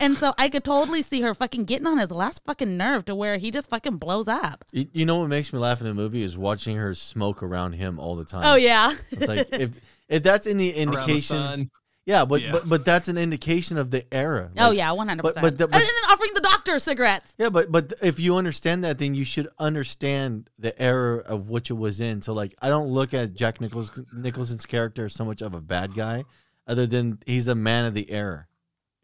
[0.00, 3.14] And so I could totally see her fucking getting on his last fucking nerve to
[3.14, 4.64] where he just fucking blows up.
[4.72, 7.72] You, you know what makes me laugh in the movie is watching her smoke around
[7.74, 8.42] him all the time.
[8.44, 8.92] Oh yeah.
[9.10, 11.70] It's like if if that's any the indication,
[12.06, 12.52] yeah, but, Yeah.
[12.52, 14.50] but but that's an indication of the era.
[14.58, 15.56] oh yeah, one hundred but- percent.
[15.58, 17.32] but And then offering the doctor cigarettes.
[17.38, 21.70] Yeah, but but if you understand that, then you should understand the era of which
[21.70, 22.20] it was in.
[22.22, 25.60] So like, I don't look at Jack Nichols Nicholson's character as so much of a
[25.60, 26.24] bad guy,
[26.66, 28.46] other than he's a man of the era.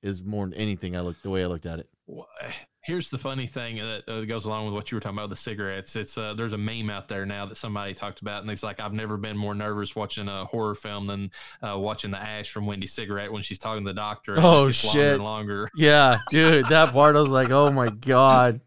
[0.02, 1.88] Is more than anything I look the way I looked at it.
[2.82, 5.36] Here's the funny thing that uh, goes along with what you were talking about the
[5.36, 5.94] cigarettes.
[5.96, 8.80] It's uh, there's a meme out there now that somebody talked about, and it's like
[8.80, 11.30] I've never been more nervous watching a horror film than
[11.62, 14.34] uh, watching the ash from Wendy's cigarette when she's talking to the doctor.
[14.34, 15.14] and Oh, longer shit.
[15.16, 15.68] and longer.
[15.76, 18.62] Yeah, dude, that part I was like, oh my god.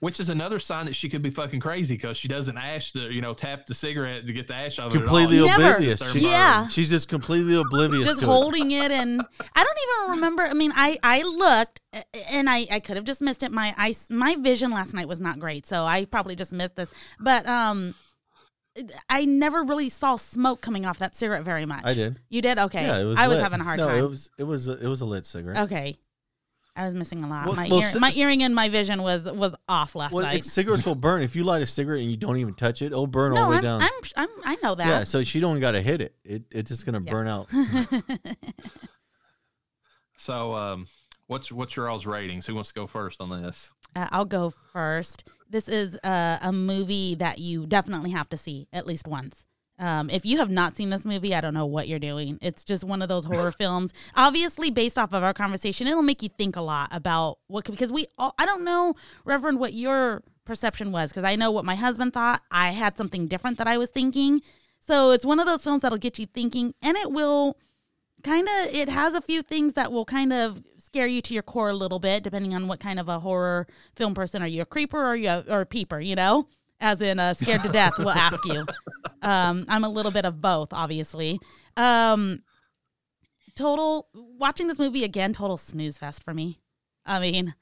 [0.00, 3.12] Which is another sign that she could be fucking crazy because she doesn't ash to
[3.12, 5.48] you know tap the cigarette to get the ash out of Completely it.
[5.48, 5.66] at all.
[5.70, 5.98] Oblivious.
[5.98, 6.68] Just She's, Yeah.
[6.68, 9.20] she's just completely oblivious just to holding it and
[9.56, 12.00] i don't even remember i mean i i looked uh,
[12.30, 15.18] and i i could have just missed it my i my vision last night was
[15.20, 17.94] not great so i probably just missed this but um
[19.10, 21.84] i never really saw smoke coming off that cigarette very much.
[21.84, 22.20] I did.
[22.28, 23.18] you did okay Yeah, it was.
[23.18, 23.42] i was lit.
[23.42, 25.64] having a hard no, time it was it was a, it was a lit cigarette.
[25.64, 25.96] okay
[26.78, 29.02] i was missing a lot Well- my well, ear, c- my earring and my vision
[29.02, 31.20] was was off last Well, night cigarettes will burn.
[31.22, 33.50] If you light a cigarette and you don't even touch it, it'll burn all the
[33.50, 33.82] way I'm, down.
[33.82, 36.14] I'm i'm i know that yeah, so she don't got to hit it.
[36.24, 37.12] It it's just gonna Yes.
[37.12, 37.48] burn out.
[40.16, 40.86] So, um,
[41.28, 42.46] what's what's your all's ratings?
[42.46, 43.72] Who wants to go first on this?
[43.94, 45.28] Uh, I'll go first.
[45.48, 49.44] This is a, a movie that you definitely have to see at least once.
[49.78, 52.38] Um, if you have not seen this movie, I don't know what you're doing.
[52.42, 53.92] It's just one of those horror films.
[54.16, 57.72] Obviously, based off of our conversation, it'll make you think a lot about what could-
[57.72, 58.06] because we.
[58.18, 58.94] All, I don't know,
[59.24, 62.42] Reverend, what your perception was because I know what my husband thought.
[62.50, 64.40] I had something different that I was thinking.
[64.86, 67.56] So it's one of those films that'll get you thinking, and it will
[68.24, 71.42] kind of it has a few things that will kind of scare you to your
[71.42, 74.62] core a little bit depending on what kind of a horror film person are you
[74.62, 76.48] a creeper or you a, or a peeper you know
[76.80, 78.64] as in uh, scared to death we'll ask you.
[79.22, 81.38] Um, i'm a little bit of both obviously.
[81.76, 82.42] Um,
[83.54, 86.60] total watching this movie again total snooze fest for me.
[87.06, 87.54] I mean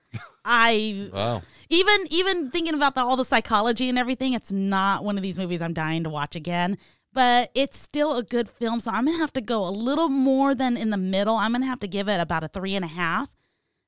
[0.45, 1.43] i Wow.
[1.69, 5.39] even even thinking about the, all the psychology and everything it's not one of these
[5.39, 6.79] movies i'm dying to watch again
[7.13, 10.55] but it's still a good film so i'm gonna have to go a little more
[10.55, 11.37] than in the middle.
[11.37, 13.35] I'm gonna have to give it about a three and a half.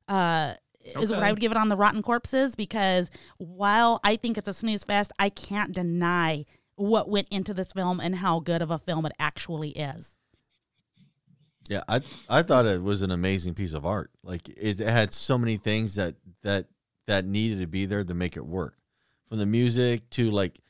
[0.06, 0.54] Uh
[1.00, 4.48] is what i would give it on the rotten corpses because while i think it's
[4.48, 6.44] a snooze fest i can't deny
[6.76, 10.16] what went into this film and how good of a film it actually is
[11.68, 14.10] Yeah, I I thought it was an amazing piece of art.
[14.22, 16.66] Like it had so many things that that
[17.06, 18.74] that needed to be there to make it work.
[19.28, 20.60] From the music to like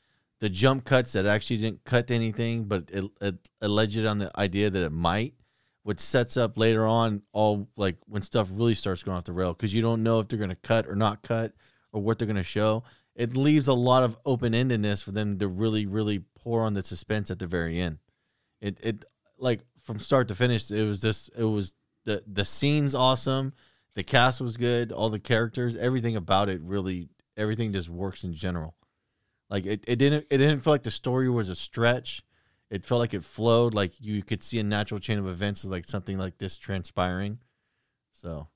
[0.41, 4.71] the jump cuts that actually didn't cut anything, but it, it alleged on the idea
[4.71, 5.35] that it might,
[5.89, 9.55] which sets up later on all like when stuff really starts going off the rail
[9.55, 11.55] because you don't know if they're going to cut or not cut
[11.93, 12.85] or what they're going to show.
[13.15, 16.83] It leaves a lot of open endedness for them to really, really pour on the
[16.83, 18.01] suspense at the very end.
[18.61, 19.07] It it
[19.39, 21.75] like from start to finish, it was just it was
[22.05, 23.55] the the scenes awesome,
[23.95, 28.35] the cast was good, all the characters, everything about it really everything just works in
[28.35, 28.75] general.
[29.49, 32.23] Like it, it didn't it didn't feel like the story was a stretch.
[32.71, 35.87] It felt like it flowed, like you could see a natural chain of events, like
[35.87, 37.39] something like this transpiring.
[38.13, 38.49] So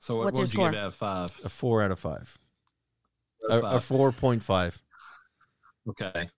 [0.00, 0.80] So, what, What's what your would you give score?
[0.80, 1.40] out of five?
[1.44, 2.38] a four out of five,
[3.50, 4.80] Out of a, a four point five.
[5.88, 6.28] Okay.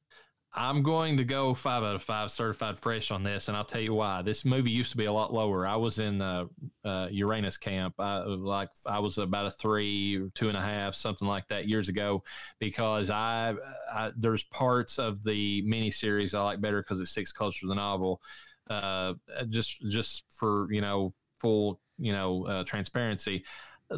[0.55, 3.81] I'm going to go five out of five certified fresh on this, and I'll tell
[3.81, 4.21] you why.
[4.21, 5.67] This movie used to be a lot lower.
[5.67, 6.45] I was in uh,
[6.85, 11.27] uh, Urena's camp, I, like I was about a three two and a half, something
[11.27, 12.23] like that, years ago,
[12.59, 13.55] because I,
[13.91, 17.75] I there's parts of the miniseries I like better because it sticks closer to the
[17.75, 18.21] novel.
[18.69, 19.15] Uh,
[19.49, 23.43] just just for you know full you know uh, transparency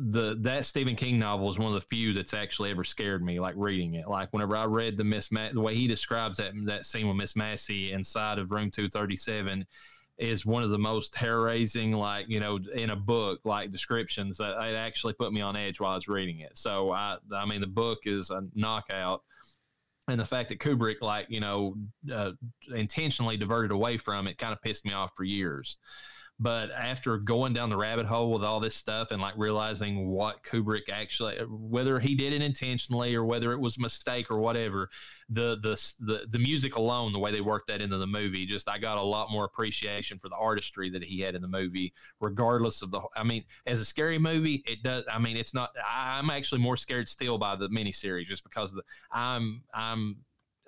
[0.00, 3.40] the that Stephen King novel is one of the few that's actually ever scared me.
[3.40, 6.52] Like reading it, like whenever I read the Miss Ma- the way he describes that
[6.66, 9.66] that scene with Miss Massey inside of Room Two Thirty Seven
[10.16, 14.36] is one of the most hair raising, like you know, in a book, like descriptions
[14.38, 16.56] that it actually put me on edge while I was reading it.
[16.56, 19.22] So I, I mean, the book is a knockout
[20.08, 21.76] and the fact that Kubrick, like you know,
[22.12, 22.32] uh,
[22.74, 25.78] intentionally diverted away from it, kind of pissed me off for years.
[26.40, 30.42] But after going down the rabbit hole with all this stuff and like realizing what
[30.42, 34.40] Kubrick actually, uh, whether he did it intentionally or whether it was a mistake or
[34.40, 34.90] whatever,
[35.28, 38.68] the the the, the music alone, the way they worked that into the movie, just
[38.68, 41.94] I got a lot more appreciation for the artistry that he had in the movie,
[42.20, 43.00] regardless of the.
[43.14, 45.04] I mean, as a scary movie, it does.
[45.10, 45.70] I mean, it's not.
[45.88, 48.82] I'm actually more scared still by the miniseries just because the
[49.12, 50.16] I'm I'm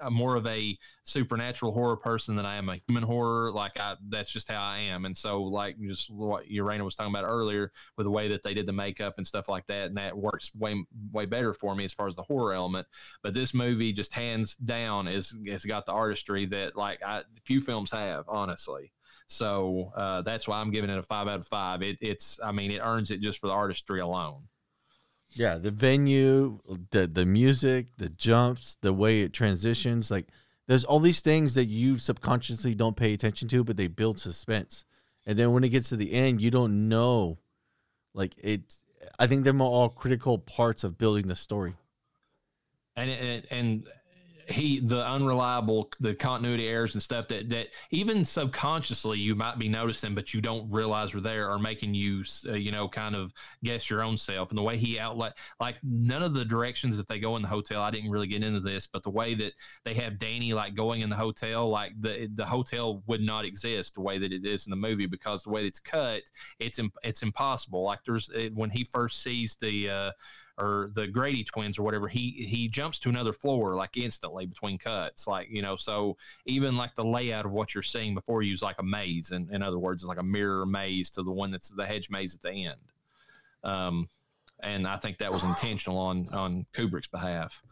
[0.00, 3.52] I'm more of a supernatural horror person than I am a human horror.
[3.52, 5.04] Like I, that's just how I am.
[5.04, 8.54] And so, like just what Urena was talking about earlier, with the way that they
[8.54, 11.84] did the makeup and stuff like that, and that works way way better for me
[11.84, 12.86] as far as the horror element.
[13.22, 17.60] But this movie, just hands down, is has got the artistry that like I, few
[17.60, 18.92] films have, honestly.
[19.28, 21.82] So uh, that's why I'm giving it a five out of five.
[21.82, 24.42] It, it's, I mean, it earns it just for the artistry alone.
[25.36, 26.60] Yeah, the venue,
[26.90, 30.28] the the music, the jumps, the way it transitions, like
[30.66, 34.84] there's all these things that you subconsciously don't pay attention to, but they build suspense.
[35.24, 37.38] And then when it gets to the end, you don't know.
[38.14, 38.76] Like it,
[39.18, 41.74] I think they're all critical parts of building the story.
[42.96, 43.88] And and, and
[44.48, 49.68] he the unreliable the continuity errors and stuff that that even subconsciously you might be
[49.68, 53.32] noticing but you don't realize are there are making you uh, you know kind of
[53.64, 54.50] guess your own self.
[54.50, 57.48] And the way he outlet like none of the directions that they go in the
[57.48, 59.52] hotel I didn't really get into this but the way that
[59.84, 63.94] they have Danny like going in the hotel like the the hotel would not exist
[63.94, 66.22] the way that it is in the movie because the way it's cut
[66.58, 67.82] it's it's impossible.
[67.82, 70.10] Like there's when he first sees the uh
[70.58, 74.78] or the Grady twins or whatever, he he jumps to another floor like instantly between
[74.78, 75.26] cuts.
[75.26, 76.16] Like, you know, so
[76.46, 79.32] even like the layout of what you're seeing before you is like a maze.
[79.32, 82.08] And in other words, it's like a mirror maze to the one that's the hedge
[82.10, 82.80] maze at the end.
[83.64, 84.08] Um,
[84.60, 87.62] and I think that was intentional on on Kubrick's behalf.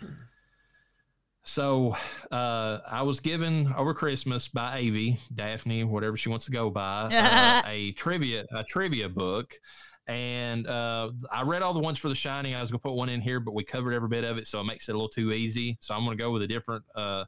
[1.44, 1.94] So
[2.32, 7.10] uh, I was given over Christmas by Avi, Daphne, whatever she wants to go by,
[7.12, 9.58] uh, a trivia a trivia book
[10.06, 12.54] and uh, I read all the ones for The Shining.
[12.54, 14.46] I was going to put one in here, but we covered every bit of it,
[14.46, 15.78] so it makes it a little too easy.
[15.80, 17.24] So I'm going to go with a different uh,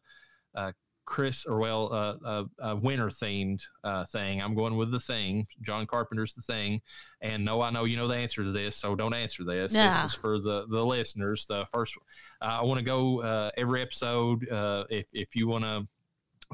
[0.55, 0.73] uh,
[1.07, 4.43] Chris or well, uh, uh, winter themed uh, thing.
[4.43, 5.47] I'm going with The Thing.
[5.63, 6.83] John Carpenter's The Thing.
[7.23, 9.73] And no, I know you know the answer to this, so don't answer this.
[9.73, 10.03] Yeah.
[10.03, 11.47] This is for the the listeners.
[11.47, 11.97] The first,
[12.43, 14.47] I want to go every episode.
[14.91, 15.87] if if you want to.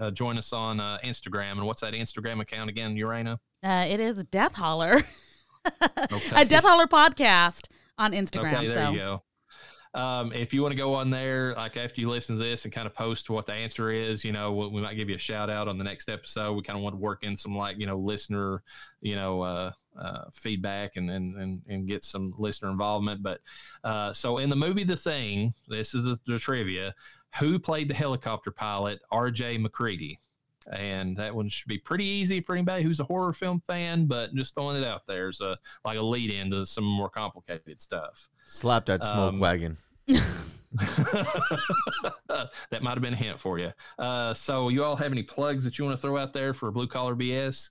[0.00, 1.52] Uh, join us on uh, Instagram.
[1.52, 3.36] And what's that Instagram account again, Urena?
[3.62, 5.02] Uh, it is Death Holler.
[6.12, 6.42] Okay.
[6.42, 7.68] a Death Holler podcast
[7.98, 8.54] on Instagram.
[8.54, 8.92] Okay, there so.
[8.92, 9.22] you go.
[9.94, 12.72] Um, if you want to go on there, like after you listen to this and
[12.72, 15.18] kind of post what the answer is, you know, we, we might give you a
[15.18, 16.54] shout out on the next episode.
[16.54, 18.62] We kind of want to work in some like, you know, listener,
[19.02, 23.22] you know, uh, uh, feedback and, and, and, and get some listener involvement.
[23.22, 23.40] But
[23.84, 26.94] uh, so in the movie The Thing, this is the, the trivia
[27.38, 30.20] who played the helicopter pilot, RJ MacReady?
[30.70, 34.06] And that one should be pretty easy for anybody who's a horror film fan.
[34.06, 37.08] But just throwing it out there is a like a lead in to some more
[37.08, 38.28] complicated stuff.
[38.48, 39.76] Slap that smoke Um, wagon.
[42.32, 43.72] that might have been a hint for you.
[43.98, 46.70] Uh, so, you all have any plugs that you want to throw out there for
[46.70, 47.70] Blue Collar BS?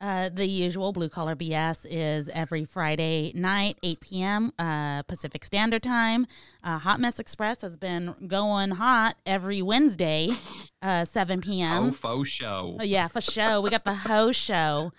[0.00, 4.52] Uh, the usual blue collar BS is every Friday night, 8 p.m.
[4.58, 6.26] Uh, Pacific Standard Time.
[6.64, 10.30] Uh, hot Mess Express has been going hot every Wednesday,
[10.80, 11.92] uh, 7 Oh, p.m.
[11.92, 12.78] faux show.
[12.80, 13.60] Oh, yeah, for show.
[13.60, 14.92] We got the Ho Show.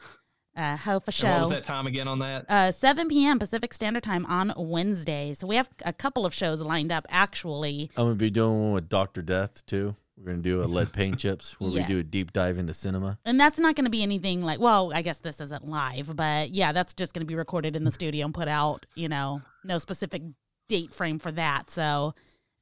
[0.55, 2.45] Uh, Ho for And what was that time again on that?
[2.49, 3.39] Uh, 7 p.m.
[3.39, 5.33] Pacific Standard Time on Wednesday.
[5.33, 7.89] So we have a couple of shows lined up actually.
[7.97, 9.95] I'm gonna be doing one with Doctor Death too.
[10.23, 11.87] We're gonna do a lead paint chips where Yeah.
[11.87, 13.17] we do a deep dive into cinema.
[13.25, 16.51] And that's not going to be anything like, well, I guess this isn't live, but
[16.51, 19.41] yeah, that's just going to be recorded in the studio and put out, you know,
[19.63, 20.21] no specific
[20.69, 21.71] date frame for that.
[21.71, 22.13] So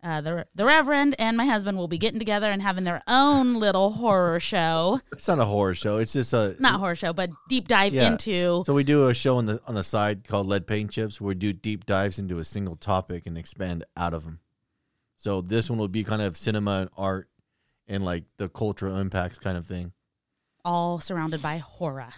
[0.02, 3.56] uh, the, the Reverend and my husband will be getting together and having their own
[3.56, 5.02] little horror show.
[5.11, 5.98] It's not a horror show.
[5.98, 8.14] It's just a Not horror show, but deep dive Yeah.
[8.14, 8.64] into.
[8.65, 11.27] So we do a show on the on the side called Lead Paint Chips, where
[11.30, 14.40] we do deep dives into a single topic and expand out of them.
[15.18, 17.27] So this one will be kind of cinema and art,
[17.90, 19.91] and like the cultural impacts kind of thing.
[20.64, 22.14] all surrounded by horror.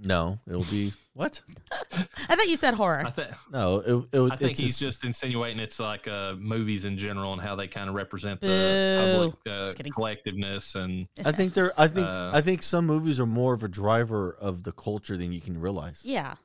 [0.00, 1.42] No, it'll be what?
[1.82, 3.02] I thought you said horror.
[3.04, 3.78] I, th- No,
[4.12, 7.32] it, it, I think it's he's a- just insinuating it's like uh, movies in general
[7.32, 11.72] and how they kind of represent the public uh, collectiveness and I think there.
[11.76, 15.16] I think Uh, I think some movies are more of a driver of the culture
[15.16, 16.02] than you can realize.
[16.04, 16.36] yeah.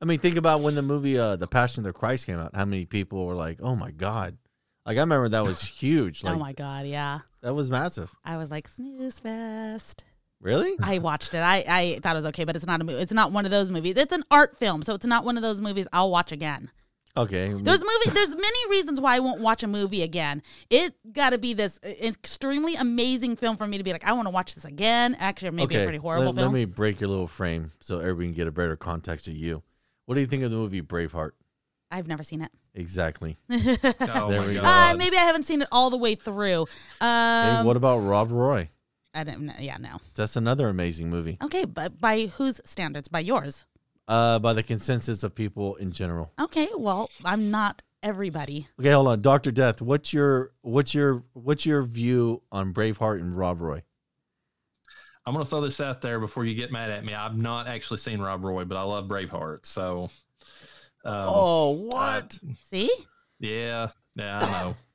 [0.00, 2.54] I mean, think about when the movie uh, "The Passion of the Christ" came out.
[2.56, 4.36] How many people were like, "Oh my god!"
[4.84, 6.24] Like I remember that was huge.
[6.24, 7.20] Like oh my god, yeah.
[7.42, 8.14] That was massive.
[8.24, 10.04] I was like snooze fest.
[10.40, 10.74] Really?
[10.82, 11.38] I watched it.
[11.38, 13.00] I, I thought it was okay, but it's not a movie.
[13.00, 13.96] It's not one of those movies.
[13.96, 16.70] It's an art film, so it's not one of those movies I'll watch again.
[17.16, 17.48] Okay.
[17.48, 18.10] There's movie.
[18.10, 20.42] There's many reasons why I won't watch a movie again.
[20.70, 24.12] It got to be this uh, extremely amazing film for me to be like, I
[24.14, 25.14] want to watch this again.
[25.18, 25.84] Actually, maybe okay.
[25.84, 26.52] a pretty horrible let, film.
[26.52, 29.62] let me break your little frame so everybody can get a better context of you.
[30.06, 31.32] What do you think of the movie Braveheart?
[31.90, 32.50] I've never seen it.
[32.74, 33.36] Exactly.
[34.14, 34.62] Oh There we go.
[34.62, 36.62] Uh, maybe I haven't seen it all the way through.
[37.00, 38.68] Um, hey, what about Rob Roy?
[39.14, 39.52] I don't know.
[39.58, 40.00] Yeah, no.
[40.14, 41.38] That's another amazing movie.
[41.42, 43.08] Okay, but by whose standards?
[43.08, 43.66] By yours?
[44.08, 46.32] Uh, by the consensus of people in general.
[46.40, 48.68] Okay, well, I'm not everybody.
[48.80, 49.80] Okay, hold on, Doctor Death.
[49.80, 53.82] What's your what's your what's your view on Braveheart and Rob Roy?
[55.24, 57.14] I'm gonna throw this out there before you get mad at me.
[57.14, 59.66] I've not actually seen Rob Roy, but I love Braveheart.
[59.66, 60.10] So,
[61.04, 62.38] um, oh, what?
[62.70, 62.90] See?
[63.40, 64.76] yeah, yeah, I know.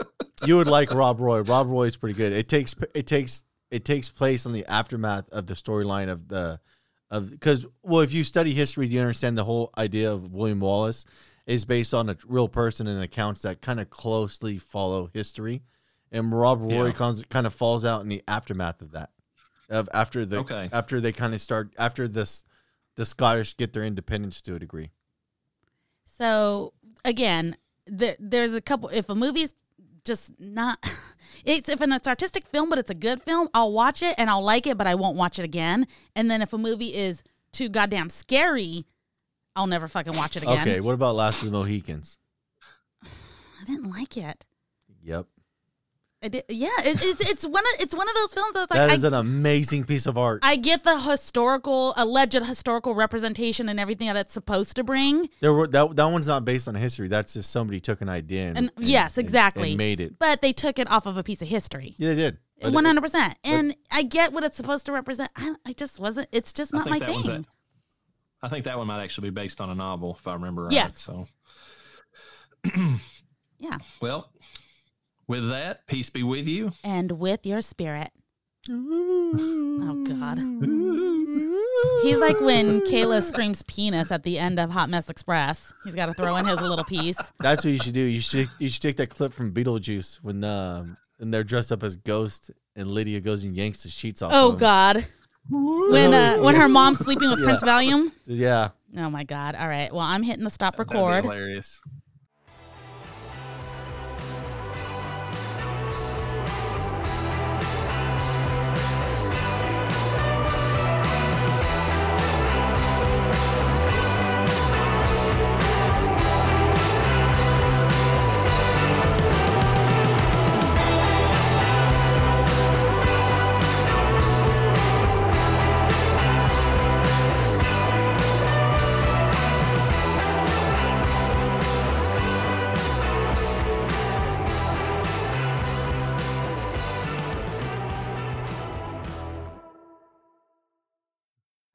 [0.46, 1.40] you would like Rob Roy.
[1.40, 2.32] Rob Roy is pretty good.
[2.32, 6.60] It takes it takes it takes place on the aftermath of the storyline of the
[7.10, 11.04] of because well, if you study history, you understand the whole idea of William Wallace
[11.46, 15.62] is based on a real person and accounts that kind of closely follow history,
[16.12, 16.92] and Rob Roy Yeah.
[16.92, 19.10] comes, kind of falls out in the aftermath of that.
[19.68, 20.68] Of after the Okay.
[20.72, 22.44] after they kind of start after this
[22.94, 24.90] the Scottish get their independence to a degree.
[26.18, 26.72] So
[27.04, 28.88] again, the, there's a couple.
[28.88, 29.54] If a movie's
[30.04, 30.84] just not,
[31.44, 34.42] it's if it's artistic film, but it's a good film, I'll watch it and I'll
[34.42, 35.86] like it, but I won't watch it again.
[36.16, 37.22] And then if a movie is
[37.52, 38.84] too goddamn scary,
[39.54, 40.60] I'll never fucking watch it again.
[40.60, 42.18] Okay, what about Last of the Mohicans?
[43.04, 44.44] I didn't like it.
[45.04, 45.26] Yep,
[46.20, 48.92] I did, yeah, it, it's it's one of it's one of those films that's like
[48.92, 50.40] is I, an amazing piece of art.
[50.42, 55.28] I get the historical alleged historical representation and everything that it's supposed to bring.
[55.40, 57.06] There were that that one's not based on history.
[57.06, 59.70] That's just somebody took an idea and, And, yes, exactly.
[59.70, 60.18] and made it.
[60.18, 61.94] But they took it off of a piece of history.
[61.98, 62.38] Yeah, they did.
[62.62, 65.30] One hundred percent, and I get what it's supposed to represent.
[65.36, 66.26] I, I just wasn't.
[66.32, 67.46] It's just not my think that thing.
[68.42, 70.64] a- I think that one might actually be based on a novel, if I remember
[70.64, 70.72] right.
[70.72, 71.00] Yes.
[71.00, 71.26] So,
[73.60, 74.30] Yeah, well,
[75.28, 76.72] with that, peace be with you.
[76.82, 78.10] and with your spirit.
[78.70, 80.38] Oh God,
[82.02, 85.72] he's like when Kayla screams penis at the end of Hot Mess Express.
[85.84, 87.16] He's got to throw in his little piece.
[87.40, 88.00] That's what you should do.
[88.00, 91.82] You should you should take that clip from Beetlejuice when um and they're dressed up
[91.82, 94.32] as ghosts and Lydia goes and yanks the sheets off.
[94.34, 94.58] Oh of 'em.
[94.58, 95.06] God,
[95.50, 98.12] when uh, when her mom's sleeping with Prince Valium.
[98.26, 98.70] Yeah.
[98.96, 99.54] Oh my God.
[99.54, 99.90] All right.
[99.92, 101.24] Well, I'm hitting the stop That'd be record.
[101.24, 101.80] hilarious.